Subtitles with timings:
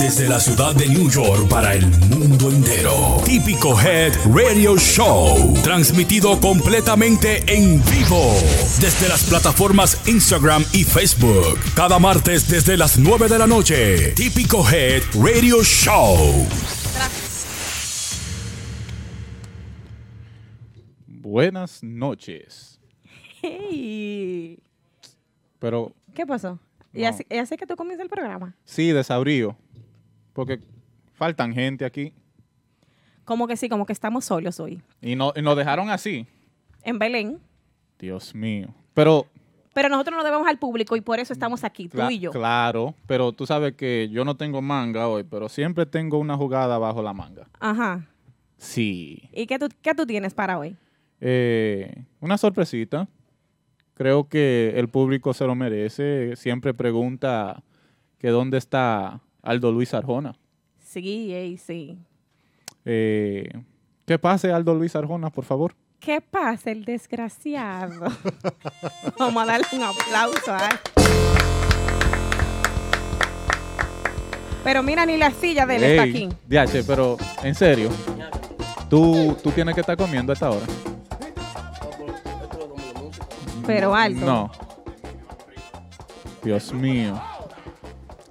[0.00, 3.20] Desde la ciudad de New York para el mundo entero.
[3.24, 5.54] Típico Head Radio Show.
[5.62, 8.32] Transmitido completamente en vivo.
[8.80, 11.58] Desde las plataformas Instagram y Facebook.
[11.74, 14.12] Cada martes desde las 9 de la noche.
[14.12, 16.46] Típico Head Radio Show.
[21.06, 22.80] Buenas noches.
[23.42, 24.58] Hey.
[25.58, 26.58] Pero ¿Qué pasó?
[26.92, 27.08] ¿Y No.
[27.08, 28.56] así, y así que tú comienzas el programa?
[28.64, 29.56] sí, desabrío.
[30.32, 30.60] Porque
[31.12, 32.12] faltan gente aquí.
[33.24, 34.82] Como que sí, como que estamos solos hoy.
[35.00, 36.26] Y, no, y nos dejaron así.
[36.82, 37.38] En Belén.
[37.98, 38.68] Dios mío.
[38.94, 39.26] Pero,
[39.72, 42.30] Pero nosotros no debemos al público y por eso estamos aquí, tú y yo.
[42.32, 46.78] claro, pero tú sabes que yo no tengo manga hoy, pero siempre tengo una jugada
[46.78, 47.48] bajo la manga.
[47.60, 48.06] Ajá.
[48.56, 49.28] Sí.
[49.32, 50.76] ¿Y qué tú, qué tú tienes para hoy?
[51.20, 53.08] Eh, una sorpresita.
[53.94, 56.34] Creo que el público se lo merece.
[56.36, 57.62] Siempre pregunta
[58.18, 60.34] que dónde está Aldo Luis Arjona.
[60.78, 61.98] Sí, ey, sí.
[62.84, 63.48] Eh,
[64.06, 65.74] ¿Qué pase, Aldo Luis Arjona, por favor?
[65.98, 68.06] ¿Qué pasa, el desgraciado?
[69.18, 70.78] Vamos a darle un aplauso a él.
[74.64, 76.28] Pero mira, ni la silla de él está aquí.
[76.48, 77.90] DH, pero en serio,
[78.88, 80.66] tú, tú tienes que estar comiendo a esta hora.
[83.66, 84.26] Pero alto.
[84.26, 84.50] No.
[86.42, 87.20] Dios mío.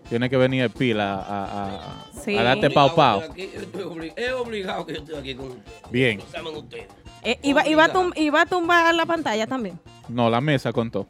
[0.10, 2.36] Tiene que venir el pila a, a- a- Sí.
[2.36, 3.22] a darte pau pau.
[3.36, 5.92] Es obligado que yo estoy aquí con ustedes.
[5.92, 6.20] Bien.
[6.32, 6.88] Saben ustedes.
[7.24, 9.80] Eh, iba, iba, a tum- iba a tumbar la pantalla también.
[10.08, 11.06] No, la mesa contó.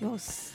[0.00, 0.52] Dios.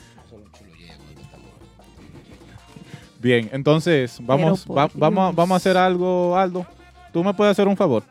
[3.20, 6.66] Bien, entonces vamos, va- vamos, vamos a hacer algo, Aldo.
[7.12, 8.02] ¿Tú me puedes hacer un favor?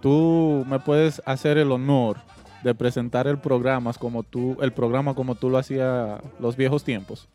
[0.00, 2.18] Tú me puedes hacer el honor
[2.62, 7.28] de presentar el programa como tú, el programa como tú lo hacías los viejos tiempos.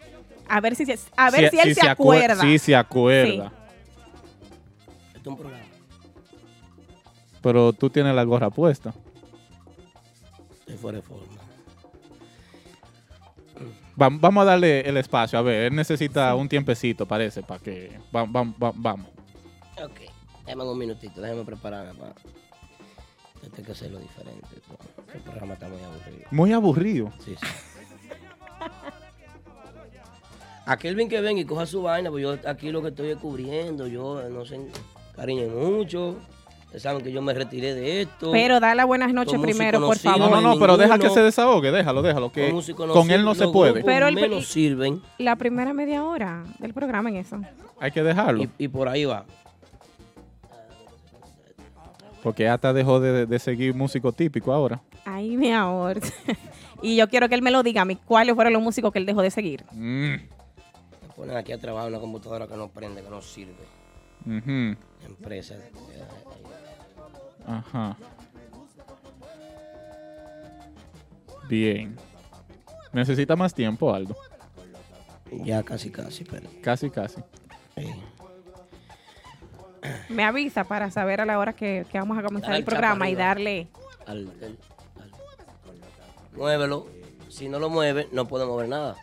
[0.50, 2.42] A ver si, se- a ver si, él se, acue- acuerda.
[2.42, 3.52] Sí, se acuerda.
[5.08, 5.64] Esto es un programa.
[7.42, 8.94] Pero tú tienes la gorra puesta.
[10.66, 11.26] De fuera de forma.
[14.00, 15.40] Va- vamos a darle el espacio.
[15.40, 18.00] A ver, él necesita un tiempecito, parece, para que...
[18.16, 19.08] va- va- va- vamos.
[19.84, 20.02] Ok.
[20.46, 21.20] Déjame un minutito.
[21.22, 22.14] Déjame prepararme para...
[23.42, 24.46] Tengo que hacerlo diferente.
[25.14, 26.28] El programa está muy aburrido.
[26.32, 27.14] Muy aburrido.
[27.24, 27.48] Sí, sí.
[30.68, 33.18] Aquel bien que venga y coja su vaina, pues yo aquí lo que estoy es
[33.18, 33.88] cubriendo.
[33.88, 34.60] Yo no sé,
[35.16, 36.18] cariñe mucho.
[36.66, 38.32] Ustedes saben que yo me retiré de esto.
[38.34, 40.20] Pero da las buenas noches primero, por sirve.
[40.20, 40.44] No, favor.
[40.44, 41.72] no, no, pero deja que se desahogue.
[41.72, 42.30] Déjalo, déjalo.
[42.32, 43.82] Que no con él no se puede.
[43.84, 47.40] Pero el- menos sirven La primera media hora del programa en eso.
[47.80, 48.44] Hay que dejarlo.
[48.44, 49.26] y, y por ahí va.
[52.22, 54.82] Porque hasta dejó de, de seguir músico típico ahora.
[55.06, 56.02] Ay, mi amor.
[56.82, 59.00] y yo quiero que él me lo diga a mí cuáles fueron los músicos que
[59.00, 59.64] él dejó de seguir.
[59.72, 60.16] Mm,
[61.18, 63.66] ponen aquí a trabajar una computadora que no prende, que no sirve.
[64.26, 65.56] ujú, Empresa.
[65.56, 65.72] eh,
[67.46, 67.98] Ajá.
[71.50, 71.96] Bien.
[72.94, 74.16] Necesita más tiempo, Aldo.
[75.44, 76.50] Ya casi, casi, pero.
[76.62, 77.22] Casi, casi.
[77.78, 77.96] eh.
[80.10, 83.10] Me avisa para saber a la hora que, que vamos a comenzar Dale el programa
[83.10, 83.68] y darle.
[84.06, 84.58] Al, al-
[85.02, 85.12] al-
[86.36, 86.88] Muévelo.
[87.30, 88.96] Si no lo mueve, no puede mover nada.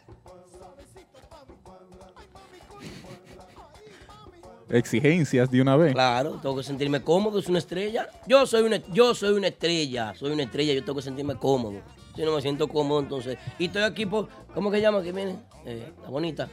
[4.71, 5.93] Exigencias de una vez.
[5.93, 8.09] Claro, tengo que sentirme cómodo, es una estrella.
[8.27, 11.81] Yo soy una, yo soy una estrella, soy una estrella, yo tengo que sentirme cómodo.
[12.17, 13.37] Si no me siento cómodo, entonces.
[13.59, 15.37] Y estoy aquí por, ¿cómo que llama que viene?
[15.67, 16.49] Eh, la bonita.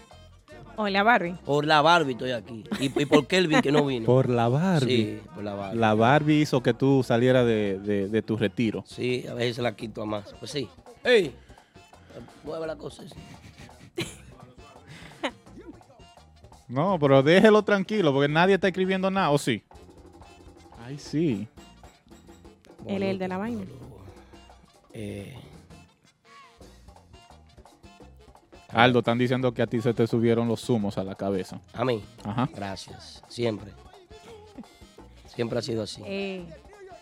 [0.78, 1.34] Hola, Barbie.
[1.46, 2.64] Por la Barbie estoy aquí.
[2.80, 4.06] Y, y por Kelvin que no vino.
[4.08, 4.88] Por la Barbie.
[4.88, 5.80] Sí, por la Barbie.
[5.80, 8.84] La Barbie hizo que tú salieras de, de- de tu retiro.
[8.88, 10.34] Sí, a veces se la quito a más.
[10.40, 10.68] Pues sí.
[11.04, 11.36] ¡Ey!
[12.44, 13.04] Mueve la cosa.
[13.04, 13.14] sí.
[16.72, 19.62] No, pero déjelo tranquilo, porque nadie está escribiendo nada, ¿o sí?
[20.86, 21.46] Ay, sí.
[22.88, 23.66] Él es el de la vaina.
[24.94, 25.38] Eh,
[28.70, 31.60] Aldo, están diciendo que a ti se te subieron los zumos a la cabeza.
[31.74, 32.02] a mí.
[32.24, 32.50] Ajá.
[32.56, 33.22] Gracias.
[33.28, 33.72] Siempre.
[35.28, 36.02] Siempre ha sido así.
[36.06, 36.46] Eh,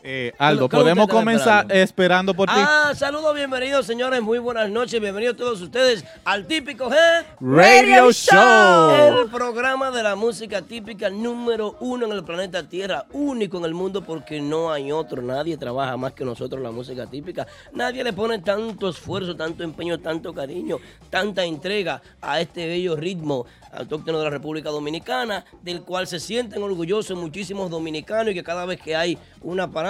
[0.02, 1.84] Eh, Aldo, ¿Qué es lo que podemos comenzar esperando?
[1.84, 2.56] esperando por ti.
[2.58, 4.22] Ah, saludos, bienvenidos, señores.
[4.22, 5.02] Muy buenas noches.
[5.02, 7.26] Bienvenidos todos ustedes al típico Head.
[7.42, 9.20] Radio Show.
[9.20, 13.74] El programa de la música típica número uno en el planeta Tierra, único en el
[13.74, 15.22] mundo porque no hay otro.
[15.22, 17.46] Nadie trabaja más que nosotros la música típica.
[17.74, 20.78] Nadie le pone tanto esfuerzo, tanto empeño, tanto cariño,
[21.10, 26.64] tanta entrega a este bello ritmo autóctono de la República Dominicana, del cual se sienten
[26.64, 29.89] orgullosos muchísimos dominicanos y que cada vez que hay una parada,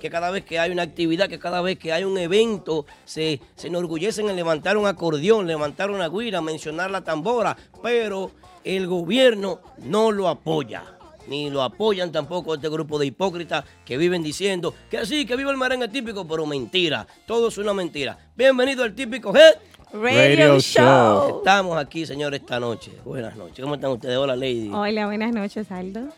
[0.00, 3.40] que cada vez que hay una actividad, que cada vez que hay un evento, se,
[3.56, 8.30] se enorgullecen en levantar un acordeón, levantar una guira, mencionar la tambora, pero
[8.64, 10.84] el gobierno no lo apoya.
[11.26, 15.50] Ni lo apoyan tampoco este grupo de hipócritas que viven diciendo que sí, que viva
[15.50, 17.06] el merengue típico, pero mentira.
[17.26, 18.18] Todo es una mentira.
[18.34, 19.54] Bienvenido al típico Head.
[19.92, 21.38] Radio Show.
[21.38, 22.92] Estamos aquí, señores, esta noche.
[23.04, 23.60] Buenas noches.
[23.60, 24.16] ¿Cómo están ustedes?
[24.16, 24.70] Hola, Lady.
[24.72, 26.08] Hola, buenas noches, Aldo.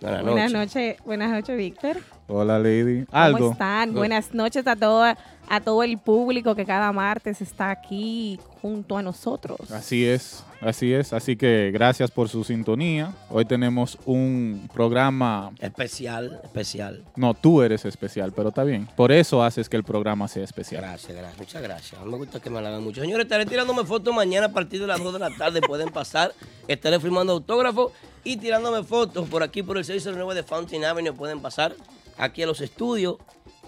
[0.00, 0.74] Buenas Buenas noches.
[0.74, 1.96] noches, buenas noches, Víctor.
[2.26, 3.04] Hola, Lady.
[3.06, 3.52] ¿Cómo Aldo.
[3.52, 3.92] están?
[3.92, 5.04] Buenas noches a todo,
[5.50, 9.68] a todo el público que cada martes está aquí junto a nosotros.
[9.72, 11.12] Así es, así es.
[11.12, 13.12] Así que gracias por su sintonía.
[13.28, 15.50] Hoy tenemos un programa.
[15.58, 17.02] Especial, especial.
[17.16, 18.86] No, tú eres especial, pero está bien.
[18.94, 20.82] Por eso haces que el programa sea especial.
[20.82, 21.38] Gracias, gracias.
[21.38, 22.04] Muchas gracias.
[22.06, 23.00] Me gusta que me halagan mucho.
[23.00, 25.60] Señores, estaré tirándome fotos mañana a partir de las 2 de la tarde.
[25.62, 26.32] Pueden pasar.
[26.68, 27.90] Estaré firmando autógrafos
[28.22, 31.12] y tirándome fotos por aquí, por el 609 de Fountain Avenue.
[31.12, 31.74] Pueden pasar
[32.16, 33.16] aquí a los estudios.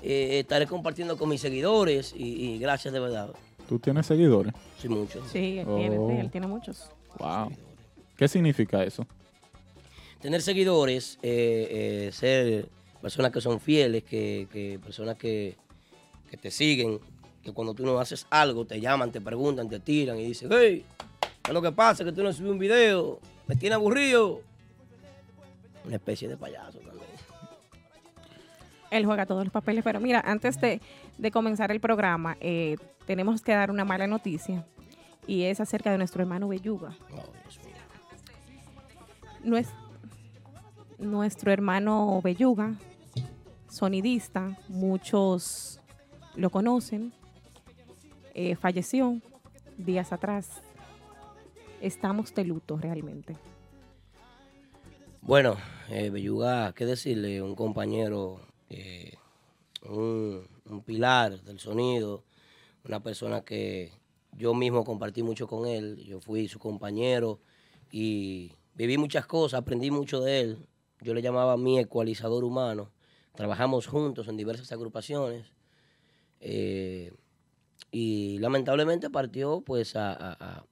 [0.02, 3.30] Eh, estaré compartiendo con mis seguidores y, y gracias de verdad.
[3.68, 4.52] ¿Tú tienes seguidores?
[4.78, 5.22] Sí, mucho.
[5.30, 6.08] Sí, él tiene, Oh.
[6.10, 6.90] sí, él tiene muchos.
[7.18, 7.50] Wow.
[8.16, 9.06] ¿Qué significa eso?
[10.20, 12.68] tener seguidores, eh, eh, ser
[13.00, 15.56] personas que son fieles, que, que personas que,
[16.30, 17.00] que te siguen,
[17.42, 20.84] que cuando tú no haces algo te llaman, te preguntan, te tiran y dicen, hey,
[21.42, 22.04] ¿qué es lo que pasa?
[22.04, 23.18] Que tú no subes un video,
[23.48, 24.42] me tiene aburrido.
[25.84, 26.91] Una especie de payaso también.
[28.92, 30.80] Él juega todos los papeles, pero mira, antes de,
[31.18, 34.66] de comenzar el programa, eh, tenemos que dar una mala noticia
[35.26, 36.94] y es acerca de nuestro hermano Belluga.
[37.10, 37.74] Oh, Dios mío.
[39.44, 39.74] Nues-
[40.98, 42.74] nuestro hermano Belluga,
[43.68, 45.80] sonidista, muchos
[46.36, 47.12] lo conocen,
[48.34, 49.20] eh, falleció
[49.78, 50.62] días atrás.
[51.80, 53.36] Estamos de luto realmente.
[55.20, 55.56] Bueno,
[55.88, 57.42] eh, Belluga, ¿qué decirle?
[57.42, 58.40] Un compañero,
[58.72, 59.18] eh,
[59.82, 60.48] un,
[60.86, 62.24] pilar del sonido,
[62.84, 63.92] una persona que
[64.32, 67.38] yo mismo compartí mucho con él, yo fui su compañero
[67.90, 70.66] y viví muchas cosas, aprendí mucho de él.
[71.02, 72.90] Yo le llamaba mi ecualizador humano.
[73.34, 75.52] Trabajamos juntos en diversas agrupaciones.
[76.40, 77.12] eh,
[77.90, 80.64] y lamentablemente partió pues a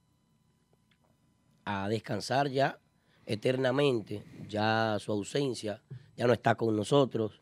[1.87, 2.79] descansar ya
[3.27, 5.83] eternamente, ya su ausencia
[6.15, 7.40] ya no está con nosotros,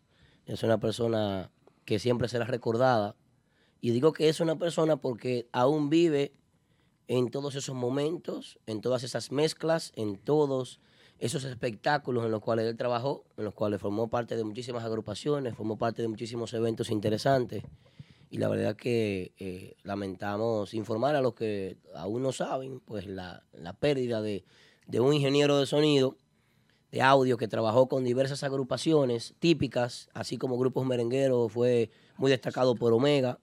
[0.53, 1.51] es una persona
[1.85, 3.15] que siempre será recordada.
[3.81, 6.33] Y digo que es una persona porque aún vive
[7.07, 10.79] en todos esos momentos, en todas esas mezclas, en todos
[11.19, 15.55] esos espectáculos en los cuales él trabajó, en los cuales formó parte de muchísimas agrupaciones,
[15.55, 17.63] formó parte de muchísimos eventos interesantes.
[18.31, 23.43] Y la verdad que eh, lamentamos informar a los que aún no saben, pues la,
[23.53, 24.45] la pérdida de,
[24.87, 26.15] de un ingeniero de sonido,
[26.91, 32.75] de audio, que trabajó con diversas agrupaciones típicas, así como grupos merengueros, fue muy destacado
[32.75, 33.39] por Omega.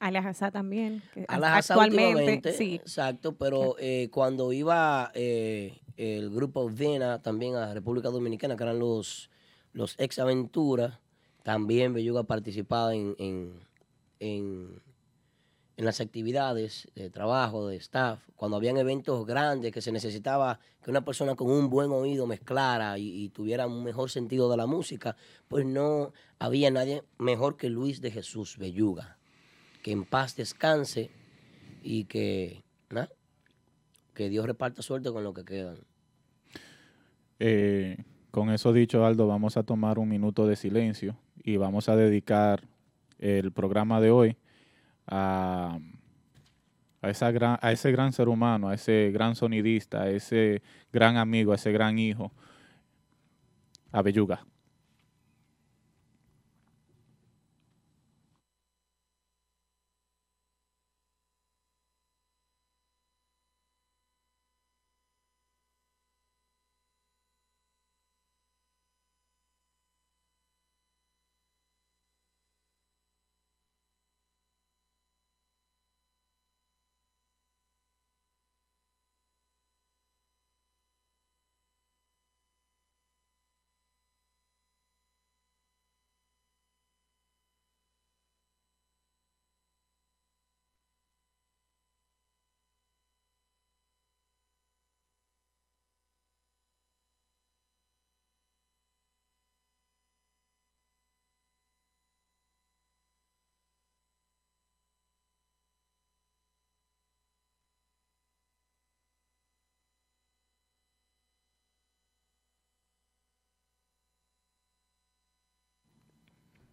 [0.00, 6.70] Alajazá también, que Alajazá actualmente, últimamente, sí, exacto, pero eh, cuando iba eh, el grupo
[6.72, 9.30] Vena también a República Dominicana, que eran los,
[9.72, 11.00] los ex Aventura,
[11.42, 13.60] también Belluga participaba en, en,
[14.20, 14.80] en,
[15.78, 20.90] en las actividades de trabajo, de staff, cuando habían eventos grandes que se necesitaba que
[20.90, 25.14] una persona con un buen oído mezclara y, tuviera un mejor sentido de la música,
[25.46, 29.18] pues no había nadie mejor que Luis de Jesús Belluga
[29.84, 31.10] que en paz descanse
[31.84, 32.64] y que,
[34.14, 35.78] que Dios reparta suerte con lo que quedan.
[37.38, 37.98] Eh,
[38.32, 42.64] con eso dicho, Aldo, vamos a tomar un minuto de silencio y vamos a dedicar
[43.20, 44.36] el programa de hoy
[45.08, 45.78] a,
[47.02, 50.62] a, esa gran, a ese gran ser humano, a ese gran sonidista, a ese
[50.92, 52.32] gran amigo, a ese gran hijo,
[53.92, 54.44] a Belluga.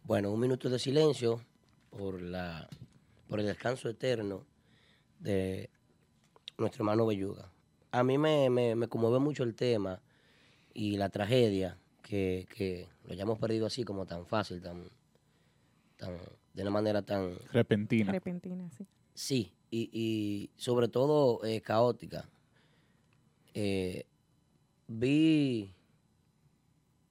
[0.05, 1.41] Bueno, un minuto de silencio
[1.89, 2.69] por, la,
[3.27, 4.45] por el descanso eterno
[5.19, 5.69] de
[6.59, 7.51] nuestro hermano Belluga.
[7.91, 9.99] A mí me, me, me conmueve mucho el tema
[10.73, 14.83] y la tragedia que, que lo hayamos perdido así como tan fácil, tan,
[15.97, 16.19] tan
[16.53, 17.35] de una manera tan...
[17.51, 18.11] Repentina.
[18.11, 18.85] Repentina, sí.
[19.15, 22.29] Sí, y, y sobre todo eh, caótica.
[23.55, 24.05] Eh,
[24.87, 25.73] vi...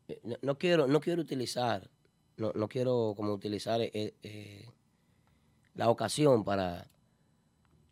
[0.06, 1.90] eh, No, no quiero, no quiero utilizar,
[2.36, 4.68] no, no quiero como utilizar eh, eh,
[5.74, 6.88] la ocasión para,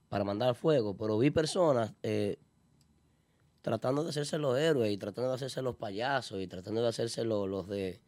[0.08, 2.38] para mandar fuego, pero vi personas eh,
[3.60, 7.24] tratando de hacerse los héroes y tratando de hacerse los payasos y tratando de hacerse
[7.24, 8.00] los, los de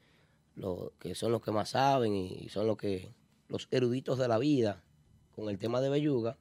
[0.57, 3.13] los que son los que más saben y son los que
[3.49, 4.85] los eruditos de la vida
[5.35, 6.39] con el tema de Belluga.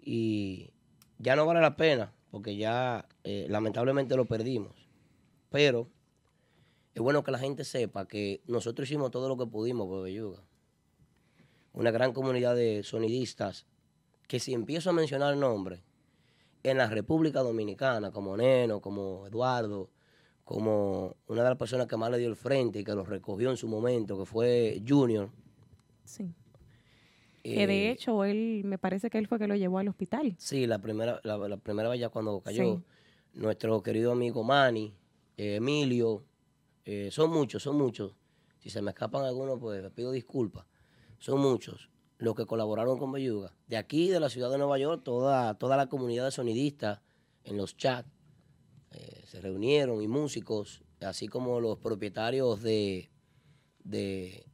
[0.00, 0.70] Y
[1.18, 4.72] ya no vale la pena porque ya lamentablemente lo perdimos.
[5.48, 5.88] Pero
[6.94, 10.42] es bueno que la gente sepa que nosotros hicimos todo lo que pudimos por Belluga
[11.74, 13.66] una gran comunidad de sonidistas
[14.28, 15.82] que si empiezo a mencionar nombres
[16.62, 19.90] en la República Dominicana, como Neno, como Eduardo,
[20.44, 23.50] como una de las personas que más le dio el frente y que lo recogió
[23.50, 25.28] en su momento, que fue Junior.
[26.04, 26.32] Sí.
[27.42, 30.34] Que de eh, hecho, él, me parece que él fue que lo llevó al hospital.
[30.38, 32.76] Sí, la primera, la, la primera vez ya cuando cayó.
[32.76, 32.82] Sí.
[33.34, 34.94] Nuestro querido amigo Manny,
[35.36, 36.24] eh, Emilio,
[36.84, 38.14] eh, son muchos, son muchos.
[38.58, 40.66] Si se me escapan algunos, pues pido disculpas.
[41.18, 43.52] Son muchos los que colaboraron con Belluga.
[43.66, 47.00] De aquí, de la ciudad de Nueva York, toda, toda la comunidad de sonidistas
[47.44, 48.08] en los chats
[48.92, 53.10] eh, se reunieron y músicos, así como los propietarios de,
[53.82, 54.46] de,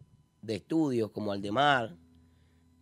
[0.49, 1.97] estudios como Aldemar,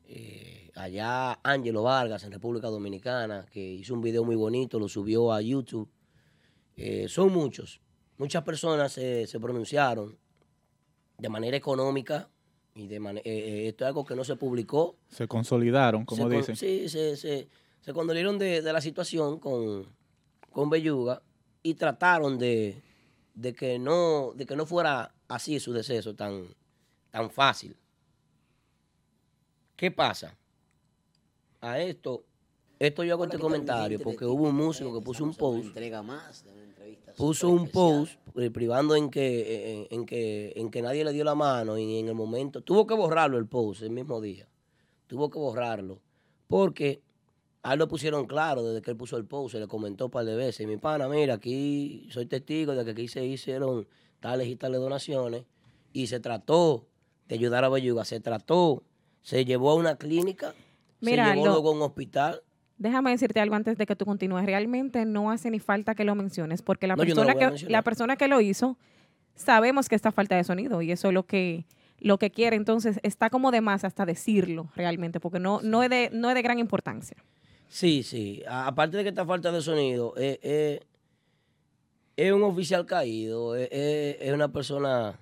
[0.07, 5.33] eh, allá Ángelo Vargas en República Dominicana, que hizo un video muy bonito, lo subió
[5.33, 5.91] a YouTube.
[7.09, 7.81] Son muchos.
[8.19, 10.19] Muchas personas se- se pronunciaron
[11.19, 12.29] de manera económica
[12.75, 14.97] y de mane- eh, eh, esto es algo que no se publicó.
[15.09, 16.57] Se consolidaron, como Se con- dicen.
[16.57, 17.49] Sí, se, se,
[17.81, 19.87] se condolieron de, de la situación con,
[20.53, 21.23] con Belluga
[21.63, 22.83] y trataron de,
[23.35, 26.55] de, que no, de que no fuera así su deceso tan,
[27.11, 27.77] tan fácil.
[29.77, 30.37] ¿Qué pasa?
[31.61, 32.25] A esto,
[32.79, 36.45] esto yo hago este comentario porque hubo un músico que puso un post entrega más
[37.19, 41.25] puso un post eh, privando en que, en, en que, en que nadie le dio
[41.25, 44.49] la mano y en el momento, tuvo que borrarlo el post el mismo día,
[45.07, 46.01] tuvo que borrarlo,
[46.47, 47.03] porque
[47.63, 50.11] a él lo pusieron claro desde que él puso el post, se le comentó un
[50.11, 53.87] par de veces, mi pana, mira, aquí soy testigo de que aquí se hicieron
[54.21, 55.45] tales y tales donaciones
[55.93, 56.87] y se trató
[57.27, 58.85] de ayudar a Belluga, se trató,
[59.23, 60.55] se llevó a una clínica,
[61.01, 62.43] Mira, se llevó luego a un hospital.
[62.79, 64.47] Déjame decirte algo antes de que tú continúes.
[64.47, 67.73] Realmente no hace ni falta que lo menciones, porque la, No, no persona, que, mencionar.
[67.73, 68.77] la persona que lo hizo,
[69.35, 71.67] sabemos que está falta de sonido y eso es lo que,
[71.99, 72.57] lo que quiere.
[72.57, 76.35] Entonces, está como de más hasta decirlo realmente, porque no, no, es, de, no es
[76.37, 77.17] de gran importancia.
[77.69, 78.43] Sí, sí.
[78.49, 80.81] A- aparte de que esta falta de sonido, eh, eh,
[82.17, 85.19] es un oficial caído, eh, eh, es una persona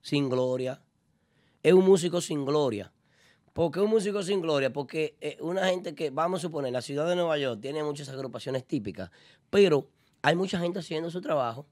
[0.00, 0.80] sin gloria,
[1.62, 2.90] es un músico sin gloria.
[3.54, 4.72] ¿Por qué un músico sin gloria?
[4.72, 8.08] Porque eh, una gente que, vamos a suponer, la ciudad de Nueva York tiene muchas
[8.08, 9.12] agrupaciones típicas,
[9.48, 9.88] pero
[10.22, 11.64] hay mucha gente haciendo su trabajo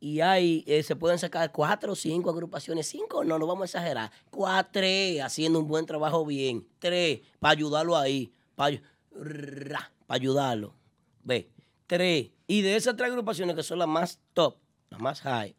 [0.00, 3.64] y hay, eh, se pueden sacar cuatro o cinco agrupaciones, cinco no, no vamos a
[3.66, 8.80] exagerar, cuatro, tres haciendo un buen trabajo bien, tres para ayudarlo ahí, para
[10.08, 10.74] ayudarlo,
[11.22, 11.50] ve,
[11.86, 12.30] tres.
[12.46, 14.56] Y de esas tres agrupaciones que son las más top,
[14.88, 15.54] las más high,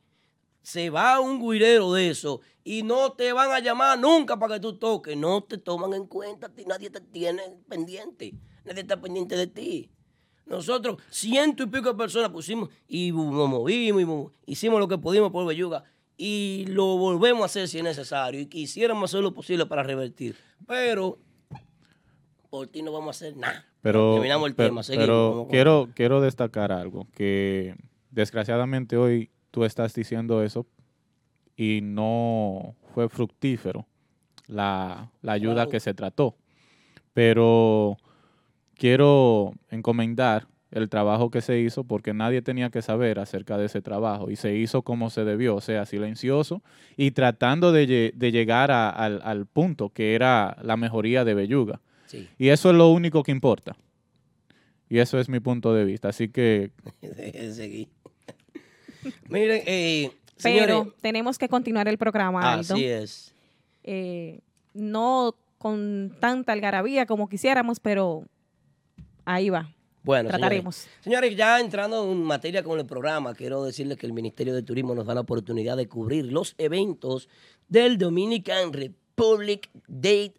[0.67, 4.59] se va un guirero de eso y no te van a llamar nunca para que
[4.59, 5.15] tú toques.
[5.15, 8.33] No te toman en cuenta, nadie te tiene pendiente,
[8.65, 9.89] nadie está pendiente de ti.
[10.45, 14.97] Nosotros, ciento y pico de personas pusimos y nos movimos y mo- hicimos lo que
[14.97, 15.86] pudimos por Belluga
[16.17, 20.36] y lo volvemos a hacer si es necesario y quisiéramos hacer lo posible para revertir.
[20.67, 21.17] Pero
[22.50, 23.65] por ti no vamos a hacer nada.
[23.81, 25.05] Pero, Terminamos el pero- tema, seguimos.
[25.07, 27.74] pero quiero, quiero destacar algo, que
[28.12, 30.68] desgraciadamente hoy tú estás diciendo eso
[31.56, 33.88] y no fue fructífero
[34.46, 36.36] la, la ayuda que se trató.
[37.16, 37.98] Pero
[38.76, 43.82] quiero encomendar el trabajo que se hizo porque nadie tenía que saber acerca de ese
[43.82, 46.62] trabajo y se hizo como se debió, o sea, silencioso
[46.96, 51.82] y tratando de, de llegar a- al, al punto que era la mejoría de Belluga.
[52.06, 53.76] Sí, Y eso es lo único que importa.
[54.90, 56.10] Y eso es mi punto de vista.
[56.10, 56.72] Así que
[57.52, 57.90] seguir.
[59.30, 60.12] Miren, eh,
[60.42, 62.74] Pero señores, tenemos que continuar el programa, Aldo.
[62.74, 63.34] así es.
[63.84, 64.40] Eh,
[64.74, 68.24] no con tanta algarabía como quisiéramos, pero
[69.26, 69.74] ahí va.
[70.04, 70.76] Bueno, trataremos.
[70.76, 74.64] Señores, señores, ya entrando en materia con el programa, quiero decirles que el Ministerio de
[74.64, 77.28] Turismo nos da la oportunidad de cubrir los eventos
[77.68, 80.34] del Dominican Republic Day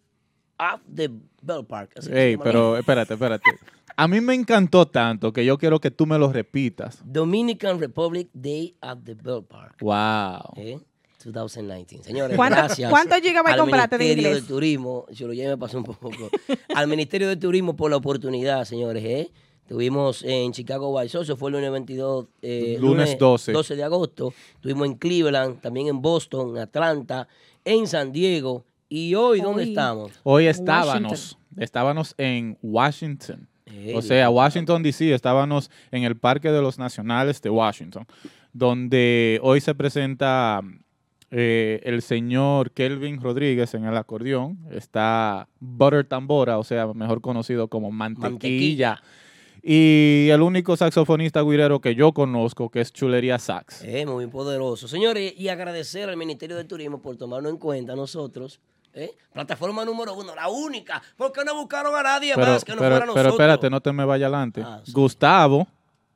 [0.59, 1.11] of the
[1.43, 1.91] Bell Park.
[2.11, 3.45] Ey, pero espérate, espérate.
[4.01, 7.01] A mí me encantó tanto que yo quiero que tú me lo repitas.
[7.05, 9.75] Dominican Republic Day of the Bell Park.
[9.81, 10.53] Wow.
[10.55, 10.79] ¿eh?
[11.25, 12.05] 2019.
[12.05, 12.91] Señores, ¿Cuánto- gracias.
[12.93, 14.43] cuántos gigabytes al compraste de Ministerio inglés?
[14.47, 16.11] de Turismo, yo lo ya me pasó un poco.
[16.77, 19.05] al Ministerio de Turismo por la oportunidad, señores.
[19.05, 19.33] ¿eh?
[19.67, 23.51] Tuvimos en Chicago White Sox, fue el lunes 22, eh, Lunes 12.
[23.51, 24.33] 12 de agosto.
[24.55, 27.27] Estuvimos en Cleveland, también en Boston, en Atlanta,
[27.65, 28.65] en San Diego.
[28.89, 30.13] ¿Y hoy dónde estamos?
[30.23, 33.49] Hoy estábamos, estábamos en Washington.
[33.95, 38.07] O sea, Washington DC, estábamos en el Parque de los Nacionales de Washington,
[38.53, 40.63] donde hoy se presenta
[41.31, 47.69] eh, el señor Kelvin Rodríguez en el acordeón, está Butter Tambora, o sea, mejor conocido
[47.69, 49.03] como Mantequilla, Mantequilla.
[49.63, 53.85] y el único saxofonista guirero que yo conozco, que es Chulería Sax.
[53.85, 54.89] Eh, muy poderoso.
[54.89, 58.61] Señores, y agradecer al Ministerio de Turismo por tomarnos en cuenta nosotros.
[58.99, 59.11] ¿Eh?
[59.33, 61.03] Plataforma número uno, la única.
[61.17, 63.33] porque no buscaron a nadie Pero, más que no pero, fuera pero nosotros?
[63.35, 64.63] espérate, no te me vaya adelante.
[64.65, 64.93] Ah, sí.
[64.93, 65.67] Gustavo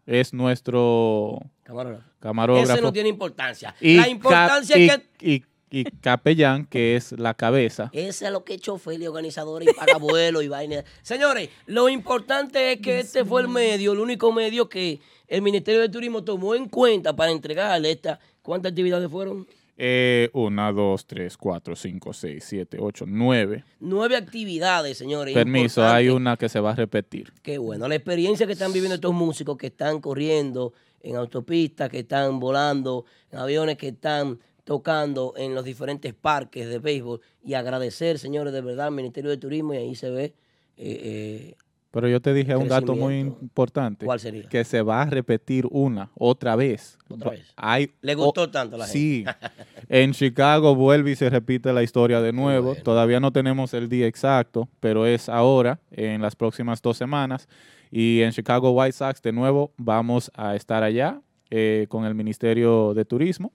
[0.07, 2.05] es nuestro Camarógrafo.
[2.21, 2.73] camarógrafo.
[2.73, 3.75] Ese no tiene importancia.
[3.81, 5.27] y la importancia es que...
[5.35, 7.89] y- y capellán, que es la cabeza.
[7.95, 10.85] Ese es lo que es chofer y organizador y paga vuelo y vaina.
[11.01, 15.81] Señores, lo importante es que este fue el medio, el único medio que el Ministerio
[15.81, 18.21] de Turismo tomó en cuenta para entregarle esta.
[18.43, 19.47] ¿Cuántas actividades fueron?
[19.85, 23.65] Eh, una, dos, tres, cuatro, cinco, seis, siete, ocho, nueve.
[23.81, 25.35] Nueve actividades, señores.
[25.35, 25.97] Permiso, Importante.
[25.97, 27.33] hay una que se va a repetir.
[27.43, 27.89] Qué bueno.
[27.89, 33.07] La experiencia que están viviendo estos músicos que están corriendo en autopistas, que están volando,
[33.33, 37.21] en aviones que están tocando en los diferentes parques de béisbol.
[37.45, 40.25] Y agradecer, señores, de verdad al Ministerio de Turismo y ahí se ve.
[40.25, 40.33] eh,
[40.77, 41.55] eh,
[41.93, 44.07] Pero yo te dije un dato muy importante.
[44.07, 44.49] ¿Cuál sería?
[44.49, 46.99] Que se va a repetir una, otra vez.
[47.09, 47.53] Otra vez.
[47.55, 49.25] Hay, Le gustó tanto a la Sí.
[49.91, 52.69] en Chicago vuelve y se repite la historia de nuevo.
[52.69, 52.83] bueno.
[52.83, 57.47] Todavía no tenemos el día exacto, pero es ahora, en las próximas dos semanas.
[57.91, 62.95] Y en Chicago White Sox, de nuevo, vamos a estar allá eh, con el Ministerio
[62.95, 63.53] de Turismo.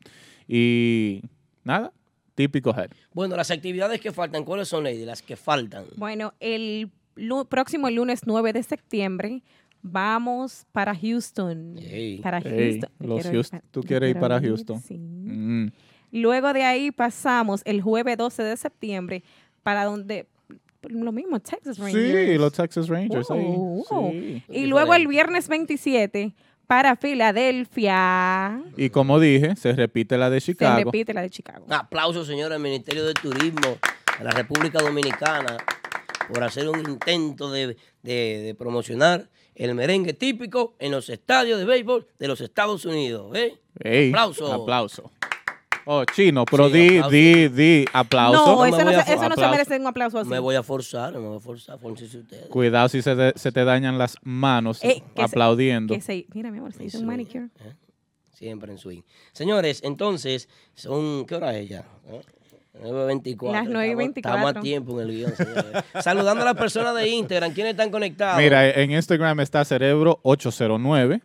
[0.48, 1.24] Y
[1.64, 1.92] nada,
[2.36, 2.92] típico head.
[3.14, 5.06] bueno, las actividades que faltan, ¿cuáles son, Lady?
[5.06, 5.86] Las que faltan.
[5.96, 6.92] Bueno, el
[7.50, 9.44] próximo lunes 9 de septiembre
[9.82, 11.76] vamos para Houston.
[12.22, 12.90] Para Houston.
[13.00, 14.82] Los Houston- ¿tú quieres ir para Houston?
[14.82, 14.98] Sí.
[14.98, 15.68] Mm.
[16.12, 19.24] Luego de ahí pasamos el jueves 12 de septiembre
[19.64, 20.28] para donde
[20.90, 22.30] lo mismo, Texas Rangers.
[22.32, 24.12] Sí, los Texas Rangers wow.
[24.12, 24.44] Sí.
[24.50, 26.34] Y luego el viernes 27
[26.66, 28.62] para Filadelfia.
[28.78, 30.84] Y como dije, se repite la de Se Chicago.
[30.92, 31.66] repite la de Chicago.
[31.66, 33.78] Un aplauso, señores, al Ministerio de Turismo
[34.18, 35.58] de la República Dominicana
[36.28, 41.66] por hacer un intento de, de- de promocionar el merengue típico en los estadios de
[41.66, 43.36] béisbol de los Estados Unidos.
[43.36, 43.58] ¿eh?
[43.80, 44.52] Ey, Aplauso.
[44.54, 45.12] Aplauso.
[45.90, 47.10] Oh, chino, pero Sí, di, aplauso.
[47.12, 48.46] di, di, aplauso.
[48.56, 50.30] No, ese, no se, ese no se merece un aplauso así.
[50.30, 52.48] Me voy a forzar, me voy a forzar, fórcense ustedes.
[52.48, 55.94] Cuidado si se, de- se te dañan las manos Eh, que se- aplaudiendo.
[55.94, 57.46] que se- mira, mi amor, se hizo un manicure.
[57.62, 57.74] ¿eh?
[58.34, 59.02] Siempre en swing.
[59.32, 61.86] Señores, entonces, son ¿qué hora es ya?
[62.10, 62.22] ¿Eh?
[62.82, 63.52] 9.24.
[63.52, 64.18] Las 9:24.
[64.18, 65.66] Estamos- Estamos a tiempo en el guion, señores.
[66.02, 67.54] Saludando a las personas de Instagram.
[67.54, 68.38] ¿Quiénes están conectados?
[68.42, 71.22] Mira, en Instagram está Cerebro809,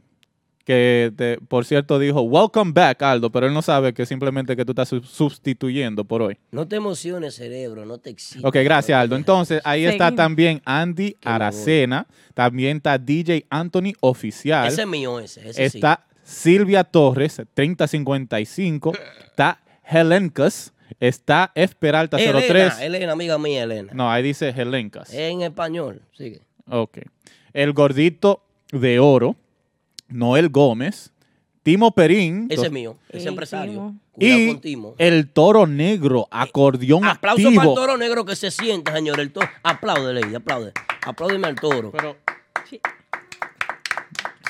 [0.64, 4.64] que te- por cierto dijo, welcome back, Aldo, pero él no sabe que simplemente que
[4.64, 6.38] tú estás su- sustituyendo por hoy.
[6.52, 8.44] No te emociones, cerebro, no te exitas.
[8.44, 9.16] Ok, gracias, Aldo.
[9.16, 14.68] Entonces, ahí está también Andy Aracena, también está DJ Anthony Oficial.
[14.68, 15.48] Ese es mío, ese.
[15.48, 15.78] ese sí.
[15.78, 18.92] está Silvia Torres, 3055.
[19.26, 20.72] Está Helencas.
[21.00, 22.28] Está F Peralta 03.
[22.44, 23.92] Elena, Elena, amiga mía, Elena.
[23.94, 25.12] No, ahí dice Helencas.
[25.12, 26.42] En español, sigue.
[26.68, 26.98] Ok.
[27.52, 29.36] El gordito de oro,
[30.08, 31.10] Noel Gómez.
[31.62, 32.48] Timo Perín.
[32.50, 33.94] Ese es mío, ese empresario.
[34.10, 34.94] Cuidado y con Timo.
[34.98, 37.60] el toro negro, acordeón Aplauso activo.
[37.60, 39.20] para el toro negro que se sienta, señor.
[39.20, 39.48] El toro.
[39.62, 40.72] Aplaude, Lady, aplaude.
[41.06, 41.92] Apláudeme al toro.
[41.92, 42.16] Pero-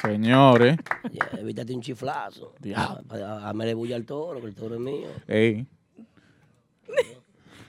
[0.00, 0.78] Señores.
[1.12, 2.54] Ya, evítate un chiflazo.
[2.58, 3.02] Diablo.
[3.08, 5.08] Dame bulla al toro, que el toro es mío.
[5.28, 5.66] Ey.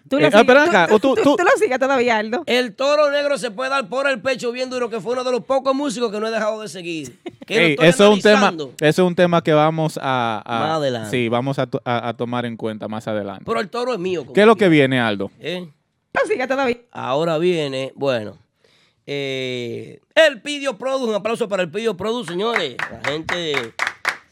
[0.10, 1.80] Tú Eh, lo ah, sigues- espera tú- acá, tú- tú- tú- tú- tú lo sigues
[1.80, 2.44] todavía, Aldo.
[2.46, 5.32] El toro negro se puede dar por el pecho bien duro, que fue uno de
[5.32, 7.18] los pocos músicos que no he dejado de seguir.
[7.48, 11.10] Ey, eso es un tema, eso es un tema que vamos a, a- Más adelante.
[11.10, 13.44] sí, vamos a, to- a- a tomar en cuenta más adelante.
[13.48, 14.26] Pero el toro es mío.
[14.34, 15.32] ¿Qué es lo que viene, Aldo?
[15.40, 15.68] ¿Eh?
[16.14, 16.78] Lo sigues todavía.
[16.92, 18.38] Ahora viene, bueno,
[19.08, 22.76] eh, el Pidio Produce, un aplauso para el Pidio Produce, señores.
[22.92, 23.74] La gente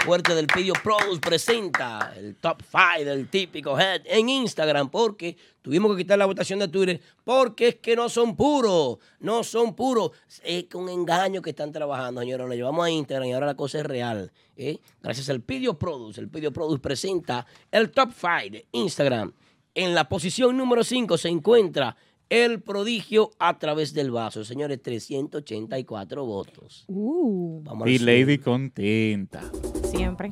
[0.06, 5.92] fuerte del Pidio Produce presenta el top 5 del típico head en Instagram porque tuvimos
[5.92, 10.12] que quitar la votación de Twitter porque es que no son puros, no son puros.
[10.44, 12.48] Es con engaño que están trabajando, señores.
[12.48, 14.32] Lo llevamos a Instagram y ahora la cosa es real.
[14.58, 14.80] ¿eh?
[15.04, 16.20] Gracias al Pidio Produce.
[16.20, 19.34] El Pidio Produce presenta el top 5 de Instagram.
[19.76, 21.96] En la posición número 5 se encuentra
[22.32, 24.44] el prodigio a través del vaso.
[24.44, 26.86] Señores, 384 votos.
[26.88, 28.00] Uh, Vamos Y.
[28.00, 29.52] Lady contenta.
[29.92, 30.32] Siempre.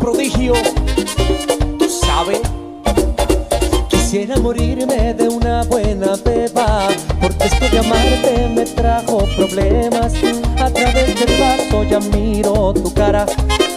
[0.00, 0.52] prodigio,
[1.78, 2.40] tú sabes.
[3.88, 6.88] Quisiera morirme de una buena beba,
[7.20, 10.12] porque esto de amarte me trajo problemas.
[10.58, 13.26] A través del vaso ya miro tu cara,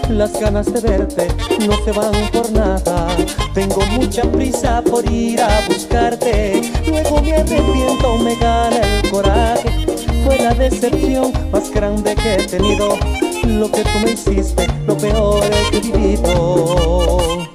[0.09, 1.27] las ganas de verte
[1.67, 3.07] no se van por nada.
[3.53, 9.85] Tengo mucha prisa por ir a buscarte, luego me arrepiento, me gana el coraje.
[10.25, 12.97] Fue la decepción más grande que he tenido.
[13.43, 17.47] Lo que tú me hiciste, lo peor que he vivido.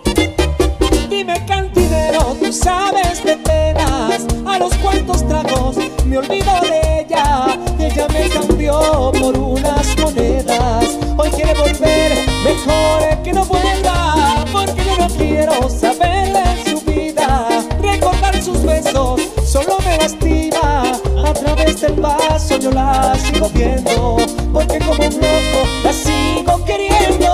[1.09, 8.07] Dime cantinero, tú sabes de penas A los cuantos tragos me olvido de ella Ella
[8.09, 15.09] me cambió por unas monedas Hoy quiere volver, mejor que no vuelva Porque yo no
[15.09, 17.49] quiero saber de su vida.
[17.81, 20.93] Recordar sus besos solo me lastima.
[21.27, 24.17] A través del vaso yo la sigo viendo
[24.53, 27.31] Porque como un loco la sigo queriendo.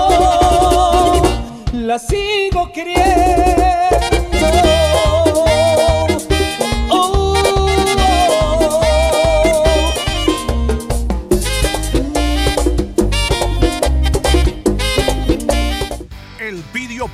[1.73, 3.70] La sigo queriendo.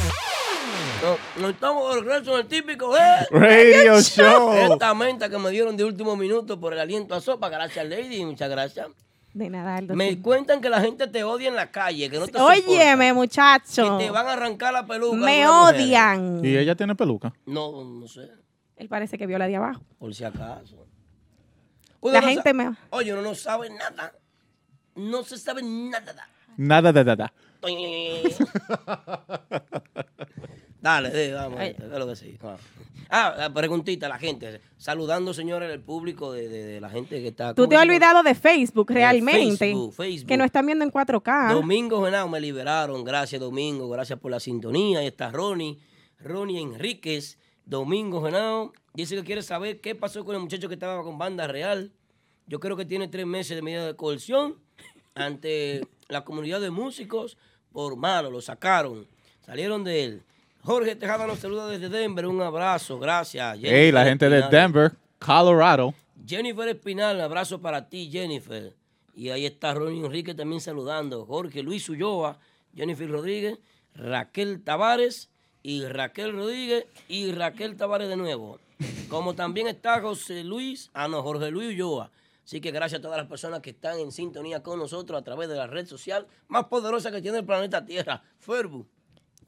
[1.01, 3.25] No, no estamos de regreso en el típico head.
[3.31, 4.53] Radio Show.
[4.53, 7.49] Esta menta que me dieron de último minuto por el aliento a sopa.
[7.49, 8.23] Gracias, Lady.
[8.23, 8.87] Muchas gracias.
[9.33, 9.95] De nada, Aldo.
[9.95, 10.17] Me sí.
[10.17, 13.97] cuentan que la gente te odia en la calle, que no te Óyeme, soporta, muchacho.
[13.97, 15.15] Que te van a arrancar la peluca.
[15.17, 16.43] Me odian.
[16.45, 17.33] Y ella tiene peluca.
[17.45, 18.29] No, no sé.
[18.75, 19.81] Él parece que vio la de abajo.
[19.97, 20.85] Por si acaso.
[22.03, 24.13] La no gente me- Oye, uno no sabe nada.
[24.95, 26.27] No se sabe nada.
[26.57, 27.33] Nada de nada.
[30.81, 31.59] Dale, vamos.
[31.59, 31.75] Ay.
[31.75, 32.37] ¿qué es lo que sí?
[32.41, 32.57] Ah.
[33.13, 34.61] Ah, la preguntita a la gente.
[34.77, 37.53] Saludando, señores, el público de, de- de la gente que está.
[37.53, 39.57] Tú ¿cómo te has olvidado de Facebook realmente.
[39.57, 40.27] Facebook, Facebook.
[40.27, 41.53] Que nos están viendo en 4K.
[41.53, 43.03] Domingo Genao me liberaron.
[43.03, 43.89] Gracias, Domingo.
[43.89, 44.99] Gracias por la sintonía.
[44.99, 45.77] Ahí está Ronnie.
[46.19, 47.37] Ronnie Enríquez.
[47.65, 48.71] Domingo Genao.
[48.93, 51.91] Dice que quiere saber qué pasó con el muchacho que estaba con banda real.
[52.47, 54.55] Yo creo que tiene tres meses de medida de coerción
[55.15, 57.37] ante la comunidad de músicos
[57.71, 58.31] por malo.
[58.31, 59.07] Lo sacaron.
[59.45, 60.23] Salieron de él.
[60.63, 62.27] Jorge Tejada nos saluda desde Denver.
[62.27, 62.99] Un abrazo.
[62.99, 63.57] Gracias.
[63.63, 64.43] Hey, la gente de.
[64.49, 65.93] Denver, Colorado.
[66.25, 68.75] Jennifer Espinal, un abrazo para ti, Jennifer.
[69.15, 71.25] Y ahí está Ronnie Enrique también saludando.
[71.25, 72.37] Jorge Luis Ulloa,
[72.75, 73.57] Jennifer Rodríguez,
[73.95, 75.29] Raquel Tavares
[75.63, 78.59] y Raquel Rodríguez y Raquel Tavares de nuevo.
[79.09, 82.11] Como también está José Luis, ah no, Jorge Luis Ulloa.
[82.45, 85.49] Así que gracias a todas las personas que están en sintonía con nosotros a través
[85.49, 88.87] de la red social más poderosa que tiene el planeta Tierra, Facebook.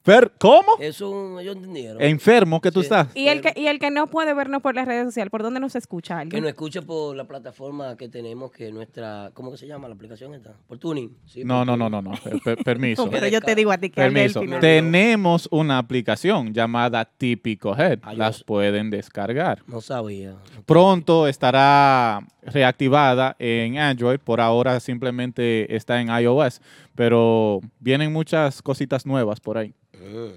[0.05, 0.67] Fer- ¿Cómo?
[0.79, 2.01] Eso ellos entendieron.
[2.01, 2.85] Enfermo que tú Sí.
[2.87, 3.07] estás.
[3.15, 5.61] Y el que y el que no puede vernos por las redes sociales, ¿por dónde
[5.61, 6.43] nos escucha Que alguien?
[6.43, 10.33] nos escuche por la plataforma que tenemos, que nuestra, ¿cómo que se llama la aplicación
[10.33, 10.55] esta?
[10.67, 11.15] Por Tuning.
[11.25, 12.03] Sí, No, por no, no, Tuning.
[12.03, 12.39] no, no.
[12.43, 13.09] Per- permiso.
[13.09, 14.41] Pero yo te digo a ti que Permiso.
[14.41, 14.59] final.
[14.59, 17.99] Tenemos una aplicación llamada Típico Head.
[18.03, 18.43] Ah, yo Las sé.
[18.43, 19.63] pueden descargar.
[19.67, 20.35] No sabía.
[20.65, 24.19] Pronto estará reactivada en Android.
[24.19, 26.61] Por ahora simplemente está en iOS.
[26.95, 29.73] Pero vienen muchas cositas nuevas por ahí.
[29.93, 30.33] Mm.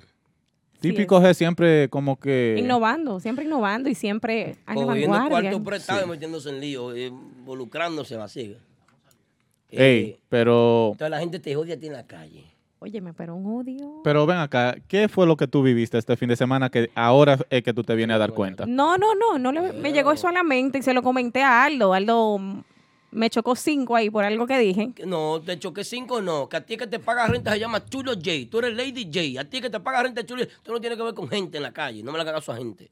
[0.81, 2.57] Típico Head siempre como que...
[2.59, 8.15] Innovando, siempre innovando y siempre a la cuartos prestados y metiéndose en lío, eh, involucrándose
[8.17, 8.57] así.
[9.71, 10.91] Eh, Ey, pero...
[10.93, 12.45] Entonces la gente te odia a ti en la calle.
[12.79, 14.03] Óyeme, pero un odio.
[14.05, 17.39] Pero ven acá, ¿qué fue lo que tú viviste este fin de semana que ahora
[17.49, 18.67] es que tú te vienes a dar cuenta?
[18.67, 21.43] No, no, no, no le- me llegó eso a la mente y se lo comenté
[21.43, 21.95] a Aldo.
[21.95, 22.39] Aldo
[23.11, 24.93] me chocó cinco ahí por algo que dije.
[25.07, 27.85] No, de hecho que cinco no, que a ti que te paga renta se llama
[27.85, 30.73] Chulo J, tú eres Lady J, a ti que te paga renta Chulo J, tú
[30.73, 32.91] no tienes que ver con gente en la calle, no me la caso a gente.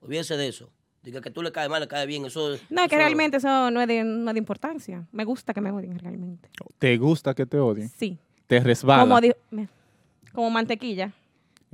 [0.00, 0.68] Olvídese de eso.
[1.02, 3.70] Diga que tú le caes mal, le caes bien, eso No, es que realmente eso
[3.72, 5.04] no es, de, no es de importancia.
[5.12, 6.48] Me gusta que me odien realmente.
[6.78, 7.88] ¿Te gusta que te odien?
[7.88, 8.18] Sí.
[8.46, 9.02] ¿Te resbala?
[9.02, 9.68] Como, di- me-
[10.32, 11.12] como mantequilla,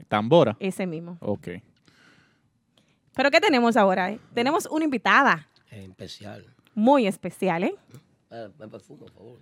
[0.09, 0.57] ¿Tambora?
[0.61, 1.19] ese mismo.
[1.21, 1.49] Ok.
[3.15, 4.11] Pero ¿qué tenemos ahora?
[4.13, 4.19] eh?
[4.33, 6.47] Tenemos una invitada Es especial.
[6.79, 7.75] Muy especial, ¿eh?
[8.31, 9.39] Eh, me perfumo, por favor.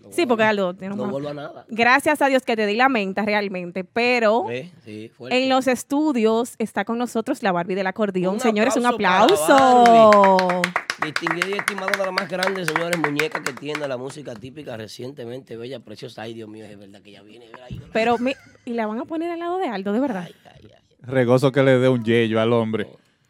[0.00, 1.64] No Sí, porque Aldo tiene No vuelvo a nada.
[1.68, 4.44] Gracias a Dios que te di la menta realmente, pero
[4.84, 8.34] Sí, en los estudios está con nosotros la Barbie del acordeón.
[8.34, 10.62] Un Señores, un aplauso.
[11.04, 14.76] Distinguida y estimada una de las más grandes, señores, muñecas que tiene la música típica
[14.76, 16.22] recientemente, bella, preciosa.
[16.22, 17.46] Ay, Dios mío, es verdad que ya viene.
[17.64, 17.80] ahí.
[17.92, 18.34] Pero mi-
[18.64, 20.24] y la van a poner al lado de Aldo, de verdad.
[20.26, 20.82] Ay, ay, ay.
[21.00, 22.88] Regoso que le dé un yello al hombre.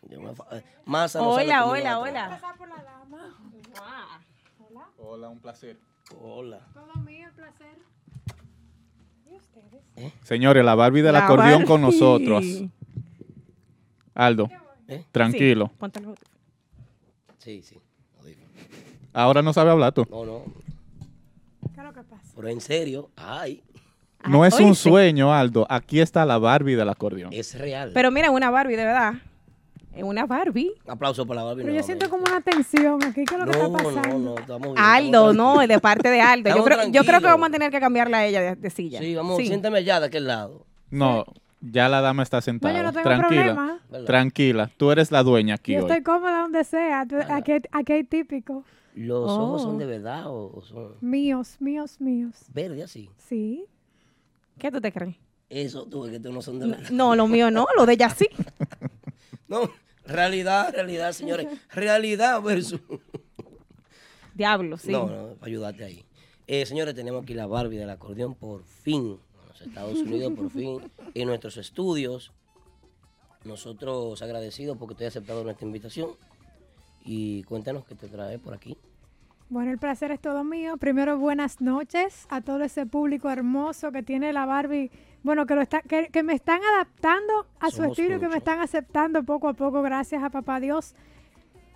[0.08, 1.76] Yo me eh, Masa no sabe Hola, cómo
[5.12, 5.28] hola, la hola.
[5.28, 5.76] Hola, un placer.
[5.76, 6.60] tra- Hola.
[10.22, 12.44] Señores, la Barbie del La acordeón con nosotros.
[14.14, 14.48] Aldo,
[14.88, 15.04] ¿Eh?
[15.12, 15.66] tranquilo.
[15.70, 16.18] Sí, ponte los-
[17.38, 17.78] Sí, sí.
[19.14, 20.06] Ahora no sabe hablar tú.
[20.10, 20.44] No, no.
[21.74, 22.32] ¿Qué es lo que pasa?
[22.34, 23.62] Pero en serio, ay,
[24.28, 25.66] No Ah, es un sueño, Aldo.
[25.68, 27.32] Aquí está la Barbie del acordeón.
[27.32, 27.90] es real.
[27.92, 29.14] Pero mira, una Barbie, de verdad.
[29.94, 30.72] Es una Barbie.
[30.86, 31.64] Un aplauso para la Barbie.
[31.64, 33.24] Pero yo siento como una tensión aquí.
[33.24, 34.18] ¿Qué es lo que No, está no, pasando?
[34.18, 34.78] no, estamos bien.
[34.78, 36.56] Aldo, estamos no, de parte de Aldo.
[36.56, 39.00] Yo creo, yo creo que vamos a tener que cambiarla a ella de, de silla.
[39.00, 39.46] Sí, vamos, Sí.
[39.48, 40.64] siéntame allá de aquel lado.
[40.90, 41.24] No,
[41.60, 42.72] ya la dama está sentada.
[42.72, 43.78] No, yo no tengo Tranquila.
[44.06, 44.70] Tranquila.
[44.76, 45.84] Tú eres la dueña aquí Yo hoy.
[45.90, 47.06] estoy cómoda donde sea.
[47.28, 48.64] Aquí, aquí hay típico.
[48.94, 49.64] ¿Los ojos Oh.
[49.64, 52.34] son de verdad o, son Míos, míos, míos.
[52.52, 53.08] verdes así?
[53.16, 53.64] Sí.
[54.58, 55.16] ¿Qué tú te crees?
[55.48, 56.90] Eso, tú, que tú no son de verdad.
[56.90, 58.26] No, lo mío no, lo de ella sí.
[59.52, 59.70] No,
[60.06, 61.46] realidad, realidad, señores.
[61.70, 62.80] Realidad versus...
[64.34, 64.90] Diablo, sí.
[64.90, 66.04] No, no, para ayudarte ahí.
[66.46, 69.18] Eh, señores, tenemos aquí la Barbie del acordeón por fin.
[69.42, 70.80] En los Estados Unidos, por fin.
[71.12, 72.32] En nuestros estudios.
[73.44, 76.12] Nosotros agradecidos porque te has aceptado nuestra invitación.
[77.04, 78.78] Y cuéntanos qué te trae por aquí.
[79.50, 80.78] Bueno, el placer es todo mío.
[80.78, 84.90] Primero, buenas noches a todo ese público hermoso que tiene la Barbie.
[85.22, 88.38] Bueno, que, lo está, que, que me están adaptando a su estilo y que me
[88.38, 90.94] están aceptando poco a poco, gracias a Papá Dios.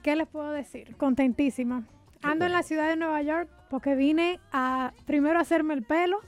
[0.02, 0.96] ¿Qué les puedo decir?
[0.96, 1.84] Contentísima.
[2.22, 6.20] Ando en la ciudad de Nueva York porque vine a primero a hacerme el pelo.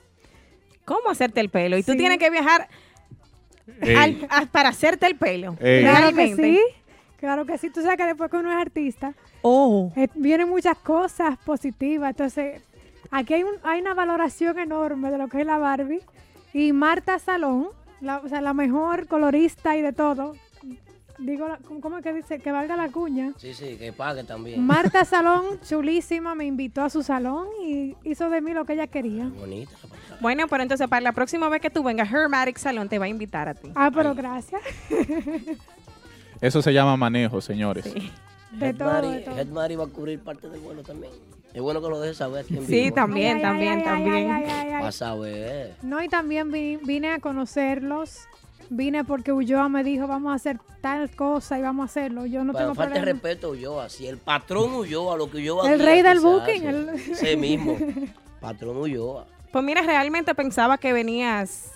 [0.84, 1.76] ¿Cómo hacerte el pelo?
[1.76, 1.98] Y tú Sí.
[1.98, 2.68] tienes que viajar
[3.80, 5.56] Ey, al- a- para hacerte el pelo.
[5.60, 5.82] Ey.
[5.82, 6.60] Claro que sí.
[7.18, 7.68] Claro que sí.
[7.70, 9.92] Tú sabes que después que uno es artista, Oh.
[9.96, 12.10] eh, vienen muchas cosas positivas.
[12.10, 12.62] Entonces,
[13.10, 16.00] aquí hay, un, hay una valoración enorme de lo que es la Barbie.
[16.52, 17.68] Y Marta Salón,
[18.00, 20.34] la, o sea, la mejor colorista y de todo.
[21.18, 22.38] Digo, la- ¿cómo es que dice?
[22.38, 23.32] Que valga la cuña.
[23.38, 24.64] Sí, sí, que pague también.
[24.64, 28.86] Marta Salón, chulísima, me invitó a su salón y hizo de mí lo que ella
[28.86, 29.24] quería.
[29.28, 29.72] Bonita.
[30.20, 33.08] Bueno, pero entonces para la próxima vez que tú vengas, Hermatic Salon te va a
[33.08, 33.70] invitar a ti.
[33.74, 34.62] Ah, pero gracias.
[36.40, 37.84] Eso se llama manejo, señores.
[37.84, 38.10] Sí,
[38.52, 39.36] De Head todo, Mari- de todo.
[39.38, 41.12] Head Mari va a cubrir parte del vuelo también.
[41.54, 42.94] Es bueno que lo dejes saber aquí en Sí, vivo.
[42.94, 44.30] también, Ay, también, ay, también.
[44.32, 44.82] ay.
[44.82, 45.74] Vas a ver.
[45.82, 48.20] No, y también vi- vine a conocerlos.
[48.70, 52.26] Vine porque Ulloa me dijo, vamos a hacer tal cosa y vamos a hacerlo.
[52.26, 53.20] Yo no Para tengo falta de problema.
[53.22, 53.88] respeto a Ulloa.
[53.88, 57.76] Si el patrón Ulloa, lo que Ulloa El rey del booking, el- Ese mismo.
[58.40, 59.26] Patrón Ulloa.
[59.50, 61.70] Pues mira, realmente pensaba que venías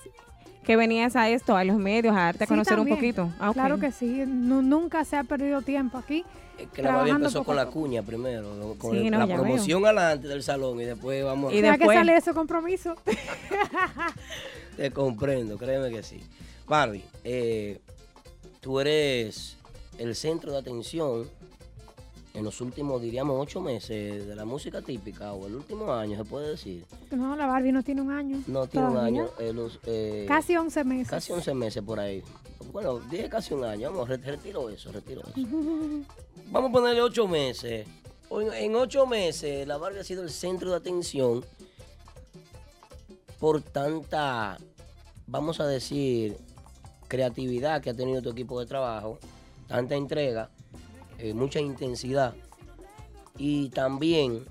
[0.65, 2.93] que venías a esto, a los medios, a darte a Sí, conocer también.
[2.95, 3.31] un poquito.
[3.41, 3.51] Ah.
[3.53, 4.23] Claro que sí.
[4.29, 6.25] Nu- nunca se ha perdido tiempo aquí.
[6.63, 9.19] Es que la Barbie Trabajando empezó con a la cuña primero, con Sí, el- no,
[9.19, 9.43] la ya veo.
[9.45, 11.63] promoción adelante del salón y después vamos Y a...
[11.63, 12.95] Ya que después- sale ese compromiso.
[14.77, 16.23] Te comprendo, créeme que sí.
[16.67, 17.81] Barbie, eh,
[18.61, 19.57] tú eres
[19.99, 21.29] el centro de atención
[22.35, 26.25] en los últimos, diríamos, ocho meses de la música típica o el último año, se
[26.25, 26.85] puede decir.
[27.11, 28.41] No, la Barbie no tiene un año.
[28.47, 29.29] No tiene un año.
[29.39, 31.09] eh, los, eh, Casi 11 meses.
[31.11, 32.23] Casi 11 meses por ahí.
[32.71, 33.91] Bueno, dije casi un año.
[33.91, 35.33] Vamos, re- retiro eso, retiro eso.
[36.51, 37.87] Vamos a ponerle ocho meses.
[38.31, 41.45] En ocho meses, la Barbie ha sido el centro de atención
[43.39, 44.57] por tanta,
[45.27, 46.37] vamos a decir,
[47.09, 49.19] creatividad que ha tenido tu equipo de trabajo,
[49.67, 50.49] tanta entrega,
[51.19, 52.35] eh, mucha intensidad
[53.37, 54.45] y también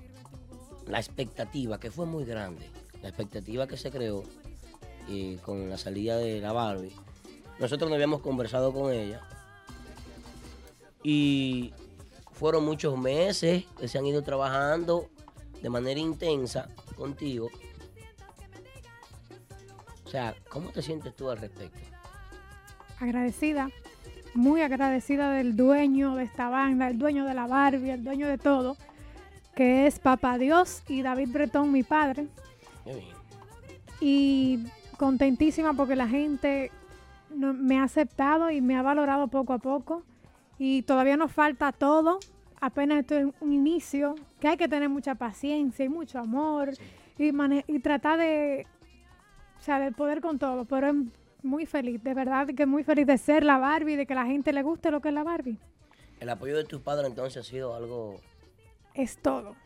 [0.86, 2.68] la expectativa, que fue muy grande.
[3.02, 4.22] La expectativa que se creó
[5.08, 6.92] eh, con la salida de la Barbie.
[7.58, 9.20] Nosotros no habíamos conversado con ella
[11.02, 11.72] y
[12.32, 15.08] fueron muchos meses que se han ido trabajando
[15.60, 17.50] de manera intensa contigo.
[20.04, 21.78] O sea, ¿cómo te sientes tú al respecto?
[23.02, 23.70] agradecida,
[24.34, 28.38] muy agradecida del dueño de esta banda, el dueño de la Barbie, el dueño de
[28.38, 28.76] todo,
[29.54, 32.28] que es Papá Dios y David Bretón, mi padre.
[32.84, 33.14] Qué bien.
[34.00, 36.70] Y contentísima porque la gente
[37.34, 40.02] no- me ha aceptado y me ha valorado poco a poco.
[40.58, 42.18] Y todavía nos falta todo,
[42.60, 46.70] apenas esto es un inicio, que hay que tener mucha paciencia y mucho amor
[47.18, 48.66] y, mane- y tratar de,
[49.58, 50.64] o sea, de poder con todo.
[50.64, 50.94] Pero es
[51.42, 54.52] muy feliz, de verdad que muy feliz de ser la Barbie, de que la gente
[54.52, 55.58] le guste lo que es la Barbie.
[56.20, 58.20] El apoyo de tus padres entonces ha sido algo
[58.94, 59.56] Es todo.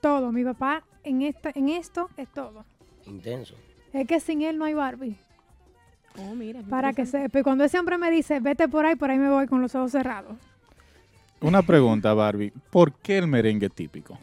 [0.00, 0.32] Todo.
[0.32, 2.64] Mi papá en, esta, en esto es todo.
[3.06, 3.54] intenso.
[3.92, 5.16] Es que sin él no hay Barbie.
[6.18, 6.60] Oh, mira.
[6.68, 7.38] Para que sepa.
[7.40, 9.74] Y cuando ese hombre me dice, vete por ahí, por ahí me voy con los
[9.74, 10.36] ojos cerrados.
[11.40, 12.52] Una pregunta, Barbie.
[12.70, 14.18] ¿Por qué el merengue típico?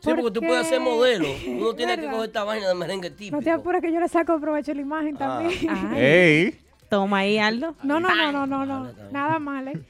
[0.00, 1.28] Sí, porque tú puedes ser Porque- modelo.
[1.48, 3.50] Uno tiene que coger esta vaina de merengue No te típico.
[3.52, 5.18] apures que yo le saco provecho a la imagen Ah.
[5.18, 5.60] también.
[5.70, 6.58] Ay, ¡Ey!
[6.88, 7.74] Toma ahí, Aldo.
[7.82, 8.92] No, no, no, no, no, no.
[9.12, 9.80] Nada mal, ¿eh?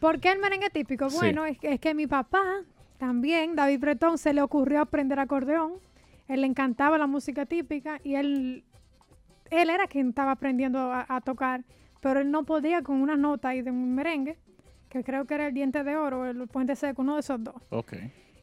[0.00, 1.08] ¿Por qué el merengue típico?
[1.10, 1.16] Sí.
[1.16, 2.42] Bueno, es, que- es que mi papá
[2.98, 5.74] también, David Bretón, se le ocurrió aprender acordeón.
[6.26, 8.64] Él le encantaba la música típica y él,
[9.50, 11.64] él era quien estaba aprendiendo a, a tocar,
[12.00, 14.38] pero él no podía con una nota ahí de un merengue,
[14.88, 17.54] que creo que era el diente de oro, el puente seco, uno de esos dos.
[17.70, 17.94] Ok.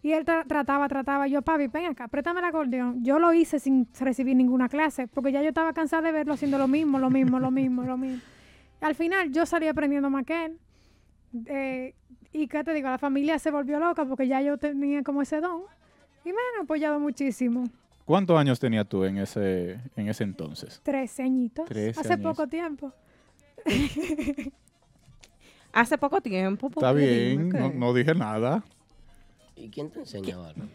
[0.03, 3.03] Y él tra- trataba, trataba, yo, papi, ven acá, préstame el acordeón.
[3.03, 6.59] Yo lo hice sin recibir ninguna clase, porque ya yo estaba cansada de verlo haciendo
[6.59, 8.21] lo mismo, lo mismo, lo mismo, lo mismo.
[8.81, 10.59] Al final yo salí aprendiendo más que él.
[11.47, 11.95] Eh,
[12.31, 15.41] y qué te digo, la familia se volvió loca porque ya yo tenía como ese
[15.41, 15.61] don.
[16.23, 17.63] Y me han apoyado muchísimo.
[18.05, 20.79] ¿Cuántos años tenías tú en ese, en ese entonces?
[20.83, 21.65] Trece añitos.
[21.67, 22.23] Trece Hace años.
[22.35, 22.93] poco tiempo.
[25.73, 26.67] Hace poco tiempo.
[26.67, 28.63] Está bien, no, dije nada.
[29.55, 30.69] ¿Y quién te enseña, Barbie?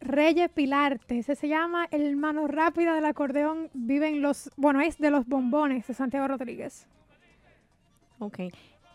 [0.00, 3.68] Reyes Pilarte, ese se llama el mano rápida del acordeón.
[3.74, 6.86] Viven los, bueno, es de los bombones de Santiago Rodríguez.
[8.18, 8.38] Ok.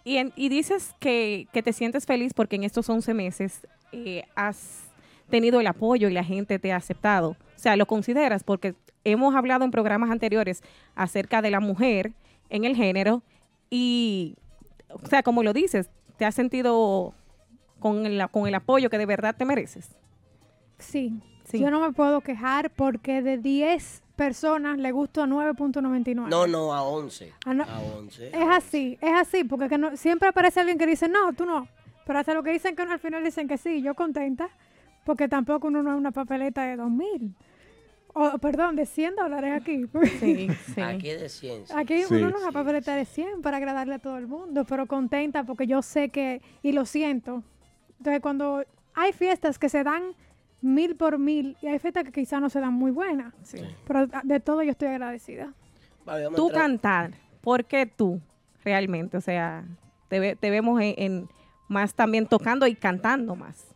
[0.04, 4.24] Y, en- y dices que, que te sientes feliz porque en estos 11 meses eh,
[4.36, 4.84] has
[5.30, 7.36] tenido el apoyo y la gente te ha aceptado.
[7.62, 10.64] O sea, lo consideras porque hemos hablado en programas anteriores
[10.96, 12.12] acerca de la mujer
[12.50, 13.22] en el género
[13.70, 14.36] y,
[14.90, 17.14] o sea, como lo dices, te has sentido
[17.80, 19.92] con el, con el apoyo que de verdad te mereces.
[20.80, 21.60] Sí, Sí.
[21.60, 26.30] yo no me puedo quejar porque de 10 personas le gustó 9.99.
[26.30, 27.32] No, no, a 11.
[27.46, 27.64] Ah, no.
[27.66, 28.30] A 11.
[28.30, 31.68] Es así, es así, porque que no, siempre aparece alguien que dice, no, tú no.
[32.08, 34.50] Pero hasta lo que dicen que no, al final dicen que sí, yo contenta,
[35.06, 37.36] porque tampoco uno no es una papeleta de 2.000.
[38.14, 39.86] O, perdón, de 100 dólares aquí.
[40.20, 40.82] Sí, sí.
[40.82, 41.78] Aquí es de ciencia.
[41.80, 42.16] Aquí Sí.
[42.16, 45.44] uno no es una papeleta de 100 para agradarle a todo el mundo, pero contenta
[45.46, 47.44] porque yo sé que, y lo siento.
[48.00, 50.04] Entonces, cuando hay fiestas que se dan
[50.62, 53.60] mil por mil y hay fiestas que quizás no se dan muy buenas, Sí.
[53.88, 55.54] pero de todo yo estoy agradecida.
[56.06, 58.20] A Tú entrar- cantar, ¿por qué tú
[58.66, 59.18] realmente?
[59.18, 59.64] O sea,
[60.10, 61.30] te, ve- te vemos en, en
[61.70, 63.68] más también tocando y cantando más.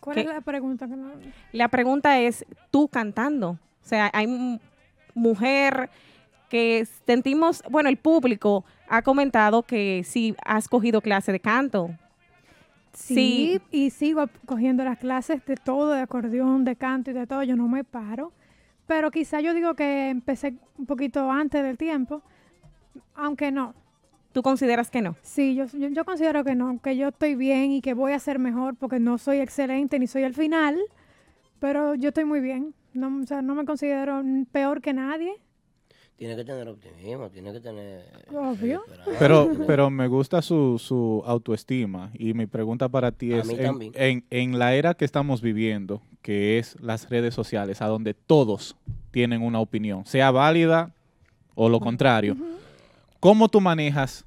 [0.00, 0.20] ¿Cuál ¿Qué?
[0.22, 0.88] es la pregunta?
[0.88, 1.12] que no-
[1.52, 3.58] La pregunta es, tú cantando.
[3.88, 4.60] O sea, hay
[5.14, 5.88] mujer
[6.50, 11.88] que sentimos, bueno, el público ha comentado que sí has cogido clase de canto.
[12.92, 17.42] Sí, y sigo cogiendo las clases de todo, de acordeón, de canto y de todo.
[17.44, 18.30] Yo no me paro.
[18.86, 22.20] Pero quizá yo digo que empecé un poquito antes del tiempo,
[23.14, 23.74] aunque no.
[24.32, 25.16] ¿Tú consideras que no?
[25.22, 28.18] Sí, yo, yo, yo considero que no, que yo estoy bien y que voy a
[28.18, 30.78] ser mejor porque no soy excelente ni soy el final,
[31.58, 32.74] pero yo estoy muy bien.
[32.98, 35.32] No, o sea, no me considero peor que nadie.
[36.16, 38.04] Tiene que tener optimismo, tiene que tener.
[38.34, 38.82] Obvio.
[38.84, 43.46] esperanza, Pero, pero me gusta su, su autoestima y mi pregunta para ti es,
[43.94, 48.76] en- en la era que estamos viviendo, que es las redes sociales, a donde todos
[49.12, 50.92] tienen una opinión, sea válida
[51.54, 52.36] o lo contrario,
[53.20, 54.24] ¿cómo tú manejas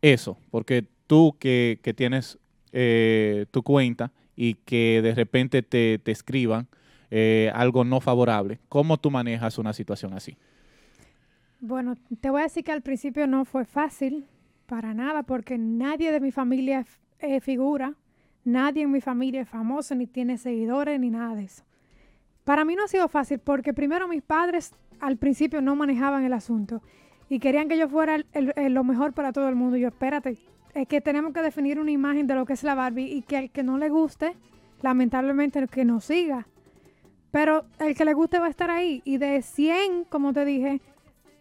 [0.00, 0.36] eso?
[0.50, 2.36] Porque tú que, que tienes
[2.72, 6.66] eh, tu cuenta y que de repente te, te escriban
[7.14, 8.58] eh, algo no favorable.
[8.70, 10.34] ¿Cómo tú manejas una situación así?
[11.60, 14.24] Bueno, te voy a decir que al principio no fue fácil,
[14.66, 16.86] para nada, porque nadie de mi familia
[17.18, 17.94] eh, figura,
[18.44, 21.64] nadie en mi familia es famoso, ni tiene seguidores, ni nada de eso.
[22.44, 26.32] Para mí no ha sido fácil, porque primero mis padres al principio no manejaban el
[26.32, 26.80] asunto
[27.28, 29.76] y querían que yo fuera el- el- el- lo mejor para todo el mundo.
[29.76, 30.38] Yo, espérate,
[30.74, 33.36] es que tenemos que definir una imagen de lo que es la Barbie y que
[33.36, 34.34] al que no le guste,
[34.82, 36.46] lamentablemente que no siga.
[37.32, 39.02] Pero el que le guste va a estar ahí.
[39.04, 40.80] Y de 100, como te dije,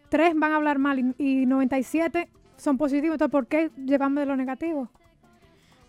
[0.10, 2.28] 3 van a hablar mal y, y 97
[2.58, 3.16] son positivos.
[3.16, 4.90] Entonces, ¿por qué llevarme de lo negativo?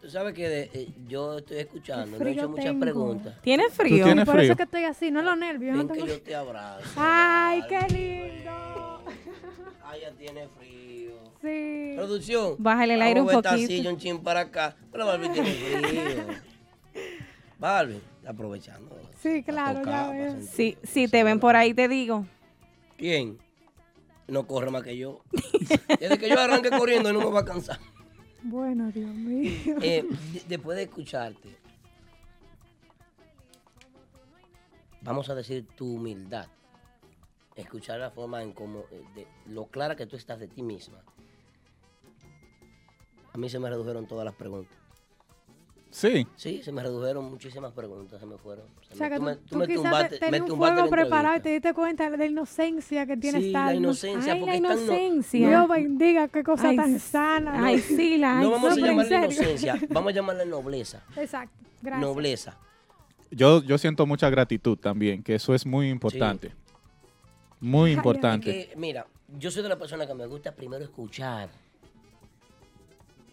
[0.00, 2.80] Tú sabes que de- eh, yo estoy escuchando, no he hecho muchas tengo.
[2.80, 3.40] preguntas.
[3.40, 4.04] ¿Tiene ¿Tú frío?
[4.04, 4.42] tienes Por frío?
[4.44, 5.76] eso es que estoy así, no los nervios.
[5.76, 6.82] Ven no que tengo- yo te abrazo.
[6.96, 9.00] Ay, qué lindo.
[9.84, 11.12] Ay, ya tiene frío.
[11.40, 11.92] Sí.
[11.94, 12.56] Producción.
[12.58, 13.56] Bájale el aire un poquito.
[13.56, 14.74] silla un chin para acá.
[14.90, 16.24] Pero Barbie tiene frío.
[17.62, 18.98] Barbie, aprovechando.
[19.20, 20.32] Sí, claro, tocar, ya pa' veo.
[20.32, 20.78] sentir.
[20.82, 22.26] Si, te ven por ahí, te digo.
[22.98, 23.38] ¿Quién?
[24.26, 25.20] No corre más que yo.
[26.00, 27.78] Desde que yo arranque corriendo no me va a cansar.
[28.42, 29.76] Bueno, Dios mío.
[29.80, 30.02] Eh,
[30.32, 31.56] de- después de escucharte,
[35.02, 36.48] vamos a decir tu humildad.
[37.54, 40.98] Escuchar la forma en cómo, eh, de lo clara que tú estás de ti misma.
[43.32, 44.81] A mí se me redujeron todas las preguntas.
[45.94, 46.26] Sí.
[46.36, 48.64] Sí, se me redujeron muchísimas preguntas, se me fueron.
[48.88, 50.56] Se O sea, me- que tú tú, me- tú tú me quizás tumbaste- tenías un
[50.56, 54.40] fuego preparado y te diste cuenta de la inocencia que tiene Sí, la inocencia, Ay,
[54.40, 55.48] porque la no- inocencia.
[55.48, 57.66] Dios bendiga, qué cosa Ay, tan sana.
[57.66, 58.92] Ay, sí, la No vamos a serio.
[58.92, 61.02] inocencia, vamos a llamarle nobleza.
[61.14, 62.00] Exacto, gracias.
[62.00, 62.58] Nobleza.
[63.30, 66.52] Yo, yo siento mucha gratitud también, que eso es muy importante.
[67.60, 67.96] Muy ay.
[67.96, 68.50] importante.
[68.50, 69.06] Que, mira,
[69.38, 71.50] yo soy de la persona que me gusta primero escuchar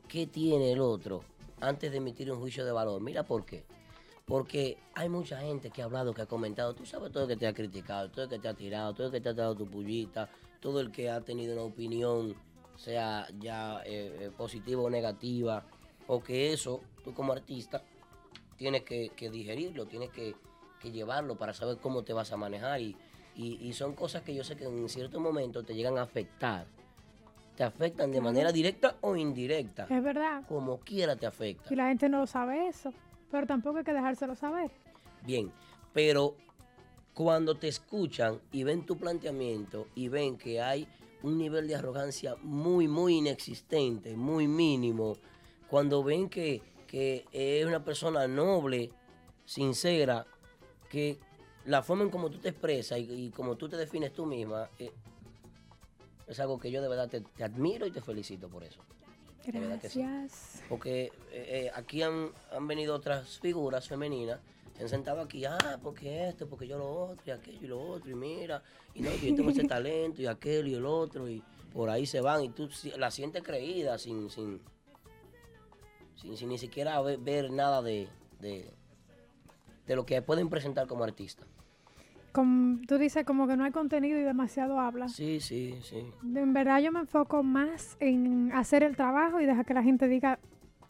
[0.09, 1.23] qué tiene el otro
[1.61, 3.01] antes de emitir un juicio de valor.
[3.01, 3.65] Mira por qué.
[4.25, 7.35] Porque hay mucha gente que ha hablado, que ha comentado, tú sabes todo el que
[7.35, 9.55] te ha criticado, todo el que te ha tirado, todo el que te ha dado
[9.55, 10.29] tu pullita,
[10.59, 12.35] todo el que ha tenido una opinión,
[12.75, 15.65] sea ya eh, eh, positiva o negativa,
[16.05, 17.83] o que eso, tú como artista,
[18.55, 20.35] tienes que, digerirlo, tienes que,
[20.83, 22.79] llevarlo para saber cómo te vas a manejar.
[22.81, 26.67] Y son cosas que yo sé que en cierto momento te llegan a afectar.
[27.59, 29.85] Te afectan de manera directa o indirecta.
[29.89, 30.43] Es verdad.
[30.47, 31.73] Como quiera te afecta.
[31.73, 32.93] Y la gente no lo sabe eso.
[33.29, 34.71] Pero tampoco hay que dejárselo saber.
[35.25, 35.51] Bien,
[35.91, 36.37] pero
[37.13, 40.87] cuando te escuchan y ven tu planteamiento y ven que hay
[41.21, 45.17] un nivel de arrogancia muy, muy inexistente, muy mínimo,
[45.67, 48.89] cuando ven que, que es una persona noble,
[49.43, 50.25] sincera,
[50.89, 51.19] que
[51.65, 54.69] la forma en como tú te expresas y, y como tú te defines tú misma,
[54.79, 54.93] eh,
[56.29, 58.81] es algo que yo de verdad te, te admiro y te felicito por eso.
[59.45, 60.01] De verdad que sí.
[60.01, 60.63] Gracias.
[60.69, 64.39] Porque eh, eh, aquí han, han venido otras figuras femeninas,
[64.77, 67.81] se han sentado aquí, ah, porque esto, porque yo lo otro, y aquello y lo
[67.81, 68.61] otro, y mira,
[68.93, 72.21] y no, yo tengo ese talento, y aquel y el otro, y por ahí se
[72.21, 74.61] van, y tú la sientes creída sin, sin,
[76.15, 78.07] sin, sin ni siquiera ver, ver nada de,
[78.39, 78.71] de,
[79.87, 81.45] de lo que pueden presentar como artista.
[82.43, 85.09] Como tú dices como que no hay contenido y demasiado habla.
[85.09, 86.05] Sí, sí, sí.
[86.23, 90.07] En verdad yo me enfoco más en hacer el trabajo y dejar que la gente
[90.07, 90.39] diga,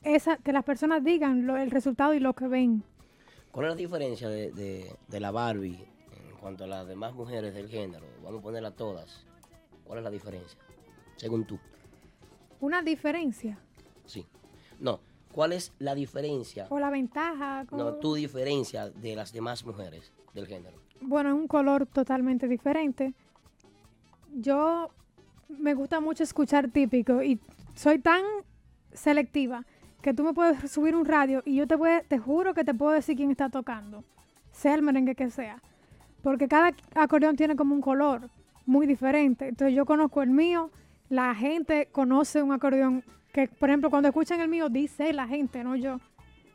[0.04, 2.84] esa, que las personas digan lo- el resultado y lo que ven.
[3.52, 5.74] ¿Cuál es la diferencia de, de- de la Barbie
[6.30, 8.06] en cuanto a las demás mujeres del género?
[8.24, 9.26] Vamos a ponerla todas.
[9.86, 10.60] ¿Cuál es la diferencia?
[11.16, 11.58] Según tú.
[12.60, 13.58] Una diferencia
[14.06, 14.24] Sí.
[14.80, 15.00] No.
[15.32, 16.68] ¿Cuál es la diferencia?
[16.70, 17.64] o la ventaja.
[17.64, 20.78] No, como- tu diferencia de las demás mujeres del género.
[21.02, 23.14] Bueno, es un color totalmente diferente.
[24.34, 24.89] Yo
[25.50, 27.39] me gusta mucho escuchar típico y
[27.74, 28.22] soy tan
[28.93, 29.66] selectiva
[30.02, 32.74] que tú me puedes subir un radio y yo te puedo, te juro que te
[32.74, 34.04] puedo decir quién está tocando,
[34.52, 35.62] sea el merengue que sea,
[36.22, 38.30] porque cada acordeón tiene como un color
[38.66, 39.47] muy diferente.
[39.47, 40.70] Entonces yo conozco el mío,
[41.10, 45.64] la gente conoce un acordeón que, por ejemplo, cuando escuchan el mío dice la gente,
[45.64, 46.00] no yo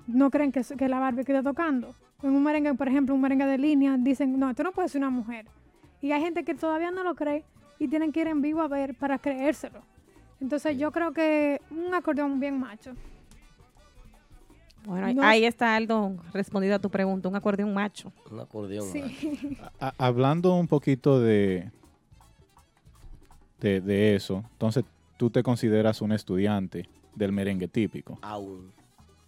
[0.07, 1.95] no creen que, la Barbie que está tocando.
[2.23, 5.01] En un merengue, por ejemplo, un merengue de línea, dicen, no, esto no puede ser
[5.01, 5.47] una mujer.
[6.01, 7.45] Y hay gente que todavía no lo cree
[7.79, 9.81] y tienen que ir en vivo a ver para creérselo.
[10.41, 12.93] Entonces yo creo que un acordeón bien macho.
[14.87, 18.13] Bueno, ahí- No- ahí está Aldo respondido a tu pregunta, un acordeón macho.
[18.31, 18.87] Un acordeón.
[18.87, 19.01] Sí.
[19.61, 19.71] macho.
[19.81, 21.71] A- hablando un poquito de,
[23.61, 24.85] de, de eso, entonces
[25.17, 28.73] tú te consideras un estudiante del merengue típico, Aún.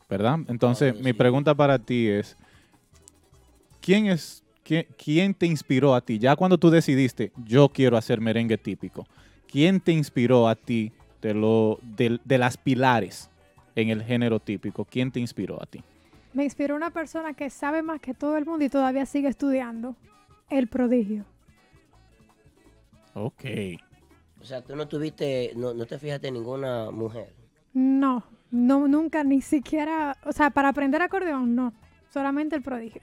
[0.08, 0.38] ¿Verdad?
[0.48, 1.12] Entonces, mi sí.
[1.12, 2.36] pregunta para ti es,
[3.80, 6.18] ¿quién es, quién, quién te inspiró a ti?
[6.18, 9.06] Ya cuando tú decidiste, yo quiero hacer merengue típico,
[9.50, 10.92] ¿quién te inspiró a ti
[11.22, 13.30] de, lo, de, de las pilares
[13.74, 14.84] en el género típico?
[14.84, 15.82] ¿Quién te inspiró a ti?
[16.32, 19.96] Me inspiró una persona que sabe más que todo el mundo y todavía sigue estudiando.
[20.50, 21.24] El prodigio.
[23.14, 23.44] Ok.
[24.40, 27.32] O sea, tú no tuviste, no, no te fijaste en ninguna mujer.
[27.72, 31.72] No, no, nunca, ni siquiera, o sea, para aprender acordeón, no.
[32.12, 33.02] Solamente el prodigio.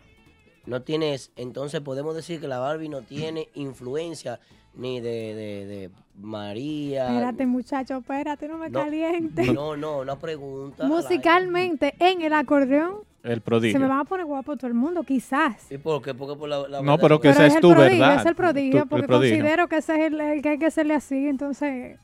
[0.66, 4.40] No tienes, entonces podemos decir que la Barbie no tiene influencia
[4.76, 5.90] ni de, de, de
[6.20, 7.08] María.
[7.10, 9.52] Espérate, muchacho, espérate, no me No, caliente.
[9.54, 10.86] No, no, una pregunta.
[10.86, 13.80] Musicalmente, en el acordeón, El se prodigio.
[13.80, 15.70] me van a poner guapo todo el mundo, quizás.
[15.72, 16.14] ¿Y por qué?
[16.14, 18.20] Porque por la, la No, pero que esa es es el tu prodigio, verdad.
[18.22, 19.38] es el prodigio, tu- el porque prodigio.
[19.38, 22.00] considero que ese es el, el que hay que hacerle así, entonces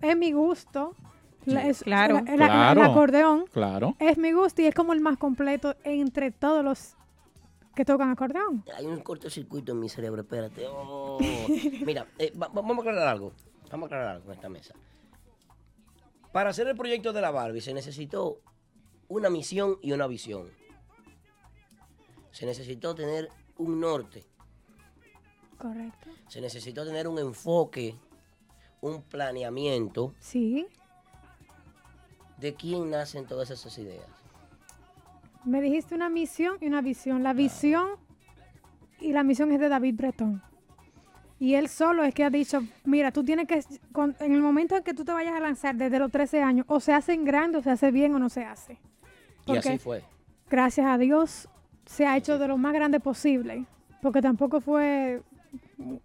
[0.00, 0.94] es mi gusto.
[1.46, 2.14] La- es- Claro.
[2.24, 2.80] la- el- Claro.
[2.80, 3.96] el acordeón Claro.
[3.98, 6.96] es mi gusto y es como el más completo entre todos los
[7.74, 8.64] que tocan acordeón.
[8.76, 10.64] Hay un cortocircuito en mi cerebro, espérate.
[10.68, 11.18] Oh.
[11.84, 13.32] Mira, eh, va- va- vamos a aclarar algo.
[13.70, 14.74] Vamos a aclarar algo en esta mesa.
[16.32, 18.40] Para hacer el proyecto de la Barbie se necesitó
[19.08, 20.48] una misión y una visión.
[22.30, 23.28] Se necesitó tener
[23.58, 24.24] un norte.
[25.58, 26.10] Correcto.
[26.28, 27.94] Se necesitó tener un enfoque,
[28.80, 30.66] un planeamiento Sí.
[32.38, 34.06] De quién nacen todas esas ideas.
[35.44, 37.22] Me dijiste una misión y una visión.
[37.22, 37.88] La visión
[39.00, 40.42] y la misión es de David Breton.
[41.38, 43.62] Y él solo es que ha dicho, mira, tú tienes que,
[43.92, 46.64] con- en el momento en que tú te vayas a lanzar desde los 13 años,
[46.68, 48.78] o se hace en grande, o se hace bien o no se hace.
[49.46, 50.02] Y así fue.
[50.48, 51.48] gracias a Dios
[51.84, 53.66] se ha hecho de lo más grande posible.
[54.00, 55.22] Porque tampoco fue,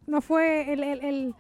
[0.08, 1.36] no fue el, el- el-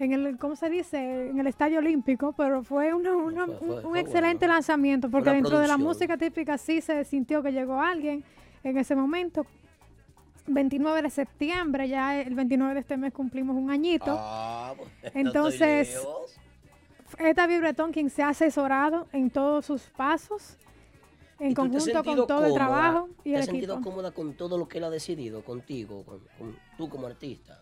[0.00, 1.28] en el, ¿cómo se dice?
[1.28, 4.54] En el estadio olímpico, pero fue una- una- Fue- fue- un, un fue excelente bueno.
[4.54, 5.10] lanzamiento.
[5.10, 8.24] Porque Una dentro de la música típica sí se sintió que llegó alguien
[8.64, 9.46] en ese momento.
[10.46, 14.16] 29 de septiembre, ya el 29 de este mes cumplimos un añito.
[14.18, 14.74] Ah,
[15.14, 16.36] Entonces, lejos.
[17.18, 20.56] Es David Breton quien se ha asesorado en todos sus pasos,
[21.38, 23.90] en ¿Y tú te conjunto con todo el trabajo y ¿Te el has sentido equipo.
[23.90, 27.59] cómoda con todo lo que él ha decidido contigo, con, con- tú como artista?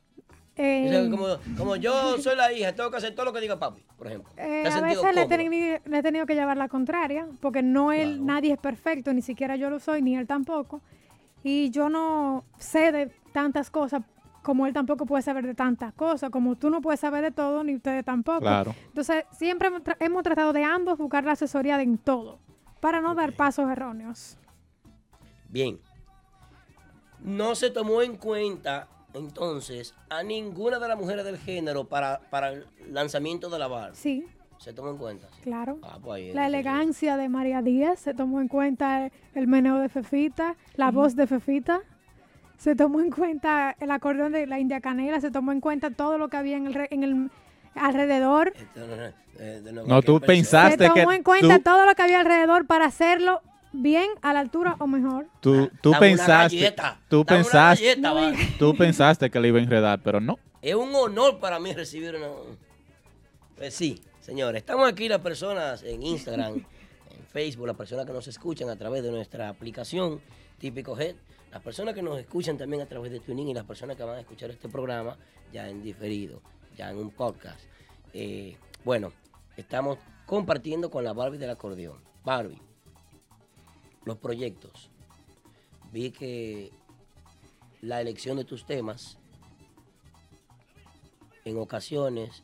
[0.59, 3.41] Eh, O sea, como, como yo soy la hija, tengo que hacer todo lo que
[3.41, 4.31] diga papi, por ejemplo.
[4.37, 7.27] Eh, ¿Te has a veces le he, tenido, le he tenido que llevar la contraria,
[7.41, 8.25] porque no él, Claro.
[8.25, 10.81] nadie es perfecto, ni siquiera yo lo soy, ni él tampoco.
[11.45, 14.03] Y yo no sé de tantas cosas,
[14.43, 17.63] como él tampoco puede saber de tantas cosas, como tú no puedes saber de todo,
[17.63, 18.41] ni ustedes tampoco.
[18.41, 18.75] Claro.
[18.89, 22.41] Entonces, siempre hemos, tra- hemos tratado de ambos buscar la asesoría de en todo,
[22.81, 24.37] para no dar pasos erróneos.
[25.49, 25.79] Bien.
[27.21, 32.51] No se tomó en cuenta entonces a ninguna de las mujeres del género para, para
[32.51, 33.95] el lanzamiento de la barra.
[33.95, 34.27] Sí,
[34.59, 35.29] ¿Se tomó en cuenta?
[35.43, 35.79] claro.
[35.83, 39.89] Ah, pues ahí La elegancia de María Díaz, se tomó en cuenta el, meneo de
[39.89, 41.81] Fefita, la voz de Fefita,
[42.59, 46.19] se tomó en cuenta el acordeón de la India Canela, se tomó en cuenta todo
[46.19, 47.31] lo que había en el, re- en el
[47.77, 48.95] alrededor, Esto no,
[49.39, 52.67] eh, No, tú pensaste- se que tomó en cuenta tú- todo lo que había alrededor
[52.67, 53.41] para hacerlo
[53.73, 55.27] bien, a la altura o mejor.
[55.41, 60.01] Tú, tú Dame pensaste, galleta, tú pensaste, galleta, tú pensaste que le iba a enredar,
[60.03, 60.39] pero no.
[60.61, 62.29] Es un honor para mí recibir una...
[63.57, 66.55] Pues sí, señores, estamos aquí las personas en Instagram,
[67.11, 70.21] en Facebook, las personas que nos escuchan a través de nuestra aplicación
[70.59, 71.15] Típico Head,
[71.51, 74.17] las personas que nos escuchan también a través de Tuning y las personas que van
[74.17, 75.17] a escuchar este programa
[75.53, 76.43] ya en diferido,
[76.77, 77.61] ya en un podcast.
[78.13, 79.13] Eh, bueno,
[79.57, 81.99] estamos compartiendo con la Barbie del acordeón.
[82.25, 82.61] Barbie,
[84.09, 84.91] los proyectos.
[85.93, 86.73] Vi que
[87.81, 89.19] la elección de tus temas
[91.45, 92.43] en ocasiones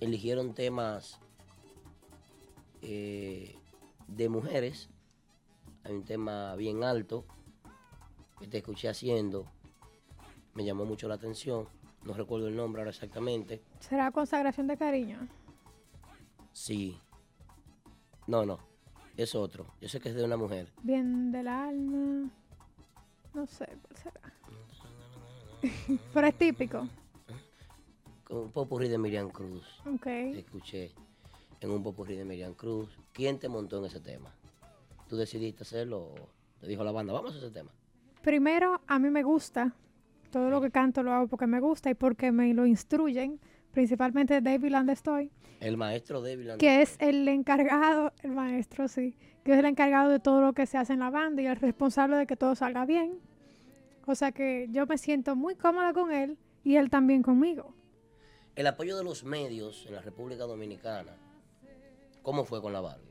[0.00, 1.20] eligieron temas
[2.82, 3.56] eh,
[4.08, 4.88] de mujeres.
[5.84, 7.24] Hay un tema bien alto
[8.38, 9.46] que te escuché haciendo.
[10.54, 11.68] Me llamó mucho la atención.
[12.04, 13.62] No recuerdo el nombre ahora exactamente.
[13.78, 15.28] ¿Será consagración de cariño?
[16.52, 16.98] Sí.
[18.26, 18.69] No, no.
[19.16, 19.66] Es otro.
[19.80, 20.72] Yo sé que es de una mujer.
[20.82, 22.30] Bien del alma.
[23.34, 24.20] No sé, ¿cuál será?
[26.14, 26.88] Pero es típico.
[28.30, 29.66] Un popurrí de Miriam Cruz.
[29.86, 30.06] Ok.
[30.06, 30.92] Escuché
[31.60, 32.88] en un popurrí de Miriam Cruz.
[33.12, 34.32] ¿Quién te montó en ese tema?
[35.08, 36.14] ¿Tú decidiste hacerlo o
[36.60, 37.70] te dijo la banda, vamos a ese tema?
[38.22, 39.74] Primero, a mí me gusta.
[40.30, 43.40] Todo lo que canto lo hago porque me gusta y porque me lo instruyen.
[43.72, 46.56] Principalmente David Landestoy, El maestro débil.
[46.58, 49.14] que es el encargado, el maestro, sí,
[49.44, 51.56] que es el encargado de todo lo que se hace en la banda y el
[51.56, 53.18] responsable de que todo salga bien.
[54.06, 57.74] O sea que yo me siento muy cómoda con él y él también conmigo.
[58.56, 61.12] El apoyo de los medios en la República Dominicana.
[62.22, 63.08] ¿Cómo fue con la Barbie?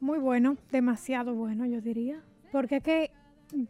[0.00, 2.22] Muy bueno, demasiado bueno, yo diría.
[2.50, 3.10] Porque es que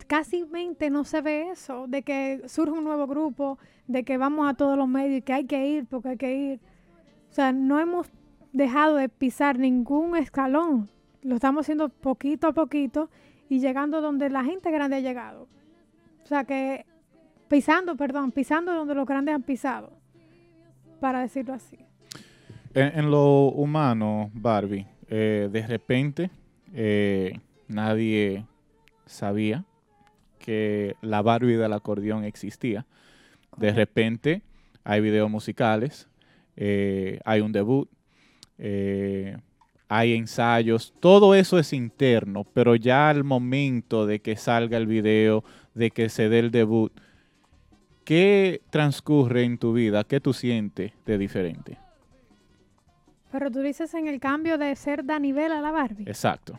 [0.07, 4.49] casi mente no se ve eso, de que surge un nuevo grupo, de que vamos
[4.49, 6.61] a todos los medios y que hay que ir porque hay que ir.
[7.31, 8.09] O sea, no hemos
[8.53, 10.89] dejado de pisar ningún escalón.
[11.23, 13.11] Lo estamos haciendo poquito a poquito
[13.49, 15.49] y llegando donde la gente grande ha llegado.
[16.23, 16.87] O sea que
[17.49, 19.93] pisando, perdón, pisando donde los grandes han pisado,
[21.01, 21.79] para decirlo así.
[22.73, 26.31] En, en lo humano, Barbie, eh, de repente
[26.73, 28.47] eh, nadie
[29.07, 29.65] sabía
[30.45, 32.85] que la Barbie del acordeón existía.
[33.57, 34.43] De repente
[34.85, 36.07] hay videos musicales,
[36.57, 37.89] eh, hay un debut,
[38.59, 39.39] eh,
[39.89, 45.45] hay ensayos, todo eso es interno, pero ya al momento de que salga el video,
[45.73, 46.93] de que se dé el debut,
[48.05, 50.05] ¿qué transcurre en tu vida?
[50.05, 51.79] ¿Qué tú sientes de diferente?
[53.33, 56.05] Pero tú dices en el cambio de ser Danivel a la Barbie.
[56.07, 56.59] Exacto.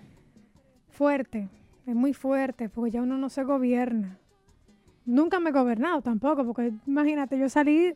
[0.89, 1.49] Fuerte,
[1.85, 4.17] es muy fuerte, porque ya uno no se gobierna.
[5.05, 7.93] Nunca me he gobernado tampoco, porque imagínate, yo salí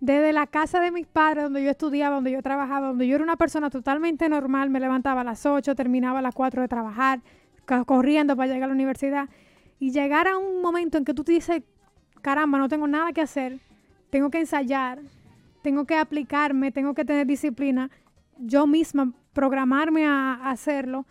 [0.00, 3.24] desde la casa de mis padres, donde yo estudiaba, donde yo trabajaba, donde yo era
[3.24, 7.20] una persona totalmente normal, me levantaba a las 8, terminaba a las 4 de trabajar,
[7.86, 9.28] corriendo para llegar a la universidad,
[9.80, 11.62] y llegar a un momento en que tú te dices,
[12.22, 13.58] caramba, no tengo nada que hacer,
[14.10, 15.00] tengo que ensayar,
[15.62, 17.90] tengo que aplicarme, tengo que tener disciplina,
[18.38, 21.06] yo misma programarme a, a hacerlo,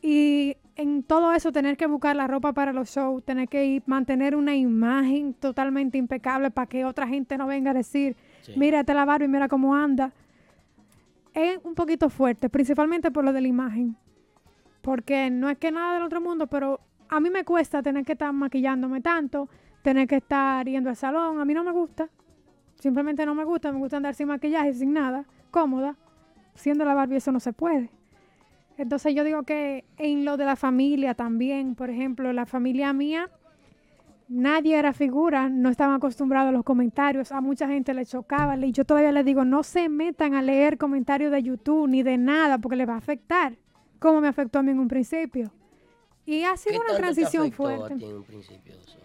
[0.00, 3.82] y en todo eso tener que buscar la ropa para los shows, tener que ir,
[3.86, 8.54] mantener una imagen totalmente impecable para que otra gente no venga a decir, Sí.
[8.56, 10.12] mírate la Barbie, mira cómo anda.
[11.34, 13.96] Es un poquito fuerte, principalmente por lo de la imagen.
[14.80, 18.12] Porque no es que nada del otro mundo, pero a mí me cuesta tener que
[18.12, 19.48] estar maquillándome tanto,
[19.82, 21.40] tener que estar yendo al salón.
[21.40, 22.08] A mí no me gusta.
[22.76, 23.70] Simplemente no me gusta.
[23.70, 25.96] Me gusta andar sin maquillaje, sin nada, cómoda.
[26.54, 27.90] Siendo la Barbie eso no se puede.
[28.80, 33.28] Entonces yo digo que en lo de la familia también, por ejemplo, la familia mía,
[34.26, 38.72] nadie era figura, no estaban acostumbrados a los comentarios, a mucha gente le chocaba, y
[38.72, 42.56] yo todavía les digo, no se metan a leer comentarios de YouTube ni de nada,
[42.56, 43.58] porque les va a afectar,
[43.98, 45.52] como me afectó a mí en un principio.
[46.24, 47.92] Y ha ¿Qué sido una tanto transición fuerte.
[47.92, 48.98] a ti en un principio eso?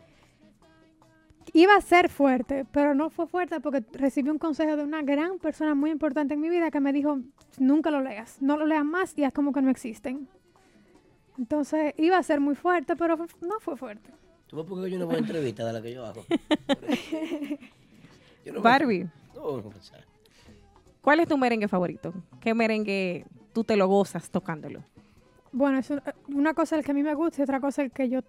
[1.53, 5.37] Iba a ser fuerte, pero no fue fuerte porque recibí un consejo de una gran
[5.39, 7.19] persona muy importante en mi vida que me dijo,
[7.59, 10.27] nunca lo leas, no lo leas más y es como que no existen.
[11.37, 14.09] Entonces iba a ser muy fuerte, pero no fue fuerte.
[14.47, 16.25] ¿Tú ves por qué yo no voy a entrevista de la que yo hago?
[18.45, 19.97] Yo no Barbie, a.
[21.01, 22.13] ¿cuál es tu merengue favorito?
[22.39, 24.83] ¿Qué merengue tú te lo gozas tocándolo?
[25.51, 27.89] Bueno, es un- una cosa el que a mí me gusta y otra cosa el
[27.91, 28.19] que yo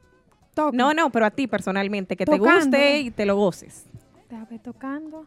[0.56, 0.72] toco.
[0.76, 3.86] No, no, pero a ti personalmente, que te guste y te lo goces.
[4.28, 5.26] Déjame tocando.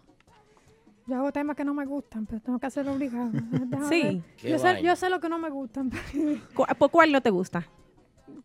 [1.08, 3.30] Yo hago temas que no me gustan, pero tengo que hacerlo obligado.
[3.52, 4.22] Déjame Sí.
[4.48, 4.82] Yo sé, vaina.
[4.82, 5.92] yo sé lo que no me gustan.
[6.56, 7.66] ¿Cu- ¿Por cuál no te gusta?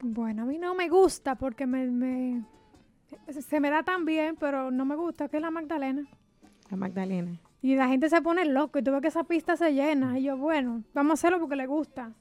[0.00, 2.44] bueno, a mí no me gusta porque me, me-
[3.28, 6.06] se me da tan bien, pero no me gusta, que es la Magdalena.
[6.70, 7.38] La Magdalena.
[7.62, 10.18] Y la gente se pone loco y tú ves que esa pista se llena.
[10.18, 12.12] Y yo, bueno, vamos a hacerlo porque le gusta.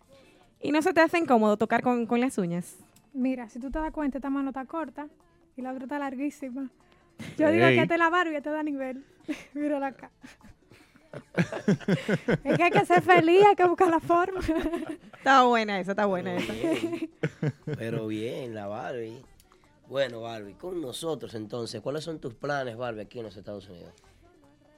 [0.61, 2.77] ¿Y no se te hace incómodo tocar con, con las uñas?
[3.13, 5.07] Mira, si tú te das cuenta, esta mano está corta
[5.55, 6.69] y la otra está larguísima.
[7.37, 7.75] Yo digo Ey.
[7.75, 9.05] que esta es la Barbie, esta es da nivel.
[9.53, 10.11] Mírala acá.
[12.43, 14.39] es que hay que ser feliz, hay que buscar la forma.
[15.15, 16.53] Está buena esa, está buena Pero esa.
[16.53, 17.09] bien,
[17.77, 19.23] pero bien, la Barbie.
[19.87, 23.93] Bueno, Barbie, con nosotros entonces, ¿cuáles son tus planes, Barbie, aquí en los Estados Unidos?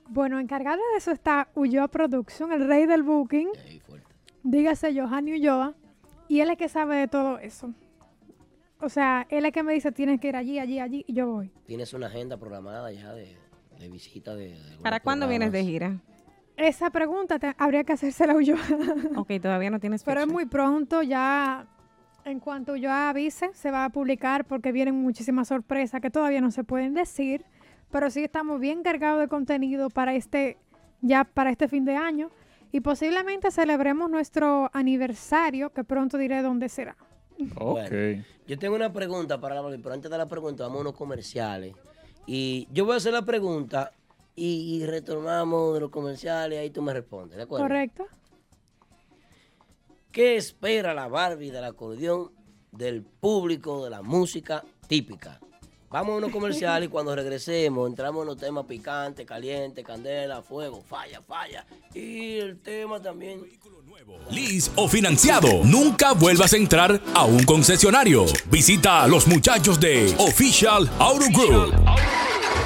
[0.07, 3.49] bueno, encargado de eso está Ulloa Production, el rey del booking.
[3.65, 3.81] Ey,
[4.43, 5.73] dígase Johanny Ulloa,
[6.27, 7.73] y él es que sabe de todo eso.
[8.85, 11.27] O sea, él es que me dice, tienes que ir allí, allí, allí, y yo
[11.27, 11.51] voy.
[11.65, 13.35] ¿Tienes una agenda programada ya de,
[13.79, 15.97] de visita de, de ¿Para cuándo vienes de gira?
[16.55, 18.59] Esa pregunta te- habría que hacérsela a Ulloa.
[19.15, 20.33] Ok, todavía no tienes Pero es fecha.
[20.33, 21.65] muy pronto, ya
[22.25, 26.51] en cuanto Ulloa avise, se va a publicar porque vienen muchísimas sorpresas que todavía no
[26.51, 27.43] se pueden decir,
[27.91, 30.57] pero sí estamos bien cargados de contenido para este,
[31.01, 32.29] ya para este fin de año,
[32.71, 36.95] y posiblemente celebremos nuestro aniversario, que pronto diré dónde será.
[37.57, 37.91] Ok.
[38.47, 40.93] Yo tengo una pregunta para la Barbie, pero antes de la pregunta vamos a unos
[40.95, 41.75] comerciales.
[42.25, 43.91] Y yo voy a hacer la pregunta
[44.35, 47.65] y, y retornamos de los comerciales y ahí tú me respondes, ¿de acuerdo?
[47.65, 48.05] ¿Correcto?
[50.11, 52.31] ¿Qué espera la Barbie del acordeón
[52.71, 55.39] del público de la música típica?
[55.95, 60.83] Vamos a unos comerciales y cuando regresemos entramos en los temas picantes, caliente, candela, fuego,
[60.85, 61.65] falla, falla.
[61.93, 63.39] Y el tema también.
[64.29, 65.63] Lease o financiado.
[65.63, 68.25] Nunca vuelvas a entrar a un concesionario.
[68.51, 71.73] Visita a los muchachos de Official Auto Group.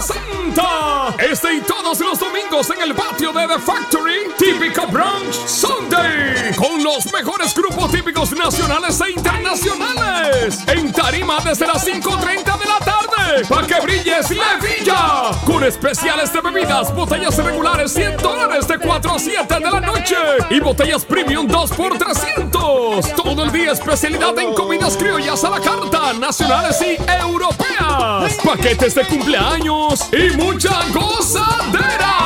[0.00, 6.54] Presenta este y todos los domingos en el patio de The Factory Típico Brunch Sunday.
[6.56, 10.58] Con los mejores grupos típicos nacionales e internacionales.
[10.68, 13.46] En tarima desde las 5.30 de la tarde.
[13.46, 19.18] Para que brilles Levilla con especiales de bebidas, botellas regulares 100 dólares de 4 a
[19.18, 20.16] 7 de la noche.
[20.48, 25.60] Y botellas premium 2 por 300 todo el día especialidad en comidas criollas a la
[25.60, 28.34] carta nacionales y europeas.
[28.42, 32.18] Paquetes de cumpleaños y mucha gozadera.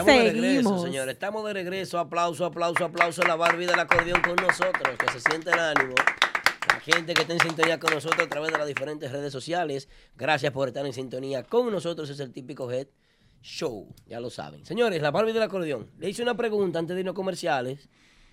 [0.00, 1.12] Estamos de regreso, señores.
[1.14, 1.98] Estamos de regreso.
[1.98, 4.96] Aplauso, aplauso, aplauso la Barbie del acordeón con nosotros.
[4.98, 5.94] Que se siente el ánimo.
[6.68, 9.88] La gente que está en sintonía con nosotros a través de las diferentes redes sociales.
[10.16, 12.10] Gracias por estar en sintonía con nosotros.
[12.10, 12.88] Es el típico Head
[13.42, 13.86] Show.
[14.06, 14.66] Ya lo saben.
[14.66, 15.88] Señores, la Barbie del acordeón.
[15.98, 17.88] Le hice una pregunta antes de irnos comerciales.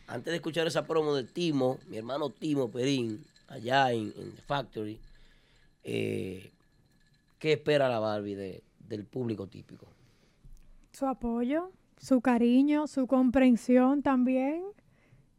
[0.07, 4.41] Antes de escuchar esa promo de Timo, mi hermano Timo Perín, allá en, en The
[4.41, 4.99] Factory.
[5.83, 6.51] eh,
[7.39, 9.87] ¿Qué espera la Barbie de- del público típico?
[10.91, 14.63] Su apoyo, su cariño, su comprensión también.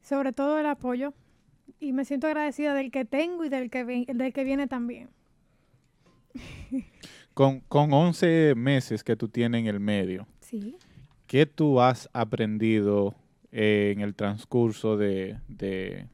[0.02, 1.14] Sobre todo el apoyo.
[1.78, 5.10] Y me siento agradecida del que tengo y del que, del que viene también.
[7.34, 10.76] Con, con 11 meses que tú tienes en el medio, Sí.
[11.26, 13.14] ¿qué tú has aprendido
[13.50, 16.08] en el transcurso de, de,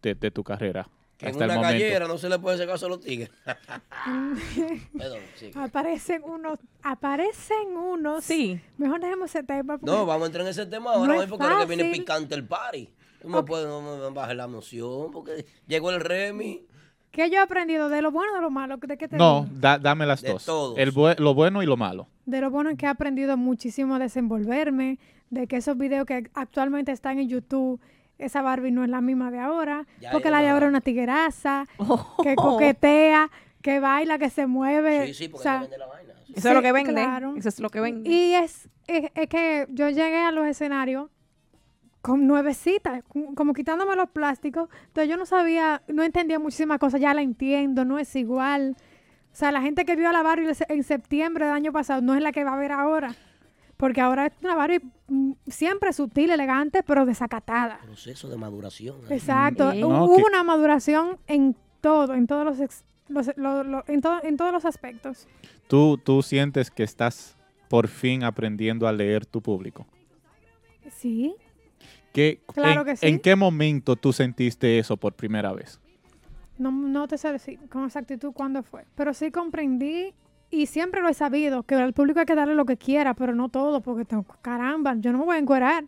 [0.00, 0.88] de- de tu carrera?
[1.16, 1.72] Que en hasta el una momento?
[1.84, 3.30] gallera no se le puede hacer caso a los tigres.
[4.98, 5.50] Perdón, sí.
[5.54, 8.24] Aparecen unos, aparecen unos.
[8.24, 8.60] Sí.
[8.78, 9.78] Mejor dejemos ese tema.
[9.78, 12.00] porque- No, vamos a entrar en ese tema ahora, No es porque que viene fácil.
[12.00, 12.88] picante el party.
[13.22, 16.66] No me puede no me bajar la emoción porque llegó el Remy.
[17.10, 18.76] ¿Qué yo he aprendido de lo bueno o de lo malo?
[18.76, 19.56] ¿De qué te No, digo?
[19.60, 20.44] da- dame las De dos.
[20.44, 20.76] todos.
[20.76, 22.08] El bue- lo bueno y lo malo.
[22.26, 24.98] De lo bueno es que he aprendido muchísimo a desenvolverme,
[25.30, 27.80] de que esos videos que actualmente están en YouTube,
[28.26, 30.80] esa Barbie no es la misma de ahora, Ya porque la de ahora es una
[30.80, 31.66] tigueraza,
[32.22, 33.30] que coquetea,
[33.62, 35.08] que baila, que se mueve.
[35.08, 36.14] Sí, sí, o porque sea, se vende la vaina.
[36.26, 36.34] sí.
[36.36, 36.92] Eso es lo que vende.
[36.92, 37.34] claro.
[37.36, 38.10] Eso es lo que vende.
[38.10, 41.08] Y es, es, es que yo llegué a los escenarios
[42.02, 43.02] con nuevecitas,
[43.34, 44.68] como quitándome los plásticos.
[44.88, 48.76] Entonces yo no sabía, no entendía muchísimas cosas, ya la entiendo, no es igual.
[49.32, 52.14] O sea, la gente que vio a la Barbie en septiembre del año pasado no
[52.14, 53.14] es la que va a ver ahora.
[53.84, 57.80] Porque ahora es una Barbie mm, siempre sutil, elegante, pero desacatada.
[57.82, 58.96] Proceso de maduración.
[59.10, 59.14] ¿eh?
[59.14, 59.72] Exacto.
[59.72, 59.82] Sí.
[59.82, 63.84] Hu- No, Hubo que- una maduración en todo, en todos los, ex- los- lo- lo-
[63.86, 65.28] en, todo- en todos los aspectos.
[65.68, 67.36] ¿Tú, tú sientes que estás
[67.68, 69.86] por fin aprendiendo a leer tu público.
[70.90, 71.34] Sí.
[72.14, 73.06] ¿Qué, Claro en, que sí.
[73.06, 75.78] ¿En qué momento tú sentiste eso por primera vez?
[76.56, 80.14] No, no te sé decir con exactitud cuándo fue, pero sí comprendí
[80.62, 83.34] y siempre lo he sabido, que al público hay que darle lo que quiera, pero
[83.34, 85.84] no todo, porque tengo- caramba, yo no me voy a encuerar.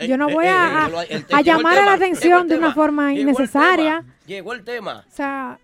[0.00, 3.12] Yo no Eh, voy eh, a, eh, a- llamar a la atención de una forma
[3.12, 4.04] llegó innecesaria.
[4.26, 5.04] Llegó el tema.
[5.08, 5.58] O sea,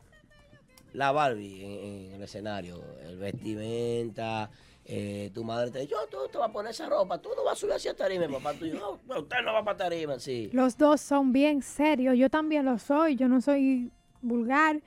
[0.93, 4.51] La Barbie en, en el escenario, el vestimenta,
[4.85, 7.45] eh, tu madre te dice, yo tú te vas a poner esa ropa, tú no
[7.45, 10.51] vas a subir hacia tarima, papá tuyo, no, usted no va para tarima, sí.
[10.53, 13.91] los dos son bien serios, yo también lo soy, yo no soy
[14.21, 14.81] vulgar.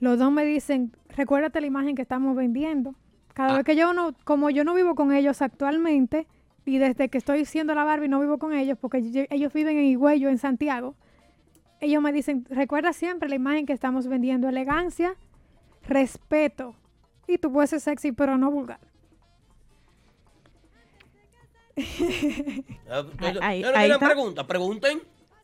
[0.00, 2.94] Los dos me dicen, recuérdate la imagen que estamos vendiendo.
[3.34, 3.56] Cada Ah.
[3.56, 6.26] vez que yo no, como yo no vivo con ellos actualmente,
[6.64, 9.78] y desde que estoy siendo la Barbie no vivo con ellos, porque yo- ellos viven
[9.78, 10.94] en Higüello, en Santiago,
[11.80, 15.14] ellos me dicen, recuerda siempre la imagen que estamos vendiendo, elegancia,
[15.86, 16.74] respeto.
[17.26, 18.80] Y tú puedes ser sexy, pero no vulgar.
[23.40, 25.00] Ahí- no preguntas, pregunten.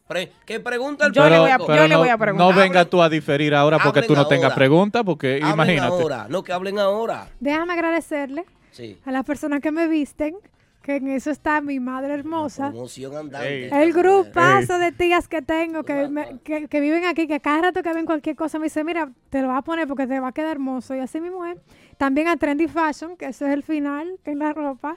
[0.07, 2.47] Pre- ¿Qué pregunta el Yo le voy a- yo le voy a preguntar.
[2.47, 5.87] No venga tú a diferir ahora porque Hablen tú no tengas preguntas, porque Hablen imagínate.
[5.87, 7.29] ahora, no que hablen ahora.
[7.41, 8.99] Déjame agradecerle Sí.
[9.07, 10.37] a las personas que me visten,
[10.83, 12.67] que en eso está mi madre hermosa.
[12.67, 13.83] Andante.
[13.83, 17.83] El grupazo de tías que tengo que, me- que, que viven aquí, que cada rato
[17.83, 20.29] que ven cualquier cosa me dice, mira, te lo vas a poner porque te va
[20.29, 20.95] a quedar hermoso.
[20.95, 21.57] Y así mi mujer.
[21.97, 24.97] También a Trendy Fashion, que ese es el final, que es la ropa.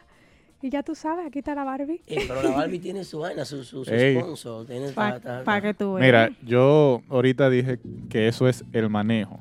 [0.61, 2.01] Y ya tú sabes, aquí está la Barbie.
[2.07, 4.17] Eh, pero la Barbie tiene su vaina, su, su, su Ey.
[4.17, 4.65] sponsor.
[4.65, 5.61] Tiene Para ta- ta- ta.
[5.61, 6.05] que tú veas.
[6.05, 7.79] Mira, yo ahorita dije
[8.09, 9.39] que eso es el manejo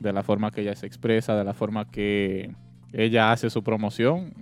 [0.00, 2.50] de la forma que ella se expresa, de la forma que
[2.92, 4.32] ella hace su promoción.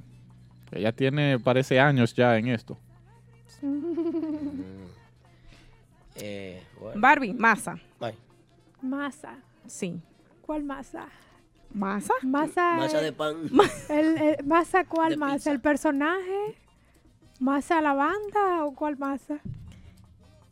[0.71, 2.79] Ella tiene, parece años ya en esto.
[6.19, 6.99] Eh, bueno.
[7.01, 7.79] Barbie, masa.
[8.01, 8.15] Ay,
[8.81, 9.37] Masa.
[9.67, 10.01] Sí.
[10.41, 11.09] ¿Cuál masa?
[11.77, 12.15] ¿Masa?
[12.23, 12.73] Masa.
[12.77, 13.37] masa eh, de pan.
[13.91, 15.35] el, el- ¿Masa cuál De masa?
[15.35, 15.51] pizza.
[15.53, 16.57] ¿El personaje?
[17.39, 19.39] ¿Masa la banda o cuál masa?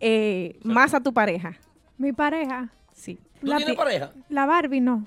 [0.00, 1.54] Eh, masa tu pareja.
[1.96, 2.68] Mi pareja.
[2.92, 3.18] Sí.
[3.40, 4.12] ¿Tú La tienes pareja?
[4.28, 5.06] La Barbie no.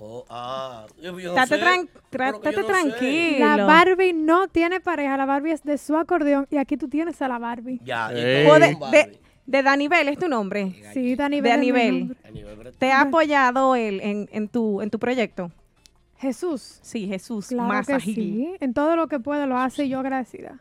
[0.00, 2.88] Oh, ah, yo, yo no Estate, sé, tran- pero que estate yo no sé.
[2.90, 3.46] tranquilo.
[3.46, 5.16] La Barbie no tiene pareja.
[5.16, 7.80] La Barbie es de su acordeón y aquí tú tienes a la Barbie.
[7.84, 9.18] Ya, O de, de, Barbie.
[9.46, 10.74] De Danivel, ¿es tu nombre?
[10.92, 12.16] Sí, Dani De a nivel.
[12.24, 12.78] A nivel brete.
[12.78, 15.50] ¿Te ha apoyado él en, en, tu, en tu proyecto?
[16.18, 16.78] Jesús.
[16.82, 18.54] Sí, Jesús Claro que sí.
[18.60, 20.58] En todo lo que puede lo hace y yo agradecida.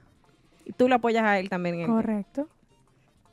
[0.65, 1.79] Y tú lo apoyas a él también.
[1.79, 2.49] en- Correcto.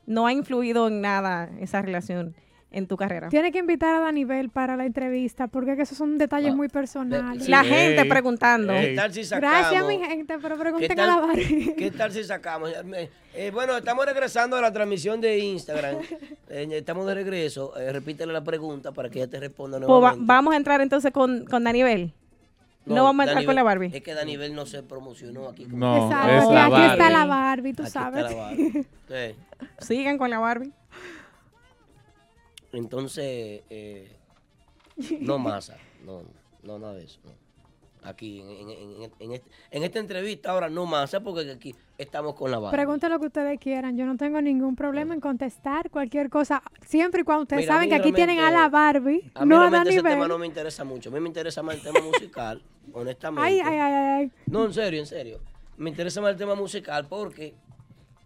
[0.05, 2.35] No ha influido en nada esa relación
[2.73, 3.27] en tu carrera.
[3.29, 6.55] Tiene que invitar a Danivel para la entrevista porque es que esos son detalles Ah,
[6.55, 7.43] muy personales.
[7.43, 7.51] sí.
[7.51, 8.71] La Ey, gente preguntando.
[8.73, 8.89] ey.
[8.91, 9.59] ¿Qué tal si sacamos?
[9.59, 11.75] Gracias, mi gente, pero ¿Qué pregunten a la Barbie.
[11.77, 12.71] ¿Qué tal si sacamos?
[13.33, 15.97] Eh, bueno, estamos regresando a la transmisión de Instagram.
[16.53, 17.77] Eh, estamos de regreso.
[17.79, 21.11] Eh, repítele la pregunta para que ella te responda Pues va- vamos a entrar entonces
[21.13, 22.13] con, con Danivel.
[22.85, 23.89] No, vamos a entrar con la Barbie.
[23.93, 25.63] Es que Danivel no se promocionó aquí.
[25.63, 28.23] como- No, Exacto, es aquí, la aquí está la Barbie, tú Aquí está sabes.
[28.23, 28.85] la Barbie.
[29.07, 29.35] Sí.
[29.79, 30.73] Sigan con la Barbie.
[32.73, 34.11] Entonces, eh,
[35.21, 36.23] no masa, no,
[36.63, 37.19] no, nada de eso.
[37.23, 37.31] no.
[38.03, 42.33] Aquí, en, en- en- en este- en esta entrevista ahora no masa porque aquí estamos
[42.33, 42.75] con la Barbie.
[42.75, 43.95] Pregunten lo que ustedes quieran.
[43.95, 46.63] Yo no tengo ningún problema en contestar cualquier cosa.
[46.83, 49.61] Siempre y cuando ustedes Mira, saben que aquí tienen a la Barbie, A mí no
[49.61, 51.09] a ese tema no me interesa mucho.
[51.09, 53.47] A mí me interesa más el tema musical, honestamente.
[53.47, 54.31] Ay, ay, ay.
[54.47, 55.39] No, en serio, en serio.
[55.77, 57.53] Me interesa más el tema musical porque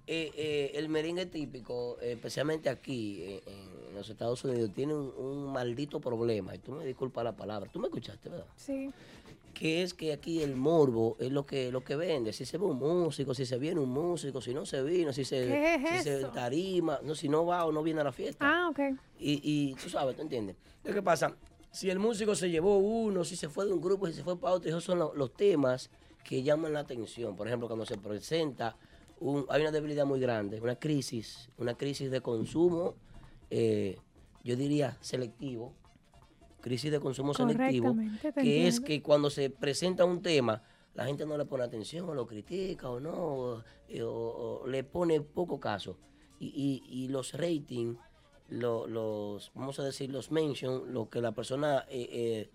[0.08, 3.44] eh, eh, el merengue típico, eh, especialmente aquí eh,
[3.96, 6.54] en los Estados Unidos, tiene un, un maldito problema.
[6.54, 7.70] Y tú me disculpas la palabra.
[7.72, 8.46] Tú me escuchaste, ¿verdad?
[8.58, 8.92] Sí.
[9.54, 12.34] que es que aquí el morbo es lo que lo que vende.
[12.34, 15.24] Si se ve un músico, si se viene un músico, si no se vino, si
[15.24, 16.28] se, ¿Qué es si se eso?
[16.30, 18.46] tarima, no, si no va o no viene a la fiesta.
[18.46, 18.80] Ah, ok.
[19.18, 20.58] Y, y tú sabes, ¿tú entiendes?
[20.84, 21.34] ¿Qué pasa?
[21.72, 24.38] Si el músico se llevó uno, si se fue de un grupo, si se fue
[24.38, 25.90] para otro, esos son lo- los temas
[26.26, 27.36] que llaman la atención.
[27.38, 28.76] Por ejemplo, cuando se presenta,
[29.22, 32.96] un- hay una debilidad muy grande, una crisis, una crisis de consumo,
[33.50, 33.98] eh,
[34.44, 35.74] yo diría selectivo,
[36.62, 37.94] crisis de consumo selectivo,
[38.44, 42.14] que es que cuando se presenta un tema, la gente no le pone atención, o
[42.14, 45.98] lo critica o no, o, eh, o- o le pone poco caso.
[46.40, 47.98] Y, y- y los ratings,
[48.50, 52.50] lo- los, vamos a decir, los mention, lo que la persona eh, eh,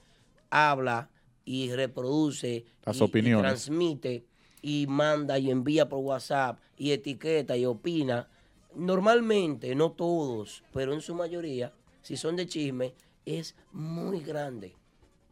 [0.50, 1.10] habla
[1.44, 3.42] y reproduce, Las y- y opiniones.
[3.42, 4.24] transmite
[4.62, 8.28] y manda y envía por WhatsApp y etiqueta y opina.
[8.74, 12.94] Normalmente, no todos, pero en su mayoría, si son de chisme,
[13.26, 14.74] es muy grande.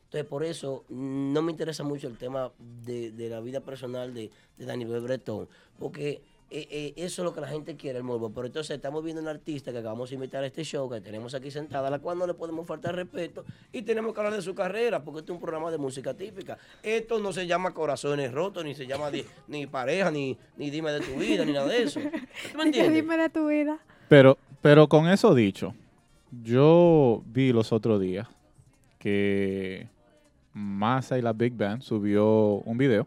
[0.05, 4.30] Entonces, por eso no me interesa mucho el tema de, de la vida personal de,
[4.57, 8.30] de Daniel Bretón, porque eh, eh, eso es lo que la gente quiere, el morbo.
[8.30, 11.34] Pero entonces estamos viendo una artista que acabamos de invitar a este show, que tenemos
[11.34, 14.42] aquí sentada, a la cual no le podemos faltar respeto, y tenemos que hablar de
[14.42, 16.57] su carrera, porque este es un programa de música típica.
[16.82, 20.90] Esto no se llama Corazones Rotos, ni se llama di- ni pareja, ni, ni dime
[20.92, 22.01] de tu vida, ni nada de eso.
[22.01, 22.94] ¿Tú me entiendes?
[22.94, 23.78] Dime de tu vida.
[24.09, 25.74] Pero, pero con eso dicho,
[26.42, 28.26] yo vi los otros días
[28.99, 29.86] que
[30.53, 32.26] Massa y la Big Band subió
[32.64, 33.07] un video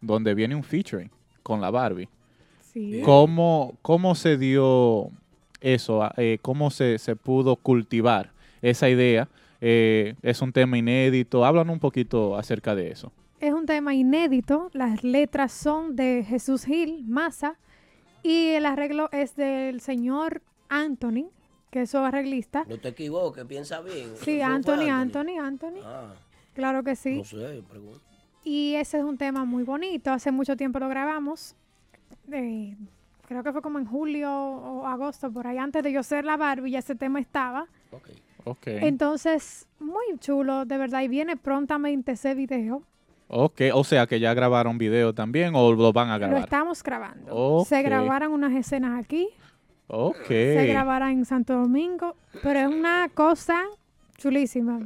[0.00, 1.10] donde viene un featuring
[1.42, 2.08] con la Barbie.
[2.74, 3.00] Sí.
[3.04, 5.10] ¿Cómo, cómo se dio
[5.60, 6.02] eso?
[6.02, 9.28] Ah, eh, ¿Cómo se, se pudo cultivar esa idea?
[9.60, 11.44] Eh, es un tema inédito.
[11.44, 13.12] Hablan un poquito acerca de eso.
[13.40, 14.70] Es un tema inédito.
[14.74, 17.56] Las letras son de Jesús Gil, Massa,
[18.22, 21.28] y el arreglo es del señor Anthony,
[21.70, 22.64] que es su arreglista.
[22.68, 24.08] No te equivoques, piensa bien.
[24.16, 25.80] Sí, ¿Fue- fue Anthony, Anthony, Anthony.
[25.84, 26.14] Ah,
[26.54, 27.18] Claro que sí.
[27.18, 28.00] no sé, pregunto.
[28.44, 30.10] Y ese es un tema muy bonito.
[30.12, 31.56] Hace mucho tiempo lo grabamos.
[32.32, 32.76] Eh,
[33.28, 35.58] creo que fue como en julio o agosto, por ahí.
[35.58, 37.66] Antes de yo ser la Barbie, ya ese tema estaba.
[37.90, 38.08] Ok.
[38.46, 38.66] Ok.
[38.66, 41.02] Entonces, muy chulo, de verdad.
[41.02, 42.82] Y viene prontamente ese video.
[43.28, 46.42] Ok, o sea que ya grabaron video también o lo van a Lo grabar.
[46.44, 47.64] estamos grabando.
[47.66, 49.28] Se grabaron unas escenas aquí,
[49.86, 50.26] Ok.
[50.28, 53.62] se grabarán en Santo Domingo, pero es una cosa
[54.18, 54.80] chulísima.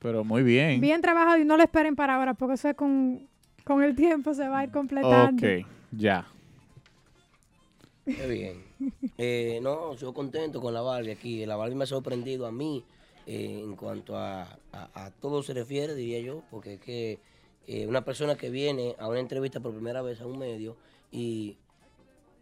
[0.00, 0.80] Pero muy bien.
[0.80, 3.26] Bien trabajado y no lo esperen para ahora, porque eso es con
[3.64, 5.44] Con el tiempo se va a ir completando.
[5.46, 6.26] Ok, ya.
[8.06, 8.64] Qué bien.
[9.18, 11.44] Eh, no, yo contento con la Barbie aquí.
[11.44, 12.84] La Barbie me ha sorprendido a mí
[13.26, 17.18] eh, en cuanto a, a- todo se refiere, diría yo, porque es que
[17.66, 20.76] eh, una persona que viene a una entrevista por primera vez a un medio
[21.10, 21.56] y,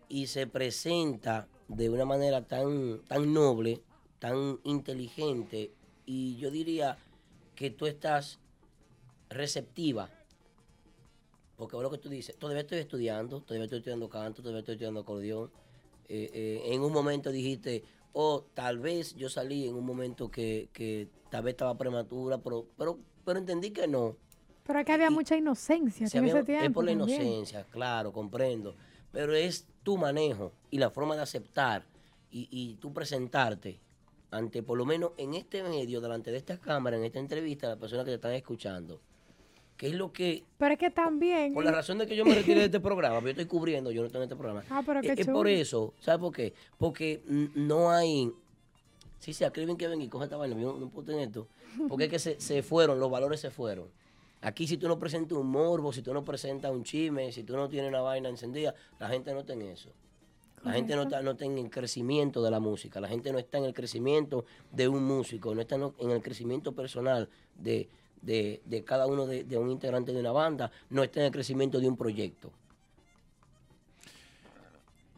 [0.08, 3.80] y se presenta de una manera tan, tan noble,
[4.18, 5.72] tan inteligente,
[6.04, 6.98] y yo diría
[7.54, 8.38] que tú estás
[9.30, 10.10] receptiva
[11.56, 14.74] porque es lo que tú dices, todavía estoy estudiando, todavía estoy estudiando canto, todavía estoy
[14.74, 15.50] estudiando acordeón.
[16.08, 17.82] Eh, eh, en un momento dijiste,
[18.12, 22.66] oh, tal vez yo salí en un momento que, que tal vez estaba prematura, pero,
[22.76, 24.16] pero, pero entendí que no.
[24.66, 26.64] Pero que había mucha inocencia Si en había- ese tiempo.
[26.66, 28.74] es por la inocencia, claro, comprendo.
[29.12, 31.84] Pero es tu manejo y la forma de aceptar
[32.30, 33.78] y, y tú presentarte
[34.30, 37.78] ante, por lo menos en este medio, delante de esta cámara, en esta entrevista, las
[37.78, 39.00] personas que te están escuchando.
[39.76, 41.52] ¿Qué es lo que Pero es que también.
[41.52, 43.90] por la razón de que yo me retiré de este programa, porque yo estoy cubriendo,
[43.90, 44.64] yo no estoy en este programa.
[44.70, 46.52] Ah, pero qué es, es por eso, ¿sabes por qué?
[46.78, 48.32] Porque no hay.
[49.18, 51.48] Sí, se escriben que ven y coge esta vaina, yo no, no puedo tener esto.
[51.88, 53.88] Porque es que se, se fueron, los valores se fueron.
[54.42, 57.56] Aquí, si tú no presentas un morbo, si tú no presentas un chisme, si tú
[57.56, 59.90] no tienes una vaina encendida, la gente no está en eso.
[60.62, 63.38] La gente no está, no está en el crecimiento de la música, la gente no
[63.38, 67.88] está en el crecimiento de un músico, no está en el crecimiento personal de,
[68.24, 71.32] de- de cada uno de, de un integrante de una banda, no está en el
[71.32, 72.50] crecimiento de un proyecto.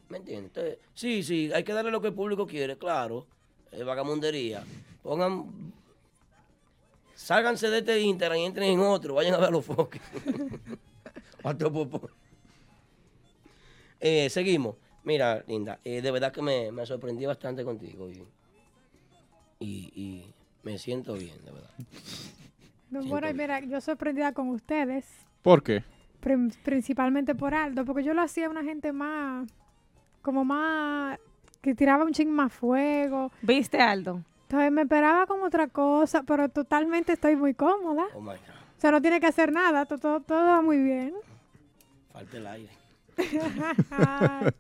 [0.08, 0.48] ¿Me entiendes?
[0.50, 3.26] Entonces, sí, sí, hay que darle lo que el público quiere, claro,
[3.72, 4.64] eh, vagamundería.
[5.02, 5.72] Pongan,
[7.14, 10.00] sálganse de este Instagram y entren en otro, vayan a ver los foques.
[14.00, 14.76] Eh, seguimos.
[15.04, 18.24] Mira, Linda, eh, de verdad que me, me sorprendí bastante contigo y,
[19.60, 20.34] y, y
[20.64, 21.70] me siento bien, de verdad.
[22.96, 23.44] No, Siento bueno, y bien.
[23.50, 25.06] mira, yo sorprendida con ustedes,
[25.42, 25.84] ¿Por qué?
[26.64, 29.48] principalmente por Aldo, porque yo lo hacía una gente más,
[30.22, 31.18] como más,
[31.60, 33.30] que tiraba un ching más fuego.
[33.42, 34.22] ¿Viste, Aldo?
[34.42, 38.04] Entonces me esperaba como otra cosa, pero totalmente estoy muy cómoda.
[38.14, 38.34] Oh my God,
[38.76, 41.14] O sea, no tiene que hacer nada, to- todo, todo va muy bien.
[42.12, 42.70] falta el aire.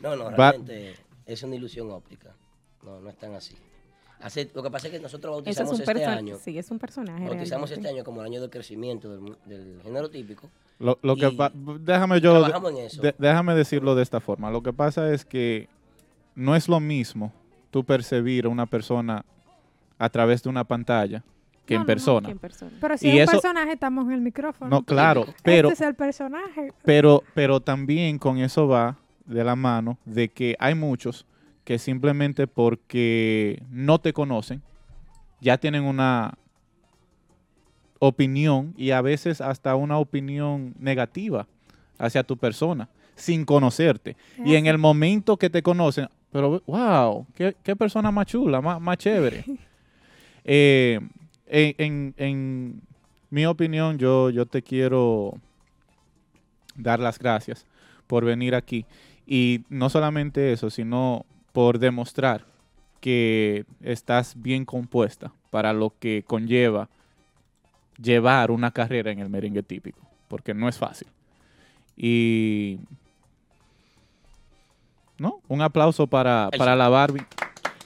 [0.00, 0.96] No, no, realmente
[1.26, 2.34] es una ilusión óptica.
[2.82, 3.56] No, no es tan así.
[4.22, 7.24] Hace- lo que pasa es que nosotros es bautizamos este año, Sí, es un personaje.
[7.28, 7.74] bautizamos realmente.
[7.74, 9.10] este año como el año del crecimiento
[9.46, 10.48] del, género típico.
[10.78, 11.30] Lo, lo que
[11.80, 13.02] déjame yo trabajamos en eso.
[13.02, 14.50] de- déjame decirlo de esta forma.
[14.50, 15.68] Lo que pasa es que
[16.34, 17.32] no es lo mismo
[17.70, 19.24] tú percibir a una persona
[19.98, 21.22] a través de una pantalla
[21.66, 22.68] que No, en no, no, persona.
[22.80, 24.68] Pero si Y es un eso- personaje, estamos en el micrófono.
[24.70, 26.72] No, claro, pero este es el personaje.
[26.84, 28.96] pero pero también con eso va
[29.26, 31.24] de la mano de que hay muchos
[31.64, 34.62] que simplemente porque no te conocen
[35.40, 36.34] ya tienen una
[37.98, 41.46] opinión y a veces hasta una opinión negativa
[41.98, 44.16] hacia tu persona sin conocerte.
[44.44, 48.80] Y en el momento que te conocen, pero wow, qué, qué persona más chula, más,
[48.80, 49.44] más chévere.
[50.44, 50.98] Eh,
[51.46, 52.80] en, en- en
[53.30, 55.34] mi opinión, yo, yo te quiero
[56.74, 57.64] dar las gracias
[58.08, 58.84] por venir aquí.
[59.24, 62.44] Y no solamente eso, sino por demostrar
[63.00, 66.88] que estás bien compuesta para lo que conlleva
[68.00, 71.08] llevar una carrera en el merengue típico, porque no es fácil.
[71.96, 72.78] Y
[75.18, 77.26] no, un aplauso para, para la Barbie.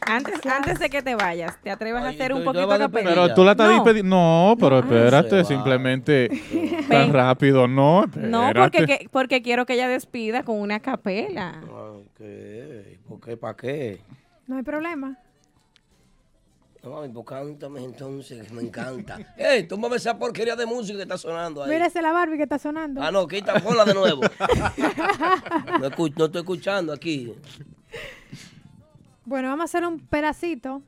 [0.06, 2.86] Antes, antes de que te vayas, ¿te atreves a hacer un poquito vas a a
[2.88, 3.10] capela?
[3.10, 3.74] Pero tú la estás No.
[3.74, 4.16] despediendo.
[4.16, 4.86] No, pero No.
[4.96, 6.28] espérate, simplemente
[6.88, 8.04] tan rápido, no.
[8.16, 11.60] No, porque, que- porque quiero que ella despida con una capela.
[11.62, 12.98] Ay, ¿qué?
[13.08, 13.36] ¿Por qué?
[13.36, 14.00] ¿Para qué?
[14.46, 15.18] No hay problema.
[16.82, 19.18] No, mami, pues cántame entonces, que me encanta.
[19.36, 21.70] ¡Ey, tómame esa porquería de música que está sonando ahí!
[21.70, 23.02] Mírese la Barbie que está sonando.
[23.02, 24.20] Ah, no, quita, ponla de nuevo.
[25.80, 27.34] no estoy escuchando aquí.
[29.26, 30.82] Bueno, vamos a hacer un pedacito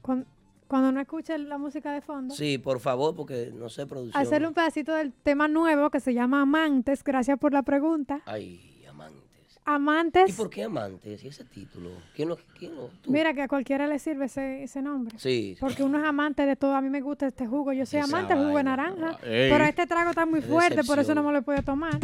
[0.00, 0.24] cuan-
[0.68, 2.32] cuando no escuche la música de fondo.
[2.34, 4.22] Sí, por favor, porque no sé producción.
[4.22, 7.02] Hacer un pedacito del tema nuevo que se llama Amantes.
[7.02, 8.20] Gracias por la pregunta.
[8.26, 9.20] Ay, amantes.
[9.56, 10.36] ¿Y Amantes.
[10.36, 11.22] por qué amantes?
[11.24, 11.90] ¿Y ese título?
[12.14, 13.10] ¿Quién lo, quién lo- tú?
[13.10, 15.18] Mira que a cualquiera le sirve ese, ese nombre.
[15.18, 15.56] Sí.
[15.60, 16.74] Porque uno es amante de todo.
[16.74, 17.72] A mí me gusta este jugo.
[17.72, 18.76] Yo soy Esa amante del jugo de vaina.
[18.76, 19.18] naranja.
[19.24, 19.50] Ey.
[19.50, 21.98] Pero este trago está muy fuerte, por eso no me lo puedo tomar.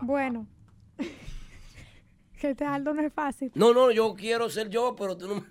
[0.00, 0.46] Bueno.
[2.38, 3.50] Que este Aldo no es fácil.
[3.54, 5.44] No, no, yo quiero ser yo, pero tú no me...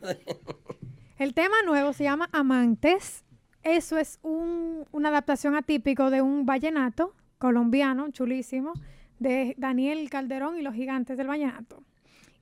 [1.18, 3.24] El tema nuevo se llama Amantes.
[3.64, 8.74] Eso es un- una adaptación atípico de un vallenato colombiano, chulísimo,
[9.20, 11.84] de Daniel Calderón y los gigantes del vallenato.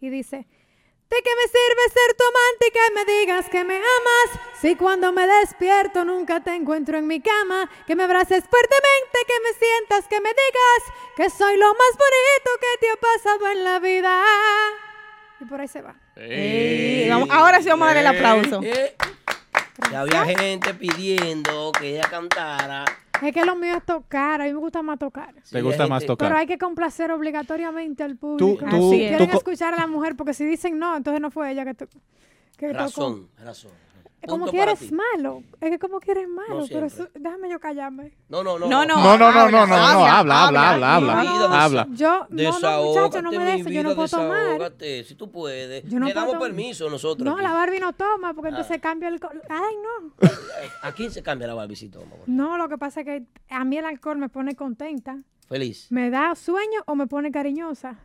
[0.01, 0.45] Y dice,
[1.15, 4.39] ¿De qué me sirve ser tu amante y que me digas que me amas?
[4.61, 9.39] Si cuando me despierto nunca te encuentro en mi cama, que me abraces fuertemente, que
[9.41, 13.63] me sientas, que me digas que soy lo más bonito que te ha pasado en
[13.63, 14.23] la vida.
[15.39, 15.95] Y por ahí se va.
[16.17, 18.61] Ey, vamos- ahora sí vamos a darle el aplauso.
[19.91, 22.83] Ya había gente pidiendo que ella cantara.
[23.21, 25.33] Es que lo mío es tocar, a mí me gusta más tocar.
[25.49, 26.27] ¿Te gusta más tocar?
[26.27, 28.57] Pero hay que complacer obligatoriamente al público.
[28.57, 31.31] tú- Si tú quieren co- escuchar a la mujer, porque si dicen no, entonces no
[31.31, 31.87] fue ella que, to-
[32.57, 32.79] que tocó.
[32.79, 33.71] Razón, razón.
[34.27, 34.93] Como Punto que para eres ti.
[34.95, 35.43] malo.
[35.61, 36.65] Es que como que eres malo.
[36.69, 38.13] pero déjame yo callarme.
[38.29, 38.67] No, no, no.
[38.67, 38.95] No, no.
[38.95, 40.17] No, no, no, no, no, no, habla,
[40.47, 41.87] habla, habla, habla, habla.
[41.91, 43.69] Yo, no, no, muchacho, no me des eso.
[43.69, 44.73] Yo no puedo tomar.
[45.05, 45.83] si tú puedes.
[45.89, 46.47] Yo no Le damos tomar.
[46.49, 47.25] permiso nosotros.
[47.25, 48.51] No, la Barbie no toma, porque Ah.
[48.51, 49.19] entonces cambia el...
[49.49, 50.29] Ay, no.
[50.81, 52.15] ¿A quién se cambia la Barbie si toma?
[52.25, 55.17] No, lo que pasa es que a mí el alcohol me pone contenta.
[55.47, 55.87] Feliz.
[55.91, 57.99] Me da sueño o me pone cariñosa.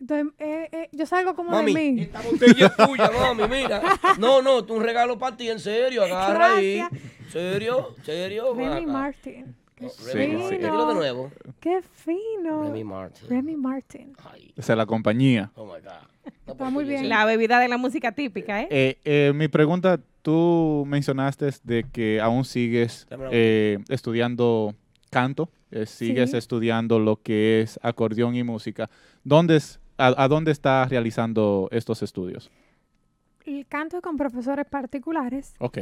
[0.00, 2.00] Entonces, eh, eh, yo salgo como Mami, de mí.
[2.02, 3.82] esta botella es tuya, mami, mira.
[4.18, 6.78] No, no, tú un regalo para ti, en serio, agarra ahí.
[6.78, 7.02] Gracias.
[7.30, 7.94] ¿Serio?
[8.02, 8.54] ¿Serio?
[8.54, 8.92] Remy acá.
[8.92, 9.54] Martin.
[9.76, 10.38] Qué No, Sí, Remy sí.
[10.42, 10.60] Martin.
[10.60, 11.30] Dilo de nuevo.
[11.60, 12.62] Qué fino.
[12.64, 13.28] Remy Martin.
[13.28, 14.12] Remy Martin.
[14.32, 15.52] Ay, Esa es la compañía.
[15.54, 15.84] oh my God.
[16.24, 17.00] No, Está pues, muy bien.
[17.02, 17.06] sí.
[17.08, 18.68] La bebida de la música típica, ¿eh?
[18.70, 24.74] Eh, eh, mi pregunta, tú mencionaste de que aún sigues eh, estudiando
[25.10, 26.36] canto, eh, sigues Sí.
[26.36, 28.90] estudiando lo que es acordeón y música.
[29.24, 32.50] ¿Dónde es, a, a dónde estás realizando estos estudios?
[33.44, 35.54] El canto es con profesores particulares.
[35.58, 35.78] Ok.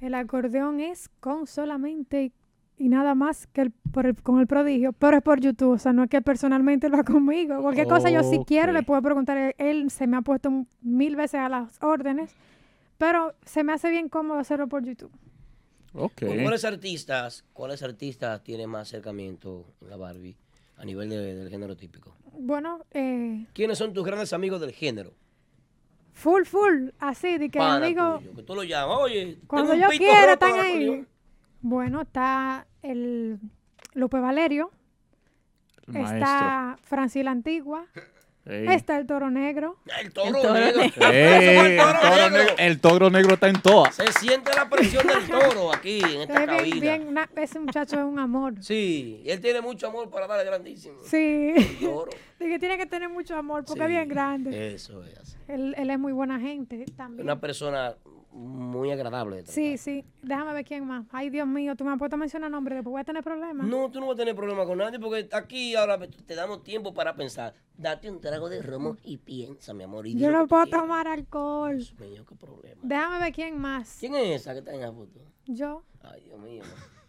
[0.00, 2.32] El acordeón es con solamente
[2.76, 5.78] y nada más que el, por el- con el prodigio, pero es por YouTube, o
[5.78, 7.60] sea, no es que personalmente lo haga conmigo.
[7.60, 11.16] Cualquier cosa yo si quiero le puedo preguntar, él, él se me ha puesto mil
[11.16, 12.30] veces a las órdenes,
[12.96, 15.10] pero se me hace bien cómodo hacerlo por YouTube.
[15.92, 16.20] Ok.
[16.20, 20.36] ¿Con ¿Cuáles artistas, cuáles artistas tienen más acercamiento en la Barbie
[20.78, 22.14] a nivel de- del género típico?
[22.32, 25.12] Bueno, eh, ¿Quiénes son tus grandes amigos del género?
[26.12, 29.84] full, full, así, de que Pana amigo, tuyo, que tú lo llamas, oye, cuando tengo
[29.92, 31.06] yo quiera están ahí.
[31.60, 33.38] Bueno, está el
[33.94, 34.70] Lupe Valerio,
[35.86, 37.86] El está Francis la Antigua,
[38.48, 38.66] Ey.
[38.68, 39.76] está el Toro Negro.
[40.00, 40.82] El toro, toro negro.
[40.82, 42.30] Ey, el, toro negro.
[42.38, 43.92] negro, el toro negro está en toa.
[43.92, 46.80] Se siente la presión del toro aquí, en esta Es bien, cabina.
[46.80, 48.54] bien, na- ese muchacho es un amor.
[48.62, 50.98] Sí, él tiene mucho amor para darle grandísimo.
[51.02, 51.54] Sí.
[51.56, 52.10] El toro.
[52.38, 54.74] De que tiene que tener mucho amor porque Sí, es bien grande.
[54.74, 55.36] Eso es.
[55.48, 57.24] Él, él es muy buena gente Es también.
[57.26, 57.96] una persona
[58.30, 59.44] muy agradable.
[59.46, 60.04] Sí, sí.
[60.22, 61.04] Déjame ver quién más.
[61.10, 63.66] Ay, Dios mío, tú me has puesto a mencionar nombres, después voy a tener problemas.
[63.66, 66.94] No, tú no vas a tener problema con nadie porque aquí ahora te damos tiempo
[66.94, 67.54] para pensar.
[67.76, 70.06] Date un trago de romo y piensa, mi amor.
[70.06, 70.80] y Yo no puedo quieras.
[70.82, 71.76] tomar alcohol.
[71.78, 72.80] Dios mío, qué problema.
[72.84, 73.96] Déjame ver quién más.
[73.98, 75.18] ¿Quién es esa que está en la foto?
[75.46, 75.82] Yo.
[76.02, 76.62] Ay, Dios mío.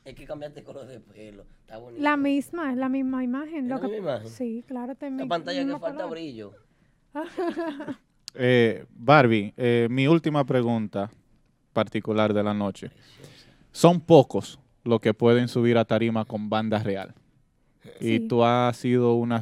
[0.05, 1.45] Es que cambiaste color de pelo.
[1.61, 2.01] Está bonito.
[2.01, 3.65] La misma, es la misma imagen.
[3.65, 4.30] ¿Es lo la que- misma imagen?
[4.30, 4.95] Sí, claro.
[4.95, 6.09] te La mi- pantalla que falta color.
[6.11, 6.51] brillo.
[8.36, 11.09] Eh, Barbie, eh, mi última pregunta
[11.73, 12.91] particular de la noche.
[13.71, 17.15] Son pocos los que pueden subir a tarima con banda real.
[17.99, 18.27] Y Sí.
[18.27, 19.41] tú has sido una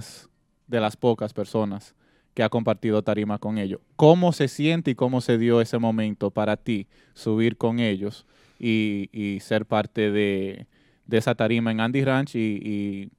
[0.67, 1.95] de las pocas personas
[2.33, 3.81] que ha compartido tarima con ellos.
[3.95, 8.27] ¿Cómo se siente y cómo se dio ese momento para ti subir con ellos
[8.59, 10.67] y, y ser parte de,
[11.07, 13.09] de esa tarima en Andy Ranch y, y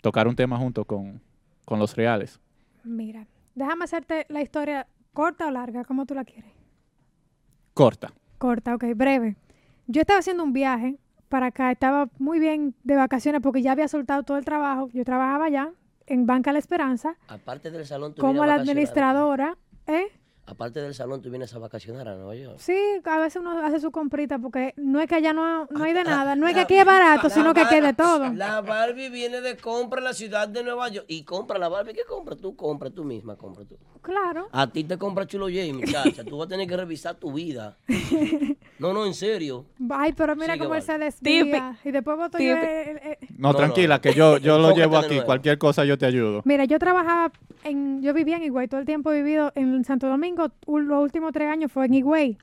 [0.00, 1.20] tocar un tema junto con,
[1.66, 2.40] con los reales?
[2.84, 6.52] Mira, déjame hacerte la historia corta o larga, como tú la quieres.
[7.74, 8.12] Corta.
[8.38, 9.36] Corta, ok, breve.
[9.86, 10.96] Yo estaba haciendo un viaje
[11.28, 14.88] para acá, estaba muy bien de vacaciones porque ya había soltado todo el trabajo.
[14.92, 15.72] Yo trabajaba allá
[16.10, 19.56] en Banca La Esperanza Aparte del salón, como la administradora.
[19.86, 20.08] ¿eh?
[20.50, 22.56] Aparte del salón, tú vienes a vacacionar a Nueva York.
[22.58, 25.92] Sí, a veces uno hace su comprita porque no es que allá no, no hay
[25.92, 27.92] de La- nada, no es que aquí es barato, la sino que aquí es de
[27.94, 28.32] todo.
[28.32, 31.92] La Barbie viene de compra en la ciudad de Nueva York y compra la Barbie.
[31.94, 32.34] ¿Qué compra?
[32.34, 33.76] Tú compra, tú misma compra tú.
[34.02, 34.48] Claro.
[34.50, 36.24] A ti te compra Chulo J, muchacha.
[36.24, 37.76] Tú vas a tener que revisar tu vida.
[38.78, 39.66] No, no, en serio.
[39.90, 41.76] Ay, pero mira cómo él se desvía.
[41.84, 42.56] Y después voto yo.
[42.56, 44.00] El- el- No, No, tranquila, no.
[44.00, 45.20] que yo, yo lo llevo aquí.
[45.20, 46.40] Cualquier cosa yo te ayudo.
[46.46, 47.30] Mira, yo trabajaba
[47.64, 51.32] en, yo vivía en Higüey, todo el tiempo he vivido en Santo Domingo, los últimos
[51.32, 52.38] tres años fue en Higüey.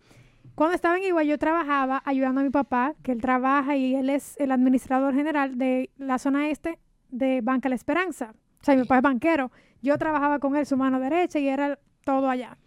[0.55, 4.09] Cuando estaba en Higüey yo trabajaba ayudando a mi papá, que él trabaja y él
[4.09, 6.79] es el administrador general de la zona este
[7.09, 8.33] de Banca La Esperanza.
[8.61, 9.51] O sea, mi papá es banquero.
[9.81, 12.57] Yo trabajaba con él su mano derecha y era todo allá.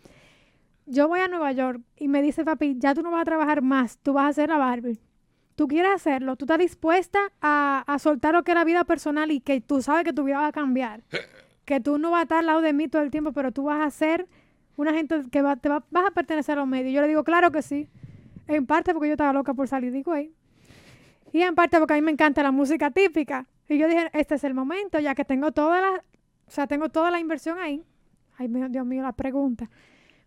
[0.87, 3.63] Yo voy a Nueva York y me dice papi, ya tú no vas a trabajar
[3.63, 5.01] más, tú vas a hacer la Barbie.
[5.57, 9.31] Tú quieres hacerlo, tú estás dispuesta a, a soltar lo que es la vida personal
[9.31, 11.03] y que tú sabes que tu vida va a cambiar
[11.71, 13.63] que tú no vas a estar al lado de mí todo el tiempo, pero tú
[13.63, 14.27] vas a ser
[14.77, 16.93] una gente que va, te va- vas a pertenecer a los medios.
[16.95, 17.89] Yo le digo, claro que sí.
[18.47, 20.33] En parte porque yo estaba loca por salir de güey.
[21.33, 23.47] Y en parte porque a mí me encanta la música típica.
[23.69, 26.89] Y yo dije, este es el momento, ya que tengo toda la, o sea, tengo
[26.89, 27.85] toda la inversión ahí.
[28.37, 29.71] Ay, Dios mío, la pregunta.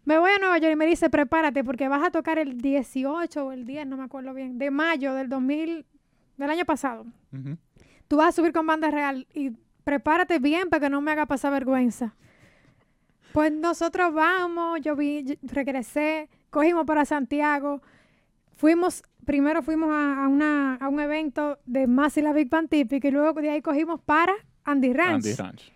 [0.05, 3.45] Me voy a Nueva York y me dice, prepárate porque vas a tocar el 18
[3.45, 5.85] o el 10, no me acuerdo bien, de mayo del 2000,
[6.37, 7.05] del año pasado.
[8.07, 9.51] Tú vas a subir con banda real y
[9.83, 12.15] prepárate bien para que no me haga pasar vergüenza.
[13.33, 17.81] Pues nosotros vamos, yo vi, yo regresé, cogimos para Santiago,
[18.55, 22.69] fuimos, primero fuimos a, a una, a un evento de Más y la Big Band
[22.69, 24.33] típica y luego de ahí cogimos para
[24.63, 25.25] Andy Ranch.
[25.25, 25.71] Andy Ranch.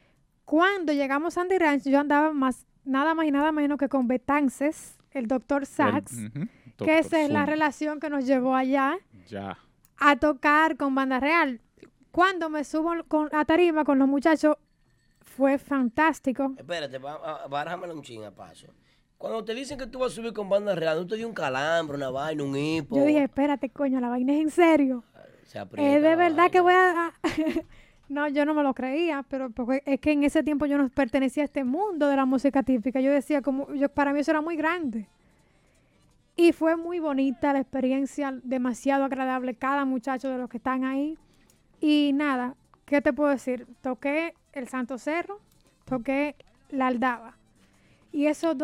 [0.45, 4.07] Cuando llegamos a Andy Ranch, yo andaba más, nada más y nada menos que con
[4.07, 6.39] Betances, el doctor Sachs, El- que
[6.77, 8.97] Doctor esa es la relación que nos llevó allá
[9.27, 9.57] Ya.
[9.97, 11.59] a tocar con banda real.
[12.11, 14.57] Cuando me subo con, a tarima con los muchachos,
[15.38, 16.55] fue fantástico.
[16.57, 18.68] Espérate, bájamelo un ching a paso.
[19.19, 21.34] Cuando te dicen que tú vas a subir con banda real, ¿no te dio un
[21.34, 22.95] calambre, una vaina, un hipo?
[22.95, 25.03] Yo dije, espérate, coño, la vaina es en serio.
[25.43, 27.14] Se aprieta Es de verdad que voy a...
[28.09, 30.89] no, yo no me lo creía, pero porque es que en ese tiempo yo no
[30.89, 32.99] pertenecía a este mundo de la música típica.
[32.99, 35.07] Yo decía, como yo, para mí eso era muy grande.
[36.35, 41.15] Y fue muy bonita la experiencia, demasiado agradable cada muchacho de los que están ahí.
[41.80, 42.55] Y nada,
[42.85, 43.68] ¿qué te puedo decir?
[43.81, 45.39] Toqué el Santo Cerro,
[45.85, 46.35] toqué
[46.69, 47.35] la Aldaba.
[48.11, 48.55] Y eso,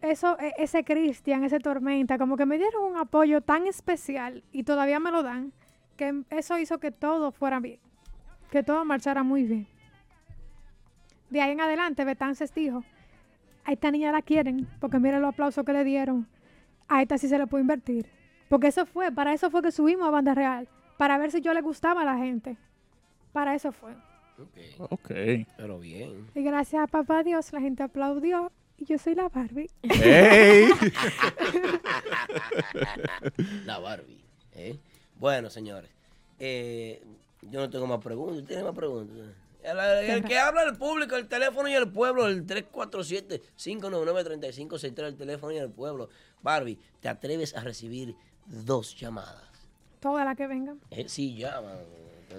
[0.00, 5.00] e- ese Cristian, ese Tormenta, como que me dieron un apoyo tan especial y todavía
[5.00, 5.52] me lo dan,
[5.96, 7.80] que eso hizo que todo fuera bien,
[8.50, 9.66] que todo marchara muy bien.
[11.30, 12.84] De ahí en adelante, Betances dijo,
[13.64, 16.26] a esta niña la quieren, porque mira los aplausos que le dieron,
[16.88, 18.06] a esta sí se le puede invertir.
[18.48, 20.68] Porque eso fue, para eso fue que subimos a Banda Real,
[20.98, 22.56] para ver si yo le gustaba a la gente.
[23.32, 23.94] Para eso fue.
[24.38, 24.56] Ok,
[24.90, 25.10] Ok.
[25.56, 26.28] pero bien.
[26.34, 29.70] Y gracias a papá Dios, la gente aplaudió y yo soy la Barbie.
[29.82, 30.70] ¡Ey!
[33.66, 34.24] La Barbie.
[34.54, 34.78] ¿eh?
[35.18, 35.90] Bueno, señores.
[36.38, 37.02] eh,
[37.42, 38.44] yo no tengo más preguntas.
[38.46, 39.16] ¿Tiene más preguntas?
[39.62, 39.78] El,
[40.10, 45.58] el que habla el público, el teléfono y el pueblo, el 347-599-3563, el teléfono y
[45.58, 46.08] el pueblo.
[46.42, 48.14] Barbie, ¿te atreves a recibir
[48.46, 49.42] dos llamadas?
[50.00, 50.80] Todas las que vengan.
[50.90, 51.78] Eh, sí, llaman.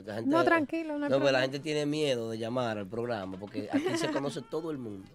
[0.02, 1.40] La gente- No, tranquilo, no pero la problema.
[1.42, 5.08] gente tiene miedo de llamar al programa porque aquí se conoce todo el mundo.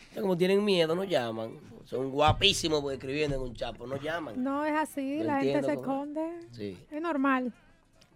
[0.00, 1.58] Entonces, como tienen miedo, no llaman.
[1.84, 4.42] Son guapísimos pues, escribiendo en un chapo, no llaman.
[4.42, 6.30] No es así, No la gente se esconde.
[6.52, 6.78] Sí.
[6.90, 7.52] Es normal.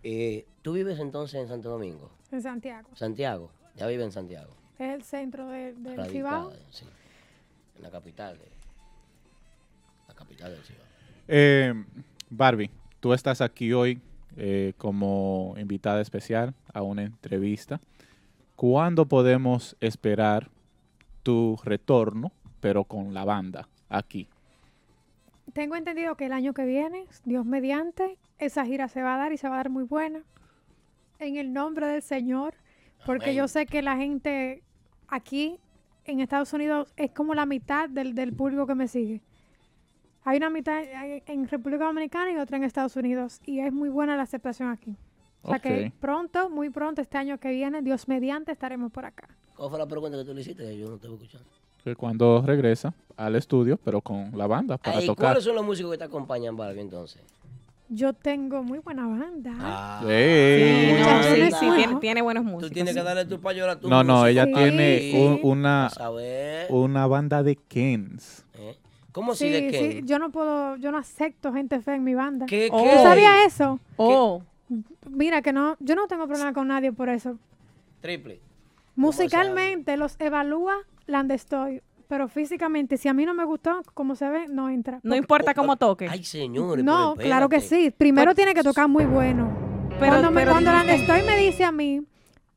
[0.02, 2.10] eh, ¿tú vives entonces en Santo Domingo?
[2.30, 2.88] En Santiago.
[2.94, 4.54] Santiago, ya vive en Santiago.
[4.78, 6.52] Es el centro de- del radicada, Cibao.
[6.70, 6.84] sí,
[7.82, 8.48] la capital, de-
[10.08, 10.84] la capital del Cibao.
[11.28, 11.74] Eh,
[12.30, 14.00] Barbie, tú estás aquí hoy
[14.36, 17.80] eh, como invitada especial a una entrevista.
[18.56, 20.48] ¿Cuándo podemos esperar
[21.22, 24.28] tu retorno, pero con la banda aquí?
[25.52, 29.32] Tengo entendido que el año que viene, Dios mediante, esa gira se va a dar
[29.32, 30.22] y se va a dar muy buena.
[31.18, 32.54] En el nombre del Señor,
[33.04, 33.36] porque Amén.
[33.36, 34.62] yo sé que la gente
[35.08, 35.58] aquí
[36.04, 39.20] en Estados Unidos es como la mitad del, del público que me sigue.
[40.24, 40.80] Hay una mitad
[41.26, 43.40] en- República Dominicana y otra en Estados Unidos.
[43.44, 44.96] Y es muy buena la aceptación aquí.
[45.42, 45.92] O sea que Ok.
[46.00, 49.28] pronto, muy pronto, este año que viene, Dios mediante, estaremos por acá.
[49.56, 50.62] ¿Cuál fue la pregunta que tú le hiciste?
[50.64, 51.48] Que Yo no te voy escuchando.
[51.82, 55.26] Que cuando regresa al estudio, pero con la banda para Ay, tocar.
[55.30, 57.20] ¿Cuáles son los músicos que te acompañan, Barbie, entonces?
[57.88, 59.52] Yo tengo muy buena banda.
[59.60, 59.98] Ah.
[60.00, 60.06] Sí,
[60.98, 61.98] no, sí, no sí, es tiene, bueno.
[62.00, 62.72] tiene buenos Tú músicos.
[62.72, 65.12] tienes que darle tu payola a tu No, no, ella Sí, tiene sí.
[65.14, 65.90] un- una,
[66.70, 68.46] una banda de Kens.
[68.54, 68.78] ¿eh?
[69.12, 70.02] ¿Cómo si Sí, de sí, qué?
[70.04, 72.46] yo no puedo, yo no acepto gente fea en mi banda.
[72.46, 72.78] ¿Qué, Oh.
[72.78, 73.02] ¿Tú qué?
[73.02, 73.78] sabías eso?
[73.96, 74.42] Oh,
[75.10, 77.36] Mira que no, yo no tengo problema con nadie por eso.
[78.00, 78.40] Triple.
[78.96, 80.76] Musicalmente los evalúa
[81.06, 84.68] la donde estoy, pero físicamente si a mí no me gustó como se ve, no
[84.68, 85.00] entra.
[85.02, 86.08] no importa cómo toque.
[86.10, 87.90] Ay, señores, no, pero claro que sí.
[87.90, 89.50] Primero Pero- tiene que tocar muy bueno.
[89.98, 92.02] Pero- cuando me, pero cuando la estoy me dice a mí,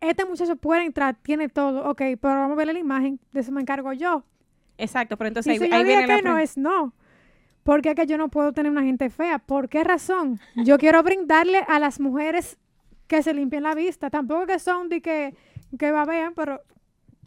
[0.02, 3.54] este muchacho puede entrar, tiene todo, ok, pero vamos a ver la imagen, de eso
[3.54, 4.26] me encargo yo.
[4.78, 6.94] Exacto, pero entonces Y si ahí, yo ahí digo viene la que no es no.
[7.64, 9.40] Porque es que yo no puedo tener una gente fea.
[9.40, 10.38] ¿Por qué razón?
[10.66, 12.58] Yo quiero brindarle a las mujeres
[13.08, 14.10] que se limpien la vista.
[14.10, 15.34] Tampoco que son de que,
[15.80, 16.60] que babean, pero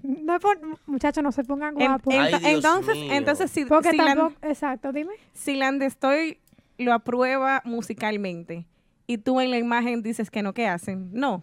[0.03, 2.15] No es por- muchachos, no se pongan En- guapos.
[2.15, 3.13] en- Ay, Dios entonces, mío.
[3.13, 5.13] entonces si, Porque si la- tampoco, exacto, dime.
[5.35, 6.39] si Landestoy
[6.79, 8.67] lo aprueba musicalmente
[9.07, 11.11] y tú en la imagen dices que no, ¿qué hacen?
[11.13, 11.43] No.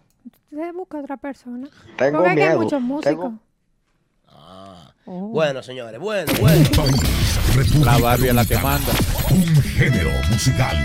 [0.50, 1.68] Se busca otra persona.
[1.98, 3.14] Tengo Porque hay muchos músicos.
[3.16, 3.38] tengo-
[4.28, 4.92] Ah.
[5.04, 5.28] Oh.
[5.28, 6.68] Bueno, señores, bueno, bueno.
[7.84, 8.92] La Barbie es la que manda.
[9.30, 10.76] Un género musical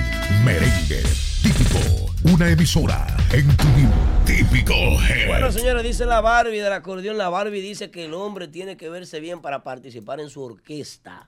[0.44, 1.02] merengue
[1.42, 2.01] típico.
[2.34, 3.66] Una emisora en tu
[4.26, 5.28] típico head.
[5.28, 7.18] Bueno, señores, dice la Barbie del acordeón.
[7.18, 11.28] La Barbie dice que el hombre tiene que verse bien para participar en su orquesta.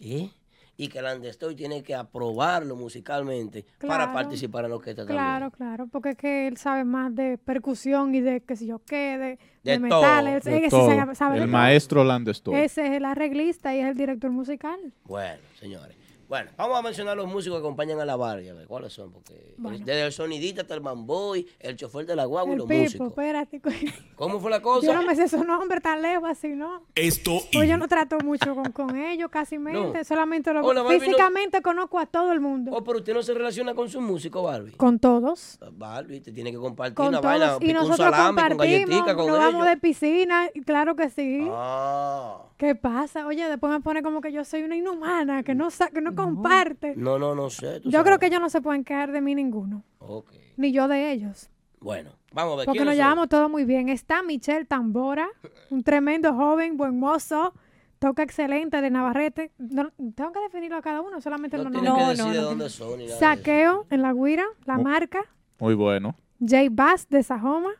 [0.00, 0.30] ¿eh?
[0.76, 4.12] Y que el Andestoy tiene que aprobarlo musicalmente para Claro.
[4.14, 8.20] participar en la orquesta Claro, claro, porque es que él sabe más de percusión y
[8.22, 10.42] de qué sé yo qué, de, De de metales.
[10.44, 10.88] De Él sí todo.
[10.88, 12.54] sabe- sabe de El maestro Landestoy.
[12.60, 14.72] Ese es el arreglista y es el director musical.
[14.80, 14.94] también.
[15.04, 15.96] Bueno, señores.
[16.30, 18.48] Bueno, vamos a mencionar los músicos que acompañan a la Barbie.
[18.50, 19.10] A ver, ¿cuáles son?
[19.10, 19.78] Porque Bueno.
[19.84, 23.08] desde el sonidista hasta el mamboy, el chofer de la guagua y los Pipo, músicos.
[23.08, 23.60] espérate.
[24.14, 24.86] ¿Cómo fue la cosa?
[24.86, 26.84] Yo no me sé su nombre tan lejos así, ¿no?
[26.94, 29.98] Esto y Pues yo no trato mucho con, con ellos, casi mente.
[29.98, 30.04] No.
[30.04, 32.70] Solamente lo la Barbie no- Físicamente conozco a todo el mundo.
[32.74, 34.70] Oh, pero usted no se relaciona con su músico, Barbie.
[34.76, 35.58] Con todos.
[35.72, 37.38] Barbie, te tiene que compartir Con una todos.
[37.40, 38.66] vaina, y nosotros salami con compartimos.
[38.66, 39.66] galletica con nos vamos ellos.
[39.66, 40.48] de piscina.
[40.54, 41.44] y Claro que sí.
[41.50, 42.44] Ah.
[42.60, 43.26] ¿Qué pasa?
[43.26, 46.14] Oye, después me pone como que yo soy una inhumana, que no, sa- que no
[46.14, 46.94] comparte.
[46.94, 47.80] No, no, no sé.
[47.80, 48.04] tú Yo sabes.
[48.04, 49.82] creo que ellos no se pueden quejar de mí ninguno.
[49.98, 50.30] Ok.
[50.58, 51.48] Ni yo de ellos.
[51.80, 52.66] Bueno, vamos a ver.
[52.66, 53.88] Porque ¿quiénes nos llevamos todo muy bien.
[53.88, 55.26] Está Michelle Tambora,
[55.70, 57.54] un tremendo joven, buen mozo,
[57.98, 59.52] toca excelente de Navarrete.
[59.56, 61.94] No- tengo que definirlo a cada uno, solamente No los nombres.
[61.94, 62.42] que decir no, de no.
[62.42, 63.18] dónde son ni nada de eso.
[63.20, 65.22] Saqueo en la Guira, la marca.
[65.58, 66.14] Muy bueno.
[66.40, 67.70] J Bass de Sajoma.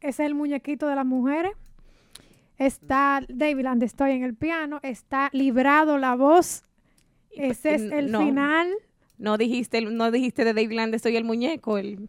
[0.00, 1.52] Ese es el muñequito de las mujeres.
[2.58, 4.80] Está David Landestoy en el piano.
[4.82, 6.64] Está Librado la voz.
[7.30, 8.20] Ese es el No.
[8.20, 8.72] final.
[9.18, 12.08] No dijiste, no dijiste de Dave Landestoy el muñeco, el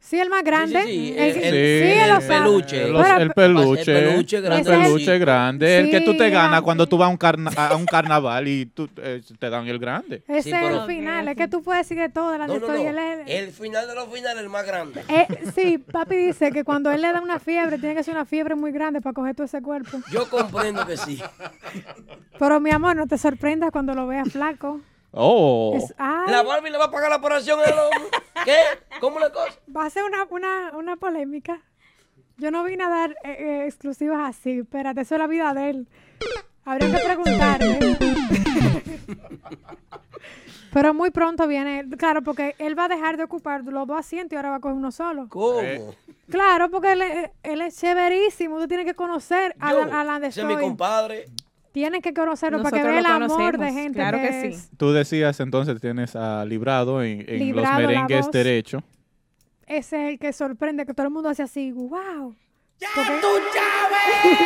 [0.00, 0.82] Sí, el más grande.
[0.84, 2.82] sí, sí, El- el- el- el peluche.
[2.84, 3.92] El, el peluche.
[3.98, 4.70] El peluche El grande.
[4.70, 5.78] peluche grande.
[5.80, 8.66] El que tú te ganas cuando tú vas a un, carna- a un carnaval y
[8.66, 10.22] tú, eh, te dan el grande.
[10.28, 11.28] Ese Sí, es el final.
[11.28, 12.54] Es que tú puedes decir de todo de No, no,
[13.26, 15.02] El final de los finales, el más grande.
[15.08, 18.24] Eh, sí, papi dice que cuando él le da una fiebre, tiene que ser una
[18.24, 19.98] fiebre muy grande para coger todo ese cuerpo.
[20.10, 21.20] Yo comprendo que sí.
[22.38, 24.80] Pero mi amor, no te sorprendas cuando lo veas flaco.
[25.12, 25.72] Oh.
[25.76, 27.58] Es- La Barbie le va a pagar la operación.
[28.44, 28.56] ¿Qué?
[29.00, 29.58] ¿Cómo la cosa?
[29.74, 31.60] va a ser una, una, una polémica.
[32.36, 34.60] Yo no vine a dar eh, eh, exclusivas así.
[34.60, 35.88] Espérate, eso es la vida de él.
[36.64, 37.96] Habría que preguntarle.
[40.72, 44.34] Pero muy pronto viene, claro, porque él va a dejar de ocupar los dos asientos
[44.34, 45.28] y ahora va a coger uno solo.
[45.28, 45.60] ¿Cómo?
[45.60, 45.82] Eh,
[46.30, 48.58] Claro, porque él, es- él es chéverísimo.
[48.58, 51.24] Tú tienes que conocer a, Yo, la, a la de ese es mi compadre.
[51.78, 54.00] Tienes que conocerlo para que vea el amor de gente.
[54.00, 54.46] claro que sí.
[54.48, 54.70] es.
[54.76, 58.82] Tú decías entonces tienes a Librado en, en Librado, los merengues derecho.
[59.64, 62.34] Ese es el que sorprende, que todo el mundo hace así, wow.
[62.80, 64.38] ¡Ya Porque- tú sabes!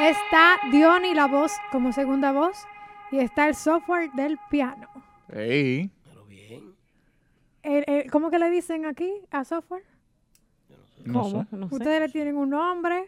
[0.18, 2.58] Está Diony la voz como segunda voz
[3.10, 4.86] y está el software del piano.
[5.32, 5.90] Ey.
[6.04, 6.74] Pero bien.
[7.62, 9.82] El- el- ¿Cómo que le dicen aquí a software?
[11.06, 11.42] No ¿Cómo?
[11.44, 11.56] sé.
[11.56, 11.74] No sé.
[11.74, 13.06] Ustedes le tienen un nombre.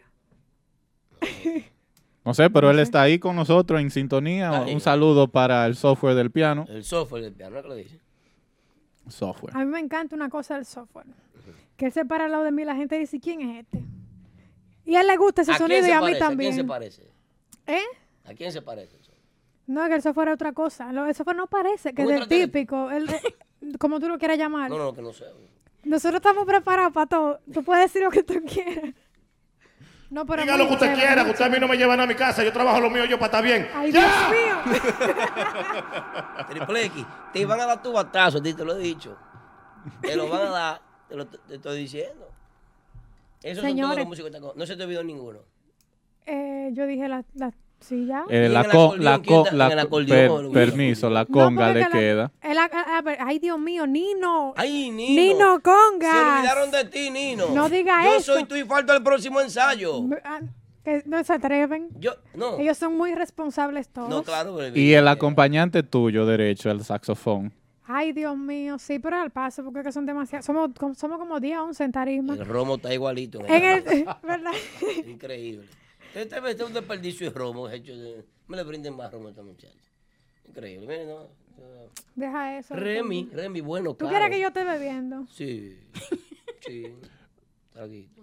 [2.23, 4.63] No sé, pero él está ahí con nosotros en sintonía.
[4.63, 4.73] Ahí.
[4.73, 6.65] Un saludo para el software del piano.
[6.69, 7.99] El software del piano, ¿qué le dice?
[9.09, 9.55] Software.
[9.55, 11.07] A mí me encanta una cosa del software.
[11.77, 13.81] Que él se para al lado de mí la gente dice, ¿quién es este?
[14.85, 16.17] Y a él le gusta ese ¿A quién sonido y a mí parece?
[16.23, 16.53] ¿A quién también.
[16.53, 17.01] se parece?
[17.67, 17.81] ¿Eh?
[18.25, 18.97] ¿A quién se parece?
[19.67, 20.91] No, que el software es otra cosa.
[20.91, 23.21] Lo- El software no parece, que es ¿Cómo el típico, el de-
[23.79, 24.69] como tú lo quieras llamar.
[24.69, 25.25] No, no, que no sé.
[25.83, 27.39] Nosotros estamos preparados para todo.
[27.51, 28.93] Tú puedes decir lo que tú quieras.
[30.11, 31.93] No, pero Diga lo que usted chévere, quiera, que usted a mí no me lleva
[31.95, 32.43] nada a mi casa.
[32.43, 33.67] Yo trabajo lo mío yo para estar bien.
[33.73, 34.57] Ay, Dios mío.
[36.49, 39.17] Triple X, te van a dar tu batazo, a ti te lo he dicho.
[40.01, 42.27] Te lo van a dar, te lo te estoy diciendo.
[43.41, 43.97] Esos son todos Señores.
[43.99, 45.39] los músicos que están con- No se te olvidó ninguno.
[46.25, 47.51] Eh, yo dije la, la
[47.81, 48.23] sí ya.
[48.29, 51.25] Eh, en la el co- acordeón, la ¿quién co- está- la en per- permiso, la
[51.25, 52.31] conga le la- queda.
[52.41, 54.53] el a- a- a ver, ay, Dios mío, Nino.
[54.55, 55.21] Ay, Nino.
[55.21, 56.11] Nino Congas.
[56.13, 57.49] Se olvidaron de ti, Nino.
[57.49, 58.33] No diga Yo eso.
[58.35, 60.01] soy tú y falta el próximo ensayo.
[60.23, 60.39] Ah,
[60.83, 61.89] Que no se atreven.
[61.99, 62.57] Yo, no.
[62.57, 64.09] Ellos son muy responsables todos.
[64.09, 64.57] No, claro.
[64.73, 67.53] Y el acompañante tuyo derecho, el saxofón.
[67.85, 70.45] Ay, Dios mío, sí, pero al paso, porque que son demasiados.
[70.45, 72.33] Somos, somos como 10 o 11 en tarima.
[72.33, 73.41] El romo está igualito.
[73.47, 73.83] En el,
[74.23, 74.51] ¿verdad?
[75.07, 75.67] Increíble.
[76.13, 78.25] Este este es un desperdicio de romo hecho de...
[78.47, 79.79] Me le brinden más romo a esta muchacha.
[80.45, 80.87] Increíble.
[80.87, 81.27] Miren, no.
[82.15, 82.75] Deja eso.
[82.75, 84.13] Remy, Remy, bueno, ¿Tú claro.
[84.13, 85.25] quieres que yo esté bebiendo?
[85.27, 85.79] Sí,
[86.67, 86.95] sí.
[87.71, 88.21] Traguito.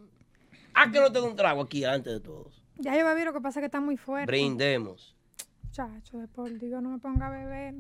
[0.75, 2.63] Ah, que no tengo un trago aquí antes de todos.
[2.77, 4.27] Ya yo bebí, lo que pasa es que está muy fuerte.
[4.27, 5.17] Brindemos.
[5.73, 7.75] Chacho, de por Dios, no me ponga a beber.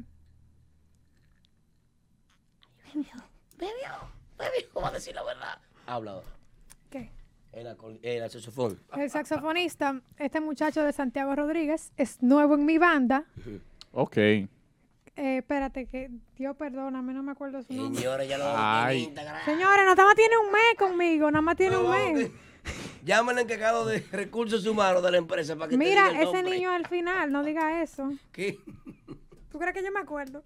[2.94, 3.12] Bebió,
[3.58, 4.68] bebió.
[4.74, 5.58] Vamos a decir la verdad.
[5.86, 6.37] Habla ahora.
[7.52, 7.60] ¿Qué?
[8.02, 8.78] El, saxofón.
[8.96, 13.24] El saxofonista, este muchacho de Santiago Rodríguez, es nuevo en mi banda.
[13.92, 14.16] Ok.
[14.16, 14.48] Eh,
[15.16, 18.00] espérate, que Dios perdóname, no me acuerdo su nombre.
[18.00, 19.44] Señores, ya lo en Instagram.
[19.44, 22.30] Señores, nada más tiene un mes conmigo, nada más tiene un mes.
[23.04, 26.28] Llamen al encargado de recursos humanos de la empresa para que te Mira, diga el
[26.28, 26.54] ese nombre.
[26.54, 28.12] niño al final, no diga eso.
[28.30, 28.60] ¿Qué?
[29.50, 30.44] ¿Tú crees que yo me acuerdo?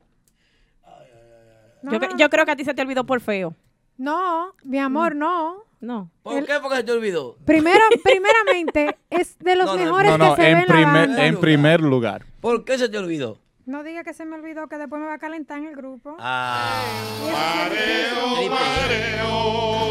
[1.82, 3.54] No, Yo, no, yo creo que a ti se te olvidó por feo.
[3.98, 5.64] no, mi amor, no.
[5.82, 6.10] No.
[6.22, 6.54] ¿Por El- qué?
[6.62, 7.36] Porque se te olvidó.
[7.44, 10.68] Primero, primeramente, es de los No, no, mejores No, no, que se en, ven en
[10.68, 11.26] la primer, banda.
[11.26, 12.24] en primer lugar.
[12.40, 13.38] ¿Por qué se te olvidó?
[13.66, 16.16] No diga que se me olvidó que después me va a calentar en el grupo.
[16.18, 16.82] Ah.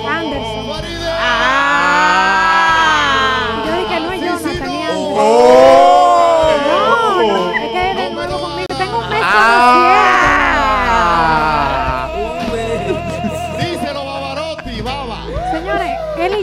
[0.07, 0.72] Anderson.
[2.23, 3.63] Ah.
[3.65, 5.13] Yo dije, no es Jonathan, es Anderson.
[5.18, 6.57] Oh.
[6.68, 8.65] No, no, es que nuevo conmigo.
[8.77, 9.31] Tengo un mes Díselo,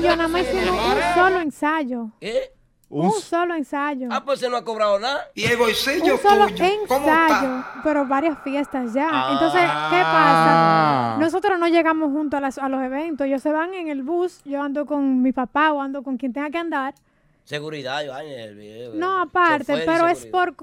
[0.08, 2.10] yo nada más hicimos un solo ensayo.
[2.20, 2.52] ¿Eh?
[2.90, 4.08] Un, Un solo ensayo.
[4.10, 5.20] Ah, pues se no ha cobrado nada.
[5.34, 6.64] Diego y sello un solo tuyo.
[6.88, 9.08] ¿Cómo ensayo, pero varias fiestas ya.
[9.32, 11.10] Entonces, ¿qué Ah.
[11.16, 11.20] pasa?
[11.22, 13.26] Nosotros no llegamos juntos a, las- a los eventos.
[13.26, 16.32] Ellos se van en el bus, yo ando con mi papá o ando con quien
[16.32, 16.94] tenga que andar.
[17.44, 18.94] Seguridad, yo en el video.
[18.94, 20.54] No, aparte, pero es por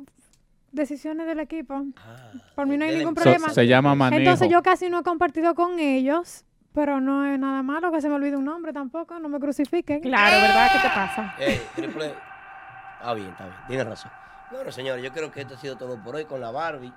[0.72, 1.84] decisiones del equipo.
[1.98, 3.50] Ah, Por mí no hay ningún em- So- problema.
[3.50, 4.20] se llama manejo.
[4.20, 6.45] Entonces yo casi no he compartido con ellos,
[6.76, 10.02] pero no es nada malo que se me olvide un nombre tampoco, no me crucifiquen.
[10.02, 10.70] Claro, ¿verdad?
[10.74, 11.36] ¿Qué te pasa?
[11.40, 12.14] Eh, triple.
[13.00, 13.58] Está bien, está bien.
[13.68, 14.12] Tienes razón.
[14.52, 16.94] Bueno, señores, yo creo que esto ha sido todo por hoy con la Barbie.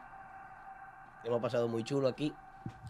[1.24, 2.34] Hemos pasado muy chulo aquí.